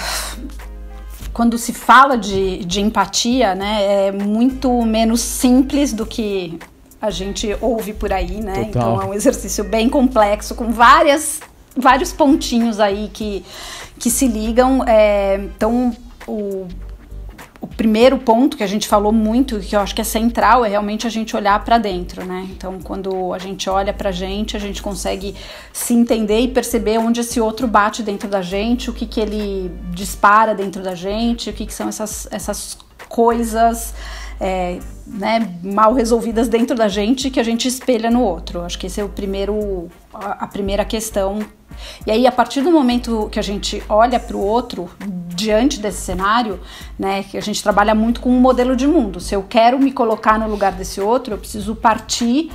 quando 1.34 1.58
se 1.58 1.74
fala 1.74 2.18
de, 2.18 2.63
de 2.66 2.82
empatia, 2.82 3.54
né, 3.56 4.08
é 4.08 4.12
muito 4.12 4.82
menos 4.84 5.22
simples 5.22 5.94
do 5.94 6.06
que 6.06 6.58
a 7.02 7.10
gente 7.12 7.56
ouve 7.62 7.94
por 7.94 8.12
aí, 8.12 8.42
né? 8.42 8.66
Total. 8.66 8.68
Então 8.94 9.02
é 9.02 9.06
um 9.06 9.13
exercício 9.13 9.63
bem 9.63 9.88
complexo, 9.90 10.56
com 10.56 10.72
várias, 10.72 11.40
vários 11.76 12.12
pontinhos 12.12 12.80
aí 12.80 13.10
que, 13.13 13.46
que 14.00 14.10
se 14.10 14.28
ligam. 14.28 14.84
é, 14.88 15.36
então, 15.36 15.96
o, 16.28 16.68
o 17.60 17.68
primeiro 17.68 18.18
ponto 18.20 18.58
que 18.58 18.63
a 18.63 18.68
gente 18.68 18.88
falou 18.88 19.12
muito, 19.12 19.60
que 19.60 19.76
eu 19.76 19.80
acho 19.80 19.96
que 19.96 20.02
é 20.02 20.04
central, 20.04 20.63
é 20.63 20.70
realmente 20.70 21.08
a 21.08 21.10
gente 21.10 21.36
olhar 21.36 21.63
para 21.63 21.78
dentro, 21.78 22.26
né? 22.26 22.48
Então, 22.52 22.80
quando 22.82 23.34
a 23.34 23.40
gente 23.40 23.70
olha 23.70 23.94
pra 23.94 24.12
gente, 24.12 24.56
a 24.56 24.60
gente 24.60 24.82
consegue 24.82 25.36
se 25.74 25.94
entender 25.94 26.40
e 26.42 26.48
perceber 26.48 26.98
onde 26.98 27.22
esse 27.22 27.40
outro 27.40 27.68
bate 27.68 28.04
dentro 28.04 28.30
da 28.30 28.42
gente, 28.42 28.90
o 28.90 28.94
que, 28.94 29.06
que 29.06 29.20
ele 29.20 29.72
dispara 29.92 30.54
dentro 30.54 30.84
da 30.84 30.94
gente, 30.94 31.50
o 31.50 31.54
que, 31.54 31.66
que 31.66 31.74
são 31.74 31.90
essas, 31.90 32.28
essas 32.32 32.78
coisas 33.10 33.94
é, 34.40 34.80
né, 35.06 35.58
mal 35.63 35.94
resolvidas 35.94 36.48
dentro 36.48 36.76
da 36.76 36.88
gente 36.88 37.30
que 37.30 37.40
a 37.40 37.44
gente 37.44 37.68
espelha 37.68 38.12
no 38.12 38.22
outro. 38.22 38.62
Acho 38.62 38.78
que 38.78 38.88
esse 38.88 39.02
é 39.02 39.04
o 39.04 39.10
primeiro, 39.10 39.90
a, 40.13 40.44
a 40.44 40.48
primeira 40.48 40.86
questão. 40.86 41.40
E 42.06 42.12
aí, 42.12 42.28
a 42.28 42.32
partir 42.32 42.62
do 42.62 42.72
momento 42.72 43.30
que 43.32 43.40
a 43.40 43.42
gente 43.44 43.84
olha 43.90 44.20
para 44.20 44.36
o 44.36 44.42
outro, 44.42 44.90
diante 45.38 45.80
desse 45.80 46.02
cenário, 46.02 46.60
né, 46.98 47.24
que 47.24 47.38
a 47.38 47.42
gente 47.42 47.62
trabalha 47.62 47.94
muito 47.94 48.20
com 48.20 48.30
um 48.30 48.40
modelo 48.40 48.76
de 48.76 48.88
mundo. 48.88 49.20
Se 49.20 49.36
eu 49.36 49.46
quero 49.48 49.78
me 49.78 49.92
colocar 49.92 50.40
no 50.40 50.50
lugar 50.50 50.72
desse 50.72 51.00
outro, 51.00 51.36
eu 51.36 51.38
preciso 51.38 51.76
partir 51.76 52.50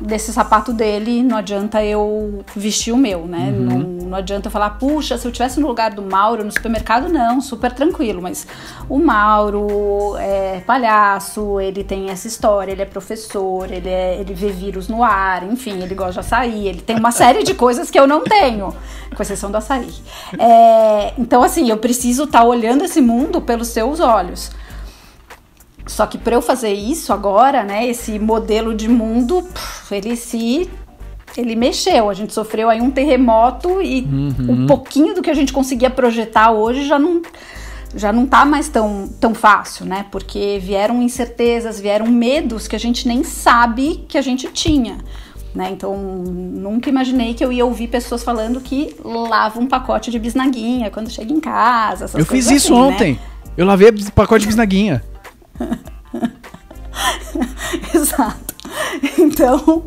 desse 0.00 0.32
sapato 0.32 0.72
dele, 0.72 1.22
não 1.22 1.36
adianta 1.36 1.84
eu 1.84 2.44
vestir 2.54 2.92
o 2.92 2.96
meu, 2.96 3.26
né? 3.26 3.50
Não, 3.50 3.78
não 3.78 4.16
adianta 4.16 4.46
eu 4.46 4.52
falar, 4.52 4.70
puxa, 4.70 5.18
se 5.18 5.26
eu 5.26 5.32
tivesse 5.32 5.58
no 5.58 5.66
lugar 5.66 5.90
do 5.90 6.02
Mauro 6.02 6.44
no 6.44 6.52
supermercado, 6.52 7.08
não, 7.08 7.40
super 7.40 7.72
tranquilo, 7.72 8.22
mas 8.22 8.46
o 8.88 8.98
Mauro 8.98 10.16
é 10.18 10.60
palhaço, 10.60 11.60
ele 11.60 11.82
tem 11.82 12.10
essa 12.10 12.28
história, 12.28 12.70
ele 12.70 12.82
é 12.82 12.86
professor, 12.86 13.70
ele, 13.70 13.88
é, 13.88 14.20
ele 14.20 14.32
vê 14.32 14.50
vírus 14.50 14.86
no 14.86 15.02
ar, 15.02 15.42
enfim, 15.42 15.82
ele 15.82 15.94
gosta 15.94 16.12
de 16.14 16.20
açaí, 16.20 16.68
ele 16.68 16.80
tem 16.80 16.96
uma 16.96 17.10
série 17.10 17.42
de 17.42 17.54
coisas 17.54 17.90
que 17.90 17.98
eu 17.98 18.06
não 18.06 18.22
tenho, 18.22 18.35
com 19.14 19.22
exceção 19.22 19.50
do 19.50 19.56
açaí. 19.56 19.92
É, 20.38 21.14
então, 21.18 21.42
assim, 21.42 21.70
eu 21.70 21.76
preciso 21.78 22.24
estar 22.24 22.44
olhando 22.44 22.84
esse 22.84 23.00
mundo 23.00 23.40
pelos 23.40 23.68
seus 23.68 24.00
olhos. 24.00 24.50
Só 25.86 26.06
que 26.06 26.18
para 26.18 26.34
eu 26.34 26.42
fazer 26.42 26.72
isso 26.72 27.12
agora, 27.12 27.62
né, 27.62 27.86
esse 27.86 28.18
modelo 28.18 28.74
de 28.74 28.88
mundo, 28.88 29.42
puf, 29.42 29.94
ele 29.94 30.16
se 30.16 30.68
ele 31.36 31.54
mexeu. 31.54 32.08
A 32.08 32.14
gente 32.14 32.32
sofreu 32.32 32.68
aí 32.68 32.80
um 32.80 32.90
terremoto 32.90 33.80
e 33.82 34.06
um 34.48 34.66
pouquinho 34.66 35.14
do 35.14 35.22
que 35.22 35.30
a 35.30 35.34
gente 35.34 35.52
conseguia 35.52 35.90
projetar 35.90 36.50
hoje 36.50 36.86
já 36.86 36.98
não 36.98 37.22
já 37.94 38.12
não 38.12 38.26
tá 38.26 38.44
mais 38.44 38.68
tão, 38.68 39.08
tão 39.20 39.34
fácil, 39.34 39.86
né? 39.86 40.06
Porque 40.10 40.58
vieram 40.62 41.02
incertezas, 41.02 41.80
vieram 41.80 42.06
medos 42.06 42.68
que 42.68 42.76
a 42.76 42.78
gente 42.78 43.08
nem 43.08 43.24
sabe 43.24 44.04
que 44.08 44.18
a 44.18 44.22
gente 44.22 44.48
tinha. 44.48 44.98
Né? 45.56 45.70
Então, 45.70 45.96
nunca 45.96 46.90
imaginei 46.90 47.32
que 47.32 47.42
eu 47.42 47.50
ia 47.50 47.64
ouvir 47.64 47.88
pessoas 47.88 48.22
falando 48.22 48.60
que 48.60 48.94
lava 49.02 49.58
um 49.58 49.66
pacote 49.66 50.10
de 50.10 50.18
bisnaguinha 50.18 50.90
quando 50.90 51.08
chega 51.08 51.32
em 51.32 51.40
casa. 51.40 52.04
essas 52.04 52.18
Eu 52.18 52.26
fiz 52.26 52.50
isso 52.50 52.74
assim, 52.74 52.82
né? 52.82 52.94
ontem. 52.94 53.18
Eu 53.56 53.64
lavei 53.64 53.90
pacote 54.14 54.40
de 54.42 54.48
bisnaguinha. 54.48 55.02
Exato. 57.94 58.54
Então, 59.18 59.84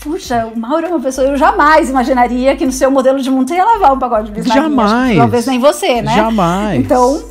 puxa, 0.00 0.46
o 0.54 0.58
Mauro 0.58 0.84
é 0.84 0.90
uma 0.90 1.00
pessoa. 1.00 1.26
Eu 1.26 1.38
jamais 1.38 1.88
imaginaria 1.88 2.54
que 2.54 2.66
no 2.66 2.72
seu 2.72 2.90
modelo 2.90 3.18
de 3.18 3.30
mundo 3.30 3.48
você 3.48 3.54
ia 3.54 3.64
lavar 3.64 3.94
um 3.94 3.98
pacote 3.98 4.26
de 4.26 4.32
bisnaguinha. 4.32 4.68
Jamais. 4.68 5.16
Talvez 5.16 5.46
nem 5.46 5.58
você, 5.58 6.02
né? 6.02 6.14
Jamais. 6.14 6.78
Então, 6.78 7.24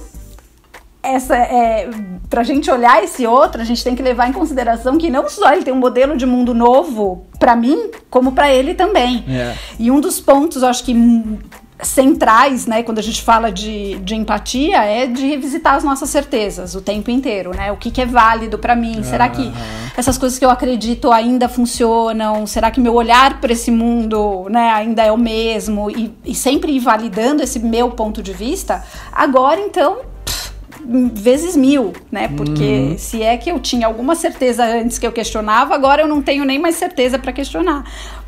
essa 1.14 1.36
é. 1.36 1.90
Pra 2.30 2.44
gente 2.44 2.70
olhar 2.72 3.04
esse 3.04 3.26
outro, 3.26 3.62
a 3.62 3.64
gente 3.64 3.84
tem 3.84 3.96
que 3.96 4.02
levar 4.02 4.28
em 4.28 4.34
consideração 4.34 4.98
que 4.98 5.10
não 5.10 5.30
só 5.30 5.54
ele 5.54 5.64
tem 5.64 5.74
um 5.74 5.78
modelo 5.78 6.18
de 6.18 6.26
mundo 6.26 6.54
novo 6.54 7.26
pra 7.40 7.56
mim, 7.56 7.92
como 8.10 8.32
pra 8.32 8.52
ele 8.52 8.74
também. 8.74 9.24
É. 9.30 9.56
E 9.80 9.92
um 9.92 10.02
dos 10.02 10.20
pontos, 10.20 10.64
acho 10.64 10.84
que 10.84 10.94
hum, 10.94 11.38
centrais, 11.82 12.66
né, 12.66 12.84
quando 12.84 13.00
a 13.00 13.02
gente 13.02 13.22
fala 13.22 13.52
de, 13.52 13.96
de 14.00 14.16
empatia, 14.16 14.84
é 14.84 15.06
de 15.06 15.28
revisitar 15.28 15.76
as 15.76 15.84
nossas 15.84 16.10
certezas 16.10 16.74
o 16.74 16.82
tempo 16.82 17.12
inteiro, 17.12 17.52
né? 17.56 17.72
O 17.72 17.78
que, 17.78 17.92
que 17.92 18.02
é 18.02 18.06
válido 18.06 18.58
pra 18.58 18.76
mim? 18.76 19.04
Será 19.04 19.28
que 19.28 19.52
essas 19.96 20.18
coisas 20.18 20.40
que 20.40 20.46
eu 20.46 20.50
acredito 20.50 21.12
ainda 21.12 21.50
funcionam? 21.50 22.48
Será 22.48 22.72
que 22.72 22.80
meu 22.80 22.94
olhar 22.94 23.42
para 23.42 23.52
esse 23.52 23.72
mundo, 23.72 24.48
né, 24.50 24.72
ainda 24.72 25.04
é 25.04 25.12
o 25.12 25.18
mesmo? 25.18 25.92
E, 25.92 26.14
e 26.24 26.34
sempre 26.34 26.72
ir 26.72 26.80
validando 26.80 27.44
esse 27.44 27.60
meu 27.60 27.92
ponto 27.92 28.24
de 28.24 28.32
vista. 28.32 28.84
Agora, 29.12 29.60
então, 29.60 29.98
vezes 31.14 31.56
mil, 31.56 31.94
né? 32.12 32.28
Porque 32.28 32.64
uhum. 32.64 32.98
se 32.98 33.22
é 33.22 33.38
que 33.38 33.52
eu 33.52 33.60
tinha 33.60 33.88
alguma 33.88 34.16
certeza 34.16 34.66
antes 34.66 35.00
que 35.00 35.06
eu 35.06 35.12
questionava, 35.12 35.74
agora 35.74 36.02
eu 36.02 36.08
não 36.08 36.22
tenho 36.22 36.46
nem 36.46 36.60
mais 36.60 36.76
certeza 36.76 37.18
para 37.18 37.34
questionar, 37.34 37.84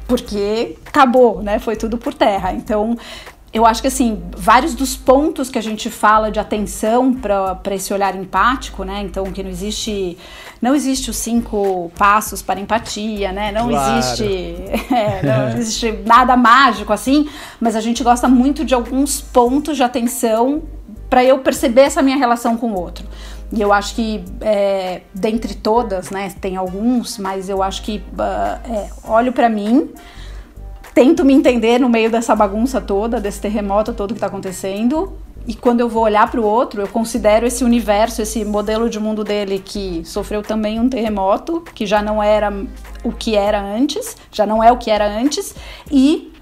porque 0.08 0.76
acabou, 0.86 1.42
né? 1.42 1.60
Foi 1.60 1.76
tudo 1.76 1.98
por 1.98 2.14
terra. 2.14 2.54
Então, 2.54 2.98
eu 3.54 3.66
acho 3.66 3.82
que 3.82 3.88
assim, 3.88 4.22
vários 4.36 4.76
dos 4.76 4.96
pontos 4.96 5.50
que 5.50 5.58
a 5.58 5.62
gente 5.62 5.90
fala 5.90 6.30
de 6.30 6.40
atenção 6.40 7.14
para 7.14 7.76
esse 7.76 7.94
olhar 7.94 8.16
empático, 8.16 8.84
né? 8.84 9.02
Então, 9.02 9.26
que 9.32 9.42
não 9.42 9.50
existe 9.50 10.18
não 10.62 10.74
existe 10.74 11.10
os 11.10 11.18
cinco 11.18 11.92
passos 11.98 12.42
para 12.42 12.60
empatia, 12.60 13.32
né? 13.32 13.52
Não 13.52 13.70
claro. 13.70 14.00
existe 14.00 14.24
é, 14.94 15.22
não 15.24 15.50
existe 15.58 15.92
nada 16.06 16.36
mágico 16.36 16.92
assim, 16.92 17.30
mas 17.60 17.76
a 17.76 17.82
gente 17.82 18.04
gosta 18.04 18.28
muito 18.28 18.66
de 18.66 18.74
alguns 18.74 19.22
pontos 19.22 19.78
de 19.78 19.84
atenção 19.84 20.64
para 21.10 21.24
eu 21.24 21.40
perceber 21.40 21.82
essa 21.82 22.02
minha 22.02 22.18
relação 22.18 22.58
com 22.58 22.72
o 22.72 22.80
outro. 22.80 23.06
E 23.52 23.62
eu 23.62 23.72
acho 23.72 23.96
que, 23.96 24.24
é, 24.42 25.02
dentre 25.14 25.56
todas, 25.56 26.10
né, 26.10 26.34
tem 26.42 26.58
alguns, 26.58 27.18
mas 27.18 27.48
eu 27.48 27.64
acho 27.64 27.82
que 27.82 28.04
uh, 28.14 28.72
é, 28.72 28.90
olho 29.06 29.32
para 29.32 29.48
mim, 29.48 29.90
tento 30.94 31.24
me 31.24 31.34
entender 31.34 31.80
no 31.80 31.88
meio 31.88 32.12
dessa 32.12 32.36
bagunça 32.36 32.82
toda, 32.82 33.22
desse 33.22 33.40
terremoto 33.40 33.94
todo 33.94 34.10
que 34.10 34.18
está 34.18 34.28
acontecendo. 34.28 35.18
E 35.48 35.54
quando 35.56 35.80
eu 35.80 35.88
vou 35.88 36.04
olhar 36.04 36.30
para 36.30 36.42
o 36.42 36.44
outro, 36.44 36.82
eu 36.82 36.90
considero 36.90 37.48
esse 37.48 37.64
universo, 37.64 38.22
esse 38.22 38.44
modelo 38.44 38.90
de 38.90 39.00
mundo 39.00 39.24
dele 39.24 39.62
que 39.64 40.02
sofreu 40.04 40.44
também 40.44 40.78
um 40.78 40.90
terremoto, 40.90 41.64
que 41.74 41.86
já 41.86 42.02
não 42.02 42.22
era 42.22 42.52
o 43.02 43.14
que 43.14 43.34
era 43.34 43.62
antes, 43.62 44.18
já 44.30 44.46
não 44.46 44.62
é 44.62 44.70
o 44.74 44.78
que 44.78 44.92
era 44.92 45.08
antes, 45.08 45.56
e 45.90 46.34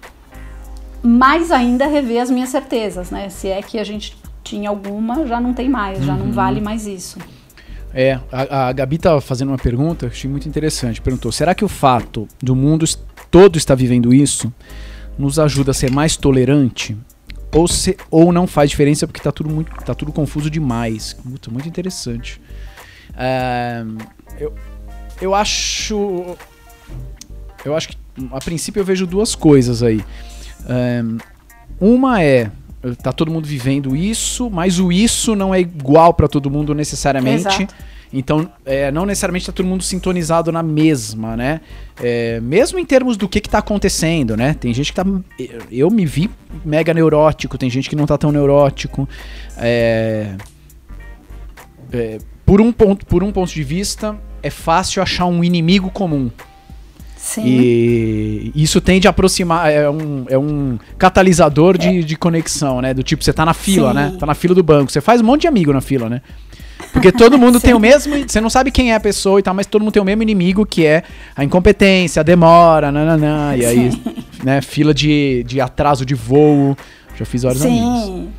mais 1.03 1.51
ainda 1.51 1.86
rever 1.86 2.20
as 2.20 2.32
minhas 2.32 2.49
certezas, 2.49 3.11
né? 3.11 3.30
Se 3.30 3.47
é 3.47 3.61
que 3.61 3.78
a 3.78 3.84
gente 3.84 4.18
tinha 4.46 4.70
alguma, 4.70 5.26
já 5.26 5.41
não 5.41 5.54
tem 5.54 5.68
mais, 5.68 6.06
já 6.06 6.16
não 6.16 6.28
uhum. 6.28 6.32
vale 6.32 6.62
mais 6.62 6.86
isso. 6.86 7.18
É, 7.93 8.20
a, 8.32 8.68
a 8.68 8.72
Gabi 8.72 8.98
estava 8.98 9.20
fazendo 9.20 9.50
uma 9.50 9.58
pergunta, 9.58 10.08
achei 10.08 10.30
muito 10.30 10.48
interessante. 10.48 11.02
Perguntou: 11.02 11.32
será 11.32 11.56
que 11.56 11.66
o 11.66 11.68
fato 11.68 12.28
do 12.41 12.56
mundo 12.56 12.86
todo 13.32 13.58
estar 13.58 13.74
vivendo 13.74 14.14
isso 14.14 14.54
nos 15.18 15.39
ajuda 15.39 15.72
a 15.72 15.74
ser 15.74 15.89
mais 15.91 16.16
tolerante? 16.16 16.96
Ou, 17.54 17.68
se, 17.68 17.98
ou 18.12 18.34
não 18.34 18.46
faz 18.46 18.70
diferença 18.70 19.08
porque 19.08 19.20
está 19.20 19.32
tudo, 19.32 19.50
muito, 19.50 19.72
tá 19.84 19.96
tudo 19.96 20.12
confuso 20.12 20.50
demais? 20.50 21.16
Muito, 21.24 21.52
muito 21.52 21.68
interessante. 21.68 22.41
É, 23.18 23.84
eu, 24.38 24.54
eu 25.22 25.34
acho. 25.34 26.36
Eu 27.64 27.76
acho 27.76 27.88
que 27.88 27.98
a 28.32 28.39
princípio 28.39 28.82
eu 28.82 28.86
vejo 28.86 29.08
duas 29.08 29.34
coisas 29.36 29.82
aí. 29.82 30.04
É, 30.68 31.02
uma 31.80 32.22
é 32.22 32.52
tá 33.01 33.11
todo 33.11 33.31
mundo 33.31 33.47
vivendo 33.47 33.95
isso, 33.95 34.49
mas 34.49 34.79
o 34.79 34.91
isso 34.91 35.36
não 35.36 35.53
é 35.53 35.59
igual 35.59 36.13
para 36.13 36.27
todo 36.27 36.49
mundo 36.49 36.73
necessariamente. 36.73 37.47
Exato. 37.47 37.73
Então, 38.13 38.49
é, 38.65 38.91
não 38.91 39.05
necessariamente 39.05 39.43
está 39.43 39.51
todo 39.51 39.65
mundo 39.65 39.83
sintonizado 39.83 40.51
na 40.51 40.63
mesma, 40.63 41.36
né? 41.36 41.59
É, 42.01 42.39
mesmo 42.39 42.79
em 42.79 42.86
termos 42.86 43.17
do 43.17 43.27
que, 43.27 43.39
está 43.39 43.57
acontecendo, 43.57 44.38
né? 44.38 44.53
Tem 44.53 44.73
gente 44.73 44.93
que 44.93 44.95
tá. 44.95 45.05
Eu 45.71 45.89
me 45.89 46.05
vi 46.05 46.29
mega 46.63 46.93
neurótico, 46.93 47.57
tem 47.57 47.69
gente 47.69 47.89
que 47.89 47.95
não 47.95 48.05
tá 48.05 48.17
tão 48.17 48.31
neurótico. 48.31 49.09
É, 49.57 50.36
é, 51.91 52.19
por, 52.45 52.61
um 52.61 52.71
ponto, 52.71 53.05
por 53.05 53.23
um 53.23 53.31
ponto 53.31 53.51
de 53.51 53.63
vista, 53.63 54.15
é 54.41 54.49
fácil 54.49 55.01
achar 55.01 55.25
um 55.25 55.43
inimigo 55.43 55.89
comum. 55.89 56.31
Sim. 57.26 57.43
E 57.43 58.51
isso 58.53 58.80
tende 58.80 59.07
a 59.07 59.09
aproximar, 59.09 59.71
é 59.71 59.89
um, 59.89 60.26
é 60.30 60.38
um 60.38 60.78
catalisador 60.95 61.76
de, 61.76 61.88
é. 61.88 62.01
de 62.03 62.15
conexão, 62.15 62.84
né? 62.84 62.93
Do 62.93 63.01
tipo, 63.01 63.23
você 63.23 63.34
tá 63.34 63.43
na 63.43 63.53
fila, 63.53 63.89
Sim. 63.89 63.95
né? 63.95 64.15
Tá 64.19 64.28
na 64.28 64.36
fila 64.36 64.53
do 64.53 64.61
banco. 64.61 64.91
Você 64.91 65.01
faz 65.01 65.21
um 65.21 65.23
monte 65.23 65.41
de 65.41 65.47
amigo 65.47 65.73
na 65.73 65.82
fila, 65.82 66.07
né? 66.07 66.21
Porque 66.93 67.11
todo 67.11 67.36
mundo 67.36 67.59
tem 67.59 67.73
o 67.73 67.80
mesmo. 67.80 68.15
Você 68.28 68.39
não 68.39 68.49
sabe 68.49 68.69
quem 68.69 68.91
é 68.91 68.95
a 68.95 68.99
pessoa 68.99 69.39
e 69.39 69.43
tal, 69.43 69.55
mas 69.55 69.65
todo 69.65 69.82
mundo 69.82 69.91
tem 69.91 70.01
o 70.03 70.05
mesmo 70.05 70.21
inimigo 70.21 70.67
que 70.67 70.86
é 70.86 71.01
a 71.36 71.43
incompetência, 71.43 72.19
a 72.19 72.23
demora, 72.23 72.91
nananã. 72.91 73.55
E 73.55 73.65
aí, 73.65 73.91
Sim. 73.91 74.03
né, 74.43 74.61
fila 74.61 74.93
de, 74.93 75.43
de 75.47 75.59
atraso 75.59 76.05
de 76.05 76.13
voo. 76.13 76.78
Já 77.17 77.26
fiz 77.26 77.41
vários 77.41 77.63
Sim. 77.63 77.82
amigos. 77.82 78.30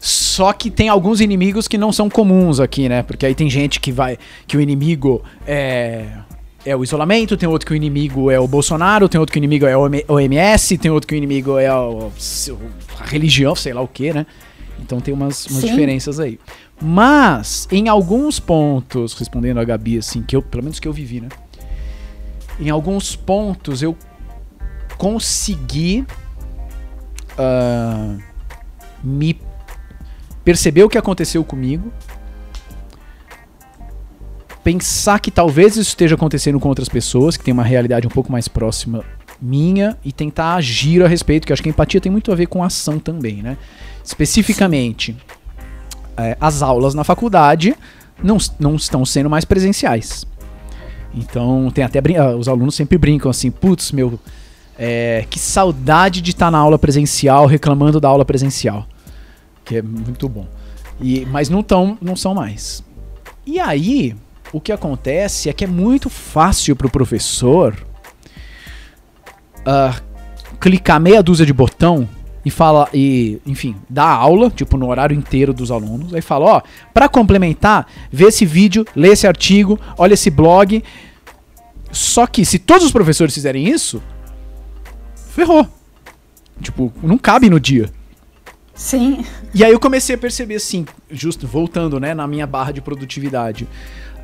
Só 0.00 0.54
que 0.54 0.70
tem 0.70 0.88
alguns 0.88 1.20
inimigos 1.20 1.68
que 1.68 1.76
não 1.76 1.92
são 1.92 2.08
comuns 2.08 2.58
aqui, 2.58 2.88
né? 2.88 3.02
Porque 3.02 3.26
aí 3.26 3.34
tem 3.34 3.50
gente 3.50 3.80
que 3.80 3.92
vai. 3.92 4.16
que 4.46 4.56
o 4.56 4.62
inimigo 4.62 5.22
é 5.46 6.06
é 6.66 6.74
o 6.74 6.82
isolamento, 6.82 7.36
tem 7.36 7.48
outro 7.48 7.64
que 7.64 7.72
o 7.72 7.76
inimigo 7.76 8.28
é 8.28 8.40
o 8.40 8.48
Bolsonaro, 8.48 9.08
tem 9.08 9.20
outro 9.20 9.32
que 9.32 9.38
o 9.38 9.40
inimigo 9.40 9.66
é 9.66 9.76
o 9.76 9.88
OMS, 10.08 10.76
tem 10.76 10.90
outro 10.90 11.06
que 11.06 11.14
o 11.14 11.16
inimigo 11.16 11.56
é 11.58 11.68
a, 11.68 11.76
a 11.76 13.04
religião, 13.04 13.54
sei 13.54 13.72
lá 13.72 13.80
o 13.80 13.86
que, 13.86 14.12
né? 14.12 14.26
Então 14.80 15.00
tem 15.00 15.14
umas, 15.14 15.46
umas 15.46 15.62
diferenças 15.62 16.18
aí. 16.18 16.40
Mas, 16.82 17.68
em 17.70 17.88
alguns 17.88 18.40
pontos, 18.40 19.14
respondendo 19.14 19.60
a 19.60 19.64
Gabi, 19.64 19.98
assim, 19.98 20.22
que 20.22 20.34
eu, 20.34 20.42
pelo 20.42 20.64
menos 20.64 20.80
que 20.80 20.88
eu 20.88 20.92
vivi, 20.92 21.20
né? 21.20 21.28
Em 22.58 22.68
alguns 22.68 23.14
pontos 23.14 23.80
eu 23.80 23.96
consegui 24.98 26.04
uh, 27.38 28.20
me 29.04 29.40
perceber 30.44 30.82
o 30.82 30.88
que 30.88 30.98
aconteceu 30.98 31.44
comigo 31.44 31.92
pensar 34.66 35.20
que 35.20 35.30
talvez 35.30 35.76
isso 35.76 35.90
esteja 35.90 36.16
acontecendo 36.16 36.58
com 36.58 36.68
outras 36.68 36.88
pessoas, 36.88 37.36
que 37.36 37.44
tem 37.44 37.54
uma 37.54 37.62
realidade 37.62 38.04
um 38.04 38.10
pouco 38.10 38.32
mais 38.32 38.48
próxima 38.48 39.04
minha, 39.40 39.96
e 40.04 40.10
tentar 40.10 40.56
agir 40.56 41.04
a 41.04 41.06
respeito, 41.06 41.46
que 41.46 41.52
acho 41.52 41.62
que 41.62 41.68
a 41.68 41.70
empatia 41.70 42.00
tem 42.00 42.10
muito 42.10 42.32
a 42.32 42.34
ver 42.34 42.46
com 42.46 42.64
ação 42.64 42.98
também, 42.98 43.44
né? 43.44 43.56
Especificamente, 44.02 45.16
é, 46.16 46.36
as 46.40 46.62
aulas 46.62 46.94
na 46.94 47.04
faculdade 47.04 47.76
não, 48.20 48.38
não 48.58 48.74
estão 48.74 49.04
sendo 49.04 49.30
mais 49.30 49.44
presenciais. 49.44 50.26
Então, 51.14 51.70
tem 51.72 51.84
até 51.84 52.00
ah, 52.18 52.34
os 52.34 52.48
alunos 52.48 52.74
sempre 52.74 52.98
brincam 52.98 53.30
assim, 53.30 53.52
putz, 53.52 53.92
meu, 53.92 54.18
é, 54.76 55.24
que 55.30 55.38
saudade 55.38 56.20
de 56.20 56.32
estar 56.32 56.50
na 56.50 56.58
aula 56.58 56.76
presencial 56.76 57.46
reclamando 57.46 58.00
da 58.00 58.08
aula 58.08 58.24
presencial. 58.24 58.84
Que 59.64 59.76
é 59.76 59.82
muito 59.82 60.28
bom. 60.28 60.48
E, 61.00 61.24
mas 61.26 61.48
não, 61.48 61.62
tão, 61.62 61.96
não 62.02 62.16
são 62.16 62.34
mais. 62.34 62.82
E 63.46 63.60
aí, 63.60 64.16
o 64.52 64.60
que 64.60 64.72
acontece 64.72 65.48
é 65.48 65.52
que 65.52 65.64
é 65.64 65.66
muito 65.66 66.08
fácil 66.08 66.76
para 66.76 66.86
o 66.86 66.90
professor 66.90 67.74
uh, 69.60 70.02
clicar 70.60 71.00
meia 71.00 71.22
dúzia 71.22 71.44
de 71.44 71.52
botão 71.52 72.08
e 72.44 72.50
fala 72.50 72.88
e, 72.94 73.40
enfim, 73.44 73.74
dar 73.90 74.08
aula, 74.08 74.50
tipo 74.50 74.76
no 74.76 74.88
horário 74.88 75.16
inteiro 75.16 75.52
dos 75.52 75.72
alunos, 75.72 76.14
aí 76.14 76.22
fala, 76.22 76.44
ó, 76.46 76.62
para 76.94 77.08
complementar, 77.08 77.88
vê 78.10 78.26
esse 78.26 78.46
vídeo, 78.46 78.86
lê 78.94 79.08
esse 79.08 79.26
artigo, 79.26 79.78
olha 79.98 80.14
esse 80.14 80.30
blog. 80.30 80.82
Só 81.90 82.24
que 82.24 82.44
se 82.44 82.60
todos 82.60 82.84
os 82.84 82.92
professores 82.92 83.34
fizerem 83.34 83.68
isso, 83.68 84.00
ferrou. 85.30 85.68
Tipo, 86.62 86.92
não 87.02 87.18
cabe 87.18 87.50
no 87.50 87.58
dia. 87.58 87.90
Sim. 88.76 89.24
E 89.52 89.64
aí 89.64 89.72
eu 89.72 89.80
comecei 89.80 90.14
a 90.14 90.18
perceber 90.18 90.56
assim, 90.56 90.86
justo 91.10 91.48
voltando, 91.48 91.98
né, 91.98 92.14
na 92.14 92.28
minha 92.28 92.46
barra 92.46 92.70
de 92.70 92.80
produtividade. 92.80 93.66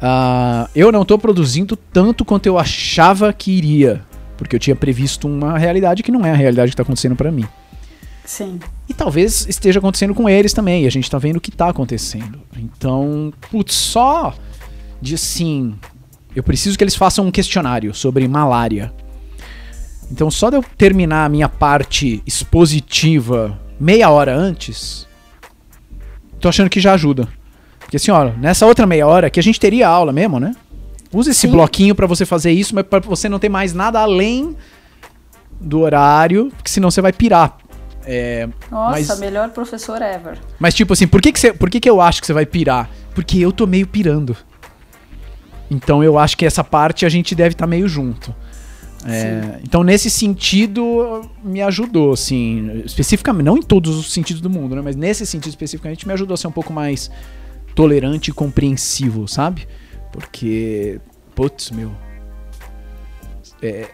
Uh, 0.02 0.68
eu 0.74 0.90
não 0.90 1.02
estou 1.02 1.16
produzindo 1.16 1.76
tanto 1.76 2.24
quanto 2.24 2.46
eu 2.46 2.58
achava 2.58 3.32
que 3.32 3.52
iria, 3.52 4.04
porque 4.36 4.56
eu 4.56 4.60
tinha 4.60 4.74
previsto 4.74 5.28
uma 5.28 5.56
realidade 5.56 6.02
que 6.02 6.10
não 6.10 6.26
é 6.26 6.32
a 6.32 6.34
realidade 6.34 6.70
que 6.70 6.74
está 6.74 6.82
acontecendo 6.82 7.14
para 7.14 7.30
mim. 7.30 7.46
Sim. 8.24 8.58
E 8.88 8.94
talvez 8.94 9.46
esteja 9.48 9.78
acontecendo 9.78 10.12
com 10.12 10.28
eles 10.28 10.52
também, 10.52 10.82
e 10.82 10.86
a 10.88 10.90
gente 10.90 11.04
está 11.04 11.18
vendo 11.18 11.36
o 11.36 11.40
que 11.40 11.50
está 11.50 11.68
acontecendo. 11.68 12.40
Então, 12.56 13.32
putz, 13.48 13.74
só 13.74 14.34
de 15.00 15.14
assim, 15.14 15.76
eu 16.34 16.42
preciso 16.42 16.76
que 16.76 16.82
eles 16.82 16.96
façam 16.96 17.26
um 17.26 17.30
questionário 17.30 17.94
sobre 17.94 18.26
malária. 18.26 18.92
Então, 20.10 20.30
só 20.32 20.50
de 20.50 20.56
eu 20.56 20.64
terminar 20.76 21.24
a 21.24 21.28
minha 21.28 21.48
parte 21.48 22.20
expositiva 22.26 23.58
meia 23.78 24.10
hora 24.10 24.36
antes, 24.36 25.06
tô 26.40 26.48
achando 26.48 26.68
que 26.68 26.80
já 26.80 26.92
ajuda. 26.92 27.28
Porque 27.92 27.98
assim, 27.98 28.10
ó, 28.10 28.32
nessa 28.38 28.64
outra 28.64 28.86
meia 28.86 29.06
hora 29.06 29.28
que 29.28 29.38
a 29.38 29.42
gente 29.42 29.60
teria 29.60 29.86
aula 29.86 30.14
mesmo, 30.14 30.40
né? 30.40 30.56
Usa 31.12 31.30
esse 31.30 31.40
Sim. 31.40 31.50
bloquinho 31.50 31.94
para 31.94 32.06
você 32.06 32.24
fazer 32.24 32.50
isso, 32.50 32.74
mas 32.74 32.86
para 32.86 33.00
você 33.00 33.28
não 33.28 33.38
ter 33.38 33.50
mais 33.50 33.74
nada 33.74 34.00
além 34.00 34.56
do 35.60 35.80
horário, 35.80 36.50
porque 36.56 36.70
senão 36.70 36.90
você 36.90 37.02
vai 37.02 37.12
pirar. 37.12 37.58
É, 38.06 38.48
Nossa, 38.70 38.92
mas, 38.92 39.20
melhor 39.20 39.50
professor 39.50 40.00
ever. 40.00 40.38
Mas 40.58 40.72
tipo 40.72 40.94
assim, 40.94 41.06
por 41.06 41.20
que 41.20 41.32
que, 41.32 41.38
você, 41.38 41.52
por 41.52 41.68
que 41.68 41.78
que 41.80 41.90
eu 41.90 42.00
acho 42.00 42.22
que 42.22 42.26
você 42.26 42.32
vai 42.32 42.46
pirar? 42.46 42.88
Porque 43.14 43.38
eu 43.38 43.52
tô 43.52 43.66
meio 43.66 43.86
pirando. 43.86 44.34
Então 45.70 46.02
eu 46.02 46.18
acho 46.18 46.34
que 46.38 46.46
essa 46.46 46.64
parte 46.64 47.04
a 47.04 47.10
gente 47.10 47.34
deve 47.34 47.50
estar 47.50 47.66
tá 47.66 47.70
meio 47.70 47.86
junto. 47.86 48.34
É, 49.04 49.58
então, 49.64 49.82
nesse 49.82 50.08
sentido, 50.08 51.28
me 51.44 51.60
ajudou, 51.60 52.12
assim, 52.12 52.82
especificamente, 52.86 53.44
não 53.44 53.58
em 53.58 53.62
todos 53.62 53.98
os 53.98 54.12
sentidos 54.12 54.40
do 54.40 54.48
mundo, 54.48 54.76
né? 54.76 54.80
Mas 54.82 54.96
nesse 54.96 55.26
sentido 55.26 55.50
especificamente, 55.50 56.06
me 56.06 56.14
ajudou 56.14 56.34
a 56.34 56.36
ser 56.38 56.46
um 56.46 56.52
pouco 56.52 56.72
mais 56.72 57.10
tolerante 57.74 58.30
e 58.30 58.34
compreensivo, 58.34 59.26
sabe? 59.26 59.66
Porque, 60.12 61.00
putz, 61.34 61.70
meu. 61.70 61.92
É, 63.62 63.88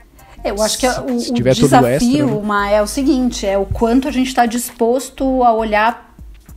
eu 0.45 0.63
acho 0.63 0.79
que 0.79 0.87
é 0.87 1.01
o, 1.01 1.17
o 1.17 1.33
desafio, 1.35 1.87
extra, 1.87 2.43
né? 2.43 2.75
é 2.75 2.83
o 2.83 2.87
seguinte, 2.87 3.47
é 3.47 3.59
o 3.59 3.67
quanto 3.67 4.09
a 4.09 4.11
gente 4.11 4.29
está 4.29 4.47
disposto 4.47 5.43
a 5.43 5.53
olhar 5.53 6.09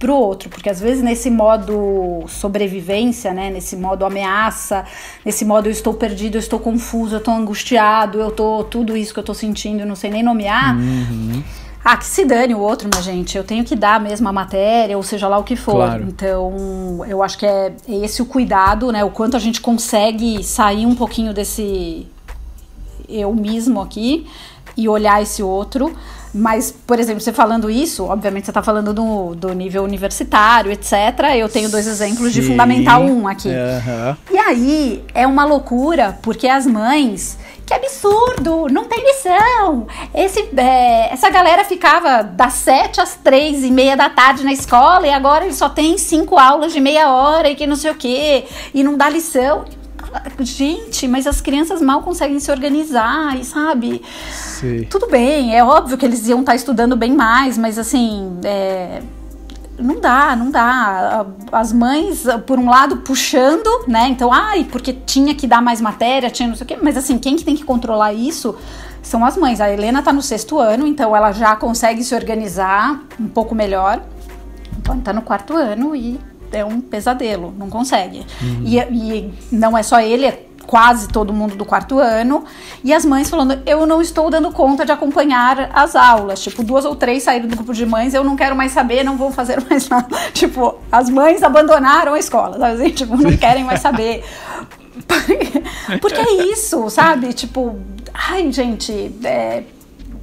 pro 0.02 0.16
outro, 0.16 0.50
porque 0.50 0.68
às 0.68 0.80
vezes 0.80 1.04
nesse 1.04 1.30
modo 1.30 2.24
sobrevivência, 2.28 3.34
né, 3.34 3.52
nesse 3.52 3.76
modo 3.76 4.04
ameaça, 4.04 4.84
nesse 5.24 5.46
modo 5.46 5.68
eu 5.68 5.72
estou 5.72 5.94
perdido, 5.94 6.38
eu 6.38 6.40
estou 6.40 6.60
confuso, 6.60 7.16
eu 7.16 7.20
estou 7.20 7.34
angustiado, 7.36 8.20
eu 8.20 8.32
tô 8.32 8.64
tudo 8.64 8.98
isso 8.98 9.14
que 9.14 9.20
eu 9.20 9.24
tô 9.24 9.36
sentindo, 9.36 9.82
eu 9.82 9.86
não 9.86 9.96
sei 9.96 10.10
nem 10.10 10.24
nomear. 10.24 10.76
Uhum. 10.76 11.44
Ah, 11.84 11.98
que 11.98 12.06
se 12.06 12.24
dane 12.26 12.54
o 12.54 12.60
outro, 12.60 12.88
minha 12.92 13.02
gente. 13.02 13.36
Eu 13.38 13.44
tenho 13.44 13.64
que 13.64 13.76
dar 13.76 14.00
mesmo 14.00 14.28
a 14.28 14.32
matéria, 14.32 14.96
ou 14.96 15.04
seja 15.04 15.28
lá 15.28 15.38
o 15.38 15.44
que 15.44 15.56
for. 15.56 15.76
Claro. 15.76 16.04
Então, 16.08 17.04
eu 17.08 17.24
acho 17.24 17.38
que 17.38 17.46
é 17.46 17.74
esse 17.88 18.22
o 18.22 18.26
cuidado, 18.26 18.92
né? 18.92 19.04
O 19.04 19.10
quanto 19.10 19.36
a 19.36 19.40
gente 19.40 19.60
consegue 19.60 20.44
sair 20.44 20.86
um 20.86 20.96
pouquinho 20.96 21.34
desse 21.34 22.08
eu 23.10 23.34
mesmo 23.34 23.82
aqui 23.82 24.26
e 24.78 24.88
olhar 24.88 25.22
esse 25.22 25.44
outro. 25.44 25.94
Mas, 26.34 26.72
por 26.72 26.98
exemplo, 26.98 27.20
você 27.20 27.34
falando 27.34 27.70
isso, 27.70 28.06
obviamente 28.06 28.46
você 28.46 28.52
está 28.52 28.64
falando 28.64 28.94
do, 28.94 29.36
do 29.36 29.54
nível 29.54 29.84
universitário, 29.84 30.72
etc. 30.72 30.94
Eu 31.36 31.50
tenho 31.50 31.70
dois 31.70 31.86
exemplos 31.88 32.32
de 32.32 32.42
Sim. 32.42 32.52
Fundamental 32.52 33.04
1 33.04 33.28
aqui. 33.28 33.50
Aham. 33.50 34.18
E 34.32 34.38
aí 34.38 35.04
é 35.14 35.28
uma 35.28 35.44
loucura, 35.44 36.18
porque 36.22 36.48
as 36.48 36.66
mães. 36.66 37.38
Que 37.72 37.76
absurdo! 37.76 38.68
Não 38.70 38.84
tem 38.84 39.02
lição! 39.02 39.88
Esse, 40.14 40.42
é, 40.58 41.14
essa 41.14 41.30
galera 41.30 41.64
ficava 41.64 42.22
das 42.22 42.52
sete 42.52 43.00
às 43.00 43.16
três 43.16 43.64
e 43.64 43.72
meia 43.72 43.96
da 43.96 44.10
tarde 44.10 44.44
na 44.44 44.52
escola 44.52 45.08
e 45.08 45.10
agora 45.10 45.46
ele 45.46 45.54
só 45.54 45.70
tem 45.70 45.98
cinco 45.98 46.38
aulas 46.38 46.74
de 46.74 46.82
meia 46.82 47.10
hora 47.10 47.50
e 47.50 47.56
que 47.56 47.66
não 47.66 47.78
sei 47.78 47.92
o 47.92 47.96
quê, 47.96 48.44
e 48.74 48.84
não 48.84 48.98
dá 48.98 49.08
lição. 49.08 49.64
Gente, 50.42 51.08
mas 51.08 51.26
as 51.26 51.40
crianças 51.40 51.82
mal 51.82 52.02
conseguem 52.02 52.42
se 52.42 52.52
organizar 52.52 53.40
e 53.40 53.46
sabe? 53.46 54.02
Sei. 54.34 54.84
Tudo 54.84 55.08
bem, 55.08 55.56
é 55.56 55.64
óbvio 55.64 55.98
que 55.98 56.06
eles 56.06 56.28
iam 56.28 56.42
estar 56.42 56.56
estudando 56.56 56.98
bem 56.98 57.14
mais, 57.14 57.58
mas 57.58 57.80
assim, 57.80 58.38
é, 58.44 59.02
não 59.82 60.00
dá, 60.00 60.36
não 60.36 60.52
dá. 60.52 61.26
As 61.52 61.74
mães, 61.74 62.24
por 62.46 62.60
um 62.60 62.70
lado, 62.70 62.98
puxando, 62.98 63.88
né? 63.88 64.08
Então, 64.10 64.32
ai, 64.32 64.68
porque 64.72 64.94
tinha 64.94 65.36
que 65.36 65.48
dar 65.48 65.62
mais 65.62 65.82
matéria, 65.82 66.30
tinha 66.30 66.48
não 66.48 66.56
sei 66.56 66.66
o 66.66 66.68
quê, 66.68 66.78
mas 66.82 66.96
assim, 66.98 67.18
quem 67.18 67.36
que 67.36 67.44
tem 67.44 67.56
que 67.56 67.64
controlar 67.64 68.14
isso 68.14 68.56
são 69.02 69.26
as 69.26 69.36
mães. 69.38 69.60
A 69.60 69.72
Helena 69.72 70.02
tá 70.02 70.14
no 70.14 70.22
sexto 70.22 70.60
ano, 70.60 70.86
então 70.88 71.16
ela 71.16 71.32
já 71.32 71.56
consegue 71.56 72.04
se 72.04 72.14
organizar 72.14 73.02
um 73.20 73.28
pouco 73.28 73.56
melhor. 73.56 74.02
Então, 74.78 75.00
tá 75.00 75.12
no 75.12 75.22
quarto 75.22 75.56
ano 75.56 75.96
e 75.96 76.20
é 76.52 76.66
um 76.66 76.82
pesadelo, 76.82 77.54
não 77.58 77.70
consegue. 77.70 78.26
E, 78.66 78.78
e 78.78 79.34
não 79.52 79.78
é 79.78 79.84
só 79.84 80.00
ele, 80.00 80.26
é 80.26 80.46
quase 80.72 81.10
todo 81.10 81.34
mundo 81.34 81.58
do 81.58 81.66
quarto 81.66 82.00
ano, 82.00 82.46
e 82.82 82.94
as 82.94 83.06
mães 83.06 83.30
falando: 83.30 83.62
eu 83.66 83.86
não 83.86 84.02
estou 84.02 84.30
dando 84.30 84.50
conta 84.54 84.86
de 84.86 84.92
acompanhar 84.94 85.70
as 85.74 85.98
aulas. 85.98 86.42
Tipo, 86.42 86.64
duas 86.64 86.86
ou 86.86 86.96
três 86.96 87.24
saíram 87.24 87.50
do 87.50 87.58
grupo 87.58 87.74
de 87.74 87.86
mães, 87.86 88.14
eu 88.14 88.24
não 88.24 88.38
quero 88.38 88.56
mais 88.56 88.72
saber, 88.72 89.04
não 89.04 89.18
vou 89.18 89.32
fazer 89.34 89.62
mais 89.70 89.90
nada. 89.90 90.08
Tipo, 90.32 90.76
as 90.90 91.10
mães 91.10 91.44
abandonaram 91.44 92.14
a 92.14 92.20
escola, 92.20 92.58
sabe? 92.58 92.82
assim? 92.84 92.94
Tipo, 92.94 93.18
não 93.18 93.36
querem 93.36 93.66
mais 93.66 93.82
saber. 93.82 94.24
Porque 96.00 96.22
é 96.22 96.44
isso, 96.46 96.90
sabe? 96.90 97.34
Tipo, 97.34 97.78
ai, 98.14 98.50
gente, 98.50 99.14
é, 99.26 99.64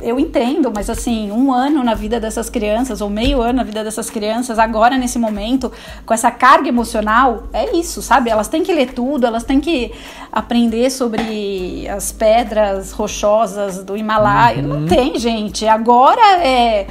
eu 0.00 0.18
entendo, 0.18 0.70
mas 0.74 0.88
assim, 0.88 1.30
um 1.30 1.52
ano 1.52 1.82
na 1.82 1.94
vida 1.94 2.20
dessas 2.20 2.48
crianças, 2.48 3.00
ou 3.00 3.10
meio 3.10 3.40
ano 3.40 3.54
na 3.54 3.64
vida 3.64 3.82
dessas 3.82 4.08
crianças, 4.08 4.58
agora 4.58 4.96
nesse 4.96 5.18
momento, 5.18 5.72
com 6.06 6.14
essa 6.14 6.30
carga 6.30 6.68
emocional, 6.68 7.44
é 7.52 7.76
isso, 7.76 8.00
sabe? 8.00 8.30
Elas 8.30 8.48
têm 8.48 8.62
que 8.62 8.72
ler 8.72 8.92
tudo, 8.92 9.26
elas 9.26 9.44
têm 9.44 9.60
que 9.60 9.92
aprender 10.30 10.90
sobre 10.90 11.88
as 11.88 12.12
pedras 12.12 12.92
rochosas 12.92 13.82
do 13.82 13.96
Himalaia. 13.96 14.62
Não 14.62 14.86
tem, 14.86 15.18
gente. 15.18 15.66
Agora 15.66 16.44
é. 16.44 16.86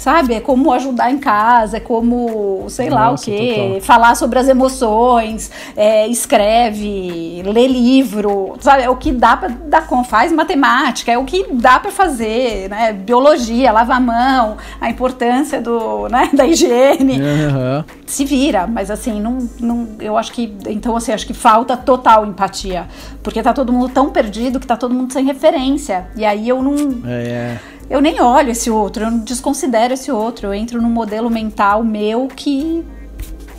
Sabe, 0.00 0.32
é 0.32 0.40
como 0.40 0.72
ajudar 0.72 1.10
em 1.10 1.18
casa, 1.18 1.76
é 1.76 1.80
como, 1.80 2.64
sei 2.70 2.88
lá 2.88 3.08
o 3.08 3.10
Nossa, 3.10 3.26
quê, 3.26 3.54
total. 3.54 3.80
falar 3.82 4.14
sobre 4.14 4.38
as 4.38 4.48
emoções, 4.48 5.50
é, 5.76 6.08
escreve, 6.08 7.42
lê 7.44 7.66
livro, 7.66 8.56
sabe? 8.60 8.82
É 8.82 8.88
o 8.88 8.96
que 8.96 9.12
dá 9.12 9.36
pra 9.36 9.48
dar 9.48 9.86
com, 9.86 10.02
faz 10.02 10.32
matemática, 10.32 11.12
é 11.12 11.18
o 11.18 11.24
que 11.26 11.44
dá 11.52 11.78
pra 11.78 11.90
fazer, 11.90 12.70
né? 12.70 12.94
Biologia, 12.94 13.70
lava 13.72 13.92
a 13.92 14.00
mão, 14.00 14.56
a 14.80 14.88
importância 14.88 15.60
do, 15.60 16.08
né, 16.08 16.30
da 16.34 16.46
higiene. 16.46 17.20
Aham. 17.20 17.84
Se 18.06 18.24
vira, 18.24 18.66
mas 18.66 18.90
assim, 18.90 19.20
não, 19.20 19.36
não, 19.60 19.86
eu 20.00 20.16
acho 20.16 20.32
que, 20.32 20.56
então 20.68 20.96
assim, 20.96 21.12
acho 21.12 21.26
que 21.26 21.34
falta 21.34 21.76
total 21.76 22.24
empatia, 22.24 22.88
porque 23.22 23.42
tá 23.42 23.52
todo 23.52 23.70
mundo 23.70 23.90
tão 23.90 24.08
perdido 24.08 24.58
que 24.58 24.66
tá 24.66 24.78
todo 24.78 24.94
mundo 24.94 25.12
sem 25.12 25.26
referência. 25.26 26.06
E 26.16 26.24
aí 26.24 26.48
eu 26.48 26.62
não, 26.62 26.74
É. 27.06 27.58
eu 27.90 28.00
nem 28.00 28.20
olho 28.20 28.50
esse 28.50 28.70
outro, 28.70 29.04
eu 29.04 29.10
não 29.10 29.18
desconsidero 29.18 29.92
esse 29.92 30.10
outro, 30.12 30.46
eu 30.46 30.54
entro 30.54 30.80
num 30.80 30.88
modelo 30.88 31.28
mental 31.28 31.82
meu 31.82 32.28
que 32.28 32.84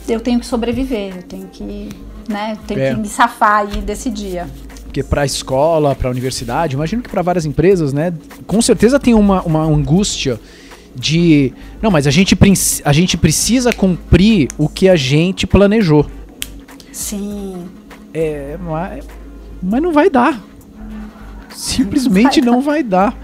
eu 0.07 0.19
tenho 0.19 0.39
que 0.39 0.45
sobreviver, 0.45 1.17
eu 1.17 1.23
tenho 1.23 1.47
que, 1.47 1.89
né, 2.29 2.57
tenho 2.65 2.79
É. 2.79 2.93
que 2.93 2.99
me 3.01 3.07
safar 3.07 3.67
aí 3.67 3.81
desse 3.81 4.09
dia. 4.09 4.47
Porque 4.85 5.03
para 5.03 5.21
a 5.21 5.25
escola, 5.25 5.93
para 5.95 6.07
a 6.07 6.11
universidade, 6.11 6.75
imagino 6.75 7.01
que 7.01 7.09
para 7.09 7.21
várias 7.21 7.45
empresas, 7.45 7.93
né? 7.93 8.13
Com 8.45 8.61
certeza 8.61 8.99
tem 8.99 9.13
uma, 9.13 9.41
uma 9.43 9.63
angústia 9.63 10.37
de. 10.93 11.53
Não, 11.81 11.89
mas 11.89 12.07
a 12.07 12.11
gente, 12.11 12.37
a 12.83 12.91
gente 12.91 13.15
precisa 13.15 13.71
cumprir 13.71 14.49
o 14.57 14.67
que 14.67 14.89
a 14.89 14.97
gente 14.97 15.47
planejou. 15.47 16.05
Sim. 16.91 17.67
É, 18.13 18.57
mas, 18.61 19.05
mas 19.63 19.81
não 19.81 19.93
vai 19.93 20.09
dar. 20.09 20.41
Simplesmente 21.55 22.41
não 22.41 22.59
vai 22.59 22.83
dar. 22.83 23.17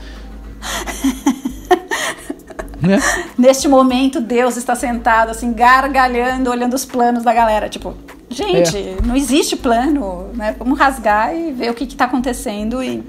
Né? 2.88 3.00
Neste 3.38 3.68
momento, 3.68 4.20
Deus 4.20 4.58
está 4.58 4.76
sentado, 4.76 5.30
assim, 5.30 5.54
gargalhando, 5.54 6.50
olhando 6.50 6.74
os 6.74 6.86
planos 6.86 7.24
da 7.24 7.34
galera. 7.34 7.70
Tipo, 7.70 7.94
gente, 8.30 8.78
É. 8.78 8.98
não 9.06 9.16
existe 9.16 9.56
plano, 9.56 10.30
né? 10.34 10.56
Vamos 10.58 10.80
rasgar 10.80 11.36
e 11.36 11.52
ver 11.52 11.70
o 11.72 11.74
que 11.74 11.84
está 11.84 12.06
acontecendo 12.06 12.82
e, 12.82 13.04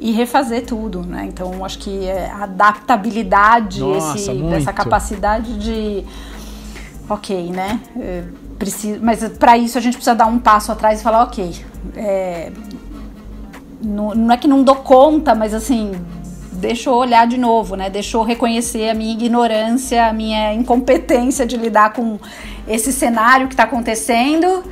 e 0.00 0.10
refazer 0.12 0.64
tudo, 0.66 1.02
né? 1.02 1.26
Então, 1.28 1.64
acho 1.64 1.78
que 1.78 2.06
é 2.06 2.30
a 2.30 2.44
adaptabilidade, 2.44 3.80
Nossa, 3.80 4.16
esse, 4.16 4.44
essa 4.54 4.72
capacidade 4.72 5.58
de. 5.58 6.04
Ok, 7.08 7.50
né? 7.50 7.80
É, 7.98 8.24
preciso, 8.58 9.00
mas 9.02 9.22
para 9.38 9.58
isso 9.58 9.76
a 9.76 9.80
gente 9.80 9.94
precisa 9.94 10.14
dar 10.14 10.26
um 10.26 10.38
passo 10.38 10.70
atrás 10.72 11.00
e 11.00 11.02
falar, 11.02 11.24
ok. 11.24 11.52
é, 11.96 12.50
não, 13.82 14.14
não 14.14 14.32
é 14.32 14.36
que 14.36 14.46
não 14.46 14.62
dou 14.62 14.76
conta, 14.76 15.34
mas 15.34 15.52
assim, 15.52 15.90
deixa 16.62 16.88
eu 16.88 16.94
olhar 16.94 17.26
de 17.26 17.36
novo, 17.36 17.74
né? 17.74 17.90
Deixa 17.90 18.16
eu 18.16 18.22
reconhecer 18.22 18.88
a 18.88 18.94
minha 18.94 19.12
ignorância, 19.12 20.06
a 20.06 20.12
minha 20.12 20.54
incompetência 20.54 21.44
de 21.44 21.56
lidar 21.56 21.92
com 21.92 22.18
esse 22.68 22.92
cenário 22.92 23.48
que 23.48 23.54
está 23.54 23.64
acontecendo 23.64 24.62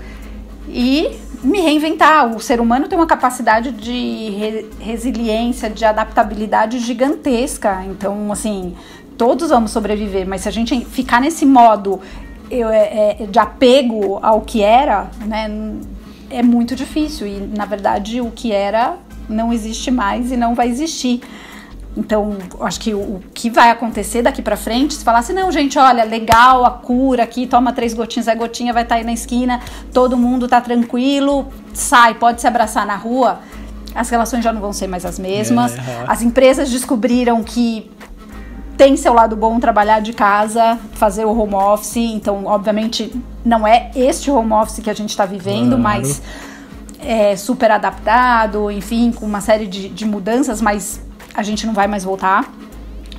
e 0.68 1.11
me 1.43 1.61
reinventar. 1.61 2.34
O 2.34 2.38
ser 2.41 2.61
humano 2.61 2.86
tem 2.86 2.97
uma 2.97 3.07
capacidade 3.09 3.72
de 3.72 4.30
re- 4.30 4.66
resiliência, 4.78 5.68
de 5.68 5.84
adaptabilidade 5.84 6.78
gigantesca. 6.78 7.84
Então, 7.84 8.30
assim, 8.30 8.76
todos 9.18 9.51
vamos 9.51 9.72
sobreviver, 9.72 10.26
mas 10.28 10.43
se 10.43 10.49
a 10.49 10.53
gente 10.53 10.84
ficar 10.84 11.20
nesse 11.20 11.45
modo 11.45 12.01
eu, 12.49 12.68
é, 12.68 13.16
é, 13.20 13.26
de 13.26 13.38
apego 13.38 14.20
ao 14.22 14.43
que 14.43 14.62
era, 14.62 15.11
né? 15.26 15.51
é 16.30 16.43
muito 16.43 16.76
difícil 16.76 17.26
e 17.26 17.41
na 17.57 17.64
verdade 17.64 18.20
o 18.20 18.30
que 18.30 18.53
era 18.53 18.97
não 19.28 19.53
existe 19.53 19.91
mais 19.91 20.30
e 20.30 20.36
não 20.36 20.55
vai 20.55 20.68
existir. 20.68 21.20
Então, 21.97 22.38
acho 22.61 22.78
que 22.78 22.95
o, 22.95 23.20
que 23.34 23.51
vai 23.51 23.70
acontecer 23.70 24.22
daqui 24.22 24.41
pra 24.41 24.57
frente, 24.57 24.95
se 24.95 25.05
falar 25.05 25.18
assim, 25.18 25.32
não, 25.32 25.51
gente, 25.51 25.76
olha, 25.78 26.05
legal 26.05 26.64
a 26.64 26.70
cura 26.70 27.24
aqui, 27.24 27.47
toma 27.47 27.72
três 27.72 27.93
gotinhas, 27.95 28.28
a 28.28 28.34
gotinha 28.34 28.72
vai 28.72 28.84
estar 28.84 28.95
aí 28.95 29.05
na 29.05 29.12
esquina, 29.12 29.61
todo 29.93 30.16
mundo 30.16 30.47
tá 30.47 30.61
tranquilo, 30.61 31.49
sai, 31.74 32.14
pode 32.14 32.41
se 32.41 32.47
abraçar 32.47 32.86
na 32.86 32.95
rua, 32.95 33.41
as 33.93 34.09
relações 34.09 34.45
já 34.45 34.53
não 34.53 34.61
vão 34.61 34.72
ser 34.72 34.86
mais 34.86 35.05
as 35.05 35.18
mesmas. 35.18 35.76
É, 35.76 35.80
aham. 35.80 36.05
As 36.07 36.22
empresas 36.22 36.70
descobriram 36.70 37.43
que 37.43 37.91
tem 38.76 38.97
seu 38.97 39.12
lado 39.12 39.34
bom 39.36 39.59
trabalhar 39.59 40.01
de 40.01 40.12
casa, 40.12 40.78
fazer 40.93 41.24
o 41.24 41.36
home 41.36 41.55
office. 41.55 41.97
Então, 41.97 42.47
obviamente, 42.47 43.12
não 43.45 43.66
é 43.66 43.91
este 43.97 44.30
home 44.30 44.53
office 44.53 44.78
que 44.78 44.88
a 44.88 44.95
gente 44.95 45.11
está 45.11 45.26
vivendo, 45.26 45.70
Claro. 45.76 45.82
mas 45.82 46.22
é 47.01 47.36
super 47.36 47.70
adaptado, 47.72 48.70
enfim, 48.70 49.11
com 49.11 49.26
uma 49.26 49.41
série 49.41 49.66
de, 49.66 49.88
de 49.88 50.05
mudanças, 50.07 50.62
mas 50.62 51.01
a 51.35 51.43
gente 51.43 51.66
não 51.66 51.74
vai 51.74 51.87
mais 51.87 52.05
voltar. 52.05 52.53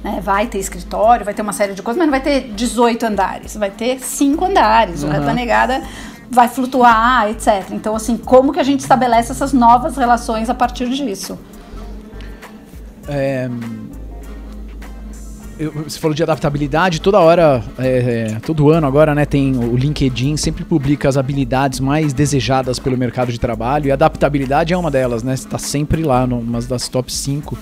né? 0.04 0.20
Vai 0.24 0.48
ter 0.48 0.58
escritório, 0.58 1.24
vai 1.24 1.34
ter 1.34 1.42
uma 1.44 1.54
série 1.54 1.74
de 1.74 1.82
coisas, 1.84 1.98
mas 2.00 2.08
não 2.08 2.12
vai 2.12 2.22
ter 2.22 2.52
18 2.56 3.06
andares, 3.06 3.56
vai 3.56 3.70
ter 3.70 4.00
5 4.00 4.44
andares. 4.46 5.04
O 5.04 5.08
resto 5.08 5.26
da 5.26 5.34
negada 5.34 5.82
vai 6.30 6.48
flutuar, 6.48 7.30
etc. 7.30 7.68
Então, 7.72 7.96
assim, 7.96 8.18
como 8.18 8.52
que 8.52 8.60
a 8.60 8.64
gente 8.64 8.80
estabelece 8.80 9.32
essas 9.32 9.54
novas 9.54 9.98
relações 9.98 10.50
a 10.50 10.56
partir 10.56 10.90
disso? 10.90 11.38
É, 13.08 13.50
eu- 15.60 15.72
você 15.84 16.00
falou 16.00 16.16
de 16.16 16.24
adaptabilidade, 16.24 17.00
toda 17.02 17.20
hora, 17.20 17.64
é, 17.78 18.32
é, 18.36 18.40
todo 18.40 18.70
ano 18.72 18.88
agora, 18.88 19.14
né, 19.14 19.26
tem 19.26 19.56
o 19.56 19.76
LinkedIn, 19.76 20.38
sempre 20.38 20.64
publica 20.64 21.08
as 21.08 21.18
habilidades 21.18 21.80
mais 21.80 22.14
desejadas 22.14 22.80
pelo 22.80 22.98
mercado 22.98 23.32
de 23.32 23.40
trabalho, 23.40 23.88
e 23.88 23.92
adaptabilidade 23.92 24.74
é 24.74 24.78
uma 24.78 24.90
delas, 24.90 25.22
né, 25.24 25.34
está 25.34 25.58
sempre 25.60 26.02
lá, 26.04 26.26
numa 26.26 26.60
das 26.62 26.88
top 26.88 27.12
5, 27.14 27.58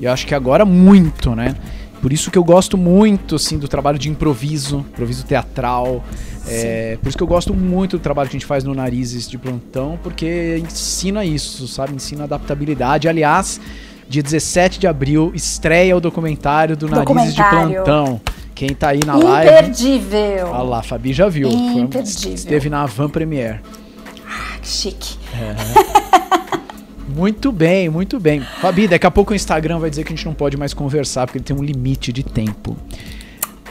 e 0.00 0.04
eu 0.04 0.12
acho 0.12 0.26
que 0.26 0.34
agora 0.34 0.64
muito, 0.64 1.34
né, 1.34 1.54
Por 2.02 2.12
isso 2.12 2.30
que 2.30 2.36
eu 2.36 2.44
gosto 2.44 2.76
muito, 2.76 3.36
assim, 3.36 3.58
do 3.58 3.66
trabalho 3.66 3.98
de 3.98 4.10
improviso, 4.10 4.80
improviso 4.92 5.24
teatral. 5.24 6.04
É, 6.46 6.98
por 7.00 7.08
isso 7.08 7.16
que 7.16 7.22
eu 7.22 7.26
gosto 7.26 7.54
muito 7.54 7.96
do 7.96 8.02
trabalho 8.02 8.28
que 8.28 8.36
a 8.36 8.38
gente 8.38 8.46
faz 8.46 8.62
no 8.62 8.74
Narizes 8.74 9.26
de 9.26 9.38
Plantão, 9.38 9.98
porque 10.02 10.60
ensina 10.62 11.24
isso, 11.24 11.66
sabe? 11.66 11.94
Ensina 11.94 12.24
adaptabilidade. 12.24 13.08
Aliás, 13.08 13.58
dia 14.06 14.22
17 14.22 14.78
de 14.78 14.86
abril, 14.86 15.32
estreia 15.34 15.96
o 15.96 16.00
documentário 16.00 16.76
do 16.76 16.88
Narizes 16.88 17.34
de. 17.34 17.42
Plantão. 17.42 18.20
Quem 18.54 18.68
tá 18.68 18.88
aí 18.90 19.00
na 19.04 19.16
live. 19.16 19.50
Imperdível. 19.50 20.48
Olha 20.48 20.62
lá, 20.62 20.78
a 20.80 20.82
Fabi 20.82 21.12
já 21.14 21.30
viu. 21.30 21.50
Foi- 21.50 21.80
Imperdível. 21.80 22.34
esteve 22.34 22.68
na 22.68 22.84
Van 22.84 23.08
Premiere. 23.08 23.60
Ah, 24.28 24.58
que 24.60 24.68
chique. 24.68 25.16
Muito 27.08 27.52
bem, 27.52 27.88
muito 27.88 28.18
bem. 28.18 28.40
Fabi, 28.60 28.88
daqui 28.88 29.06
a 29.06 29.10
pouco 29.10 29.32
o 29.32 29.36
Instagram 29.36 29.78
vai 29.78 29.90
dizer 29.90 30.04
que 30.04 30.12
a 30.12 30.16
gente 30.16 30.24
não 30.26 30.34
pode 30.34 30.56
mais 30.56 30.72
conversar, 30.72 31.26
porque 31.26 31.38
ele 31.38 31.44
tem 31.44 31.56
um 31.56 31.62
limite 31.62 32.12
de 32.12 32.22
tempo. 32.22 32.76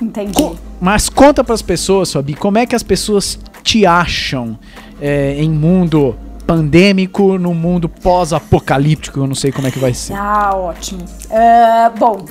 Entendi. 0.01 0.33
Co- 0.33 0.55
Mas 0.81 1.09
conta 1.09 1.43
pras 1.43 1.61
pessoas, 1.61 2.11
Fabi, 2.11 2.33
como 2.35 2.57
é 2.57 2.65
que 2.65 2.75
as 2.75 2.83
pessoas 2.83 3.39
te 3.63 3.85
acham 3.85 4.57
é, 5.01 5.35
em 5.41 5.49
mundo 5.49 6.15
pandêmico, 6.45 7.37
no 7.37 7.53
mundo 7.53 7.87
pós-apocalíptico, 7.87 9.19
eu 9.21 9.27
não 9.27 9.35
sei 9.35 9.51
como 9.51 9.67
é 9.67 9.71
que 9.71 9.79
vai 9.79 9.93
ser. 9.93 10.13
Ah, 10.13 10.51
ótimo. 10.55 11.05
Ah, 11.31 11.91
bom, 11.97 12.25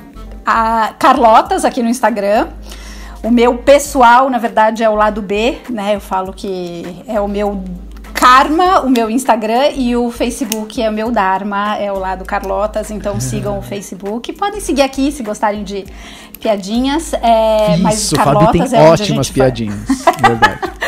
a 0.45 0.95
Carlotas 0.99 1.65
aqui 1.65 1.83
no 1.83 1.89
Instagram. 1.89 2.49
O 3.23 3.31
meu 3.31 3.57
pessoal, 3.57 4.29
na 4.29 4.39
verdade, 4.39 4.83
é 4.83 4.91
o 4.91 4.95
lado 4.97 5.23
B, 5.23 5.59
né? 5.71 5.95
Eu 5.95 6.01
falo 6.01 6.33
que 6.33 6.83
é 7.07 7.21
o 7.21 7.29
meu 7.29 7.63
Karma, 8.23 8.83
o 8.83 8.89
meu 8.89 9.11
Instagram, 9.11 9.71
e 9.75 9.97
o 9.97 10.09
Facebook 10.09 10.81
é 10.81 10.89
o 10.89 10.93
meu 10.93 11.11
Dharma, 11.11 11.77
é 11.77 11.91
o 11.91 11.99
lado 11.99 12.25
Carlotas. 12.25 12.89
Então 12.93 13.19
sigam 13.19 13.59
o 13.59 13.63
Facebook. 13.63 14.33
Podem 14.35 14.61
seguir 14.61 14.83
aqui 14.83 15.11
se 15.11 15.25
gostarem 15.25 15.65
de 15.65 15.85
piadinhas. 16.39 17.13
É, 17.15 17.77
mas 17.79 17.99
Isso, 17.99 18.15
tem 18.15 18.25
Carlotas 18.25 18.73
é 18.73 18.79
onde 18.79 18.87
a 18.87 18.91
ótimas 18.93 19.29
piadinhas. 19.29 20.05
Verdade. 20.21 20.61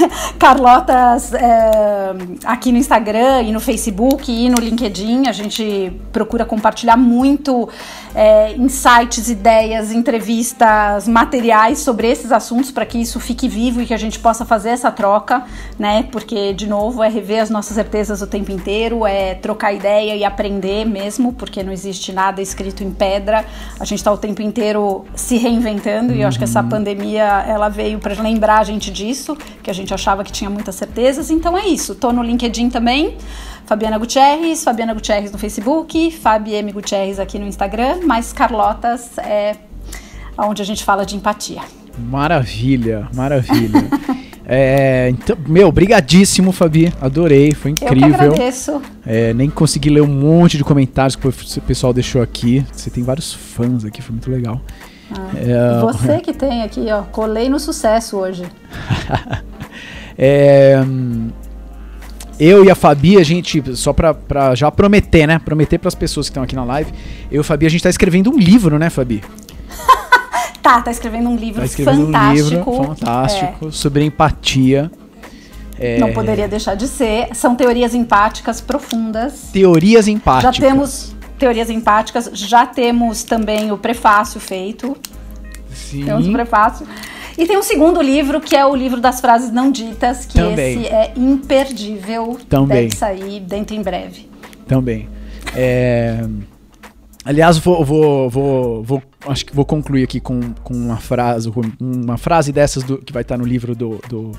Carlotas 0.38 1.32
é, 1.32 2.12
aqui 2.44 2.72
no 2.72 2.78
Instagram 2.78 3.42
e 3.42 3.52
no 3.52 3.60
Facebook 3.60 4.30
e 4.30 4.48
no 4.48 4.58
LinkedIn. 4.58 5.26
A 5.26 5.32
gente 5.32 5.92
procura 6.12 6.44
compartilhar 6.44 6.96
muito 6.96 7.68
é, 8.14 8.54
insights, 8.56 9.28
ideias, 9.28 9.92
entrevistas, 9.92 11.06
materiais 11.06 11.80
sobre 11.80 12.08
esses 12.08 12.32
assuntos 12.32 12.70
para 12.70 12.86
que 12.86 12.98
isso 12.98 13.20
fique 13.20 13.48
vivo 13.48 13.80
e 13.80 13.86
que 13.86 13.94
a 13.94 13.98
gente 13.98 14.18
possa 14.18 14.44
fazer 14.44 14.70
essa 14.70 14.90
troca, 14.90 15.44
né? 15.78 16.04
Porque, 16.10 16.52
de 16.52 16.66
novo, 16.66 17.02
é 17.02 17.08
rever 17.08 17.42
as 17.42 17.50
nossas 17.50 17.74
certezas 17.74 18.22
o 18.22 18.26
tempo 18.26 18.50
inteiro, 18.52 19.06
é 19.06 19.34
trocar 19.34 19.72
ideia 19.72 20.16
e 20.16 20.24
aprender 20.24 20.84
mesmo, 20.84 21.32
porque 21.32 21.62
não 21.62 21.72
existe 21.72 22.12
nada 22.12 22.40
escrito 22.40 22.82
em 22.82 22.90
pedra. 22.90 23.44
A 23.78 23.84
gente 23.84 23.98
está 23.98 24.12
o 24.12 24.18
tempo 24.18 24.42
inteiro 24.42 25.04
se 25.14 25.36
reinventando 25.36 26.12
e 26.12 26.22
eu 26.22 26.28
acho 26.28 26.38
que 26.38 26.44
essa 26.44 26.62
pandemia 26.62 27.44
ela 27.46 27.68
veio 27.68 27.98
para 27.98 28.20
lembrar 28.20 28.58
a 28.58 28.64
gente 28.64 28.90
disso, 28.90 29.36
que 29.62 29.70
a 29.70 29.74
gente 29.74 29.92
achava 29.96 30.22
que 30.22 30.30
tinha 30.30 30.48
muitas 30.48 30.76
certezas. 30.76 31.30
Então 31.30 31.58
é 31.58 31.66
isso. 31.66 31.94
Tô 31.96 32.12
no 32.12 32.22
LinkedIn 32.22 32.70
também. 32.70 33.16
Fabiana 33.66 33.98
Gutierrez, 33.98 34.62
Fabiana 34.62 34.94
Gutierrez 34.94 35.32
no 35.32 35.38
Facebook, 35.38 36.12
Fabi 36.12 36.54
M. 36.54 36.70
Gutierrez 36.70 37.18
aqui 37.18 37.36
no 37.36 37.46
Instagram, 37.46 37.98
mas 38.04 38.32
Carlotas 38.32 39.18
é 39.18 39.56
onde 40.38 40.62
a 40.62 40.64
gente 40.64 40.84
fala 40.84 41.04
de 41.04 41.16
empatia. 41.16 41.62
Maravilha, 41.98 43.08
maravilha. 43.14 43.84
É, 44.48 45.08
então, 45.10 45.36
meu, 45.48 45.72
brigadíssimo, 45.72 46.52
Fabi. 46.52 46.92
Adorei, 47.00 47.52
foi 47.52 47.72
Eu 47.72 47.74
que 47.74 47.84
incrível. 47.84 48.14
agradeço. 48.14 48.80
É, 49.04 49.34
nem 49.34 49.50
consegui 49.50 49.90
ler 49.90 50.02
um 50.02 50.06
monte 50.06 50.56
de 50.56 50.62
comentários 50.62 51.16
que 51.16 51.26
o 51.26 51.32
pessoal 51.66 51.92
deixou 51.92 52.22
aqui. 52.22 52.64
Você 52.72 52.88
tem 52.88 53.02
vários 53.02 53.32
fãs 53.32 53.84
aqui, 53.84 54.00
foi 54.00 54.12
muito 54.12 54.30
legal. 54.30 54.60
É, 55.34 55.80
Você 55.80 56.18
que 56.22 56.32
tem 56.32 56.62
aqui, 56.62 56.86
ó, 56.92 57.02
colei 57.02 57.48
no 57.48 57.58
sucesso 57.58 58.18
hoje. 58.18 58.44
É, 60.18 60.82
eu 62.38 62.64
e 62.64 62.70
a 62.70 62.74
Fabi, 62.74 63.18
a 63.18 63.22
gente, 63.24 63.62
só 63.76 63.92
pra, 63.92 64.12
pra 64.14 64.54
já 64.54 64.70
prometer, 64.70 65.26
né? 65.26 65.38
Prometer 65.38 65.78
pras 65.78 65.94
pessoas 65.94 66.26
que 66.26 66.30
estão 66.32 66.42
aqui 66.42 66.54
na 66.54 66.64
live, 66.64 66.92
eu 67.30 67.38
e 67.38 67.40
a 67.40 67.44
Fabi, 67.44 67.66
a 67.66 67.70
gente 67.70 67.82
tá 67.82 67.90
escrevendo 67.90 68.30
um 68.30 68.38
livro, 68.38 68.78
né, 68.78 68.90
Fabi? 68.90 69.22
Tá, 70.62 70.80
tá 70.82 70.90
escrevendo 70.90 71.28
um 71.28 71.36
livro 71.36 71.60
Tá 71.60 71.64
escrevendo 71.66 72.06
fantástico. 72.06 72.70
um 72.70 72.74
livro 72.80 72.96
fantástico 72.96 73.70
sobre 73.70 74.02
empatia. 74.02 74.90
É, 75.78 75.98
Não 75.98 76.12
poderia 76.12 76.48
deixar 76.48 76.74
de 76.74 76.88
ser. 76.88 77.28
São 77.36 77.54
teorias 77.54 77.94
empáticas 77.94 78.60
profundas. 78.60 79.50
Teorias 79.52 80.06
Já 80.06 80.10
empáticas. 80.10 80.58
temos 80.58 81.16
teorias 81.38 81.70
empáticas, 81.70 82.30
já 82.32 82.66
temos 82.66 83.22
também 83.22 83.70
o 83.70 83.78
prefácio 83.78 84.40
feito. 84.40 84.96
Sim. 85.72 86.04
Temos 86.04 86.26
o 86.26 86.32
prefácio. 86.32 86.84
E 87.38 87.46
tem 87.46 87.58
um 87.58 87.62
segundo 87.62 88.00
livro, 88.00 88.40
que 88.40 88.56
é 88.56 88.64
o 88.64 88.74
livro 88.74 89.00
das 89.00 89.20
frases 89.20 89.50
não 89.52 89.70
ditas, 89.70 90.24
que 90.24 90.34
Também. 90.38 90.82
esse 90.82 90.86
é 90.92 91.12
imperdível. 91.16 92.38
Também. 92.48 92.84
Deve 92.88 92.96
sair 92.96 93.40
dentro 93.40 93.76
em 93.76 93.82
breve. 93.82 94.28
Também. 94.66 95.08
É, 95.54 96.24
Aliás, 97.24 97.58
vou, 97.58 97.84
vou, 97.84 98.30
vou, 98.30 98.82
vou- 98.84 99.02
acho 99.26 99.44
que 99.46 99.52
vou 99.54 99.64
concluir 99.64 100.04
aqui 100.04 100.20
com, 100.20 100.52
com 100.62 100.72
uma 100.74 100.96
frase, 100.96 101.52
uma 101.80 102.16
frase 102.16 102.52
dessas 102.52 102.84
do- 102.84 102.98
que 102.98 103.12
vai 103.12 103.22
estar 103.22 103.36
no 103.36 103.44
livro 103.44 103.74
do, 103.74 104.00
do 104.08 104.30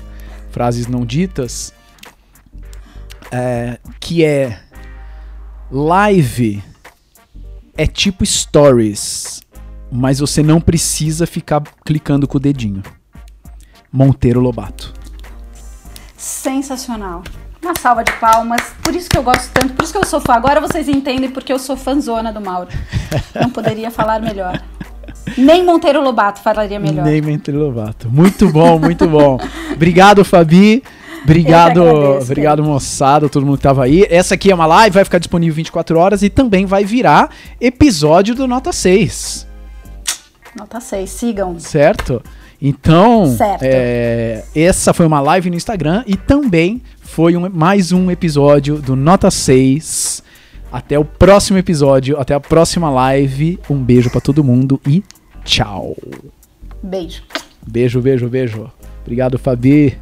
Frases 0.50 0.86
Não 0.86 1.04
Ditas, 1.04 1.72
é, 3.30 3.78
que 4.00 4.24
é 4.24 4.58
live 5.70 6.62
é 7.76 7.86
tipo 7.86 8.24
stories, 8.24 9.42
mas 9.90 10.18
você 10.18 10.42
não 10.42 10.60
precisa 10.60 11.26
ficar 11.26 11.62
clicando 11.84 12.26
com 12.26 12.36
o 12.36 12.40
dedinho. 12.40 12.82
Monteiro 13.92 14.40
Lobato. 14.40 14.92
Sensacional. 16.16 17.22
Uma 17.62 17.74
salva 17.74 18.04
de 18.04 18.12
palmas. 18.12 18.60
Por 18.82 18.94
isso 18.94 19.08
que 19.08 19.18
eu 19.18 19.22
gosto 19.22 19.50
tanto, 19.52 19.74
por 19.74 19.82
isso 19.82 19.92
que 19.92 19.98
eu 19.98 20.06
sou 20.06 20.20
fã. 20.20 20.34
Agora 20.34 20.60
vocês 20.60 20.88
entendem 20.88 21.30
porque 21.30 21.52
eu 21.52 21.58
sou 21.58 21.76
fãzona 21.76 22.32
do 22.32 22.40
Mauro. 22.40 22.68
Não 23.34 23.50
poderia 23.50 23.90
falar 23.90 24.20
melhor. 24.20 24.62
Nem 25.36 25.64
Monteiro 25.64 26.02
Lobato 26.02 26.40
falaria 26.40 26.78
melhor. 26.78 27.04
Nem 27.04 27.20
Monteiro 27.20 27.60
Lobato. 27.60 28.08
Muito 28.08 28.48
bom, 28.50 28.78
muito 28.78 29.08
bom. 29.08 29.38
Obrigado, 29.72 30.24
Fabi. 30.24 30.82
Obrigado, 31.24 31.82
agradeço, 31.82 32.22
obrigado, 32.22 32.64
moçada, 32.64 33.28
todo 33.28 33.44
mundo 33.44 33.56
que 33.56 33.62
tava 33.64 33.84
aí. 33.84 34.06
Essa 34.08 34.34
aqui 34.34 34.50
é 34.50 34.54
uma 34.54 34.66
live, 34.66 34.94
vai 34.94 35.04
ficar 35.04 35.18
disponível 35.18 35.56
24 35.56 35.98
horas 35.98 36.22
e 36.22 36.30
também 36.30 36.64
vai 36.64 36.84
virar 36.84 37.30
episódio 37.60 38.34
do 38.34 38.46
Nota 38.46 38.72
6, 38.72 39.47
Nota 40.56 40.80
6, 40.80 41.08
sigam. 41.10 41.58
certo? 41.58 42.22
Então, 42.60 43.26
Certo. 43.36 43.62
é, 43.62 44.44
essa 44.54 44.92
foi 44.92 45.06
uma 45.06 45.20
live 45.20 45.48
no 45.50 45.56
Instagram 45.56 46.02
e 46.06 46.16
também 46.16 46.82
foi 47.00 47.36
um- 47.36 47.48
mais 47.48 47.92
um 47.92 48.10
episódio 48.10 48.78
do 48.80 48.96
Nota 48.96 49.30
6. 49.30 50.22
Até 50.72 50.98
o 50.98 51.04
próximo 51.04 51.58
episódio, 51.58 52.18
até 52.18 52.34
a 52.34 52.40
próxima 52.40 52.90
live. 52.90 53.58
Um 53.70 53.76
beijo 53.82 54.10
pra 54.10 54.20
todo 54.20 54.42
mundo 54.44 54.80
e 54.86 55.02
tchau. 55.44 55.96
Beijo. 56.82 57.22
Beijo, 57.66 58.00
beijo, 58.00 58.28
beijo. 58.28 58.70
Obrigado, 59.02 59.38
Fabi. 59.38 59.96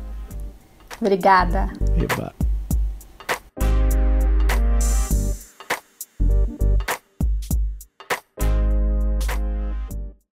Obrigada. 1.01 1.71
Eba. 2.01 2.36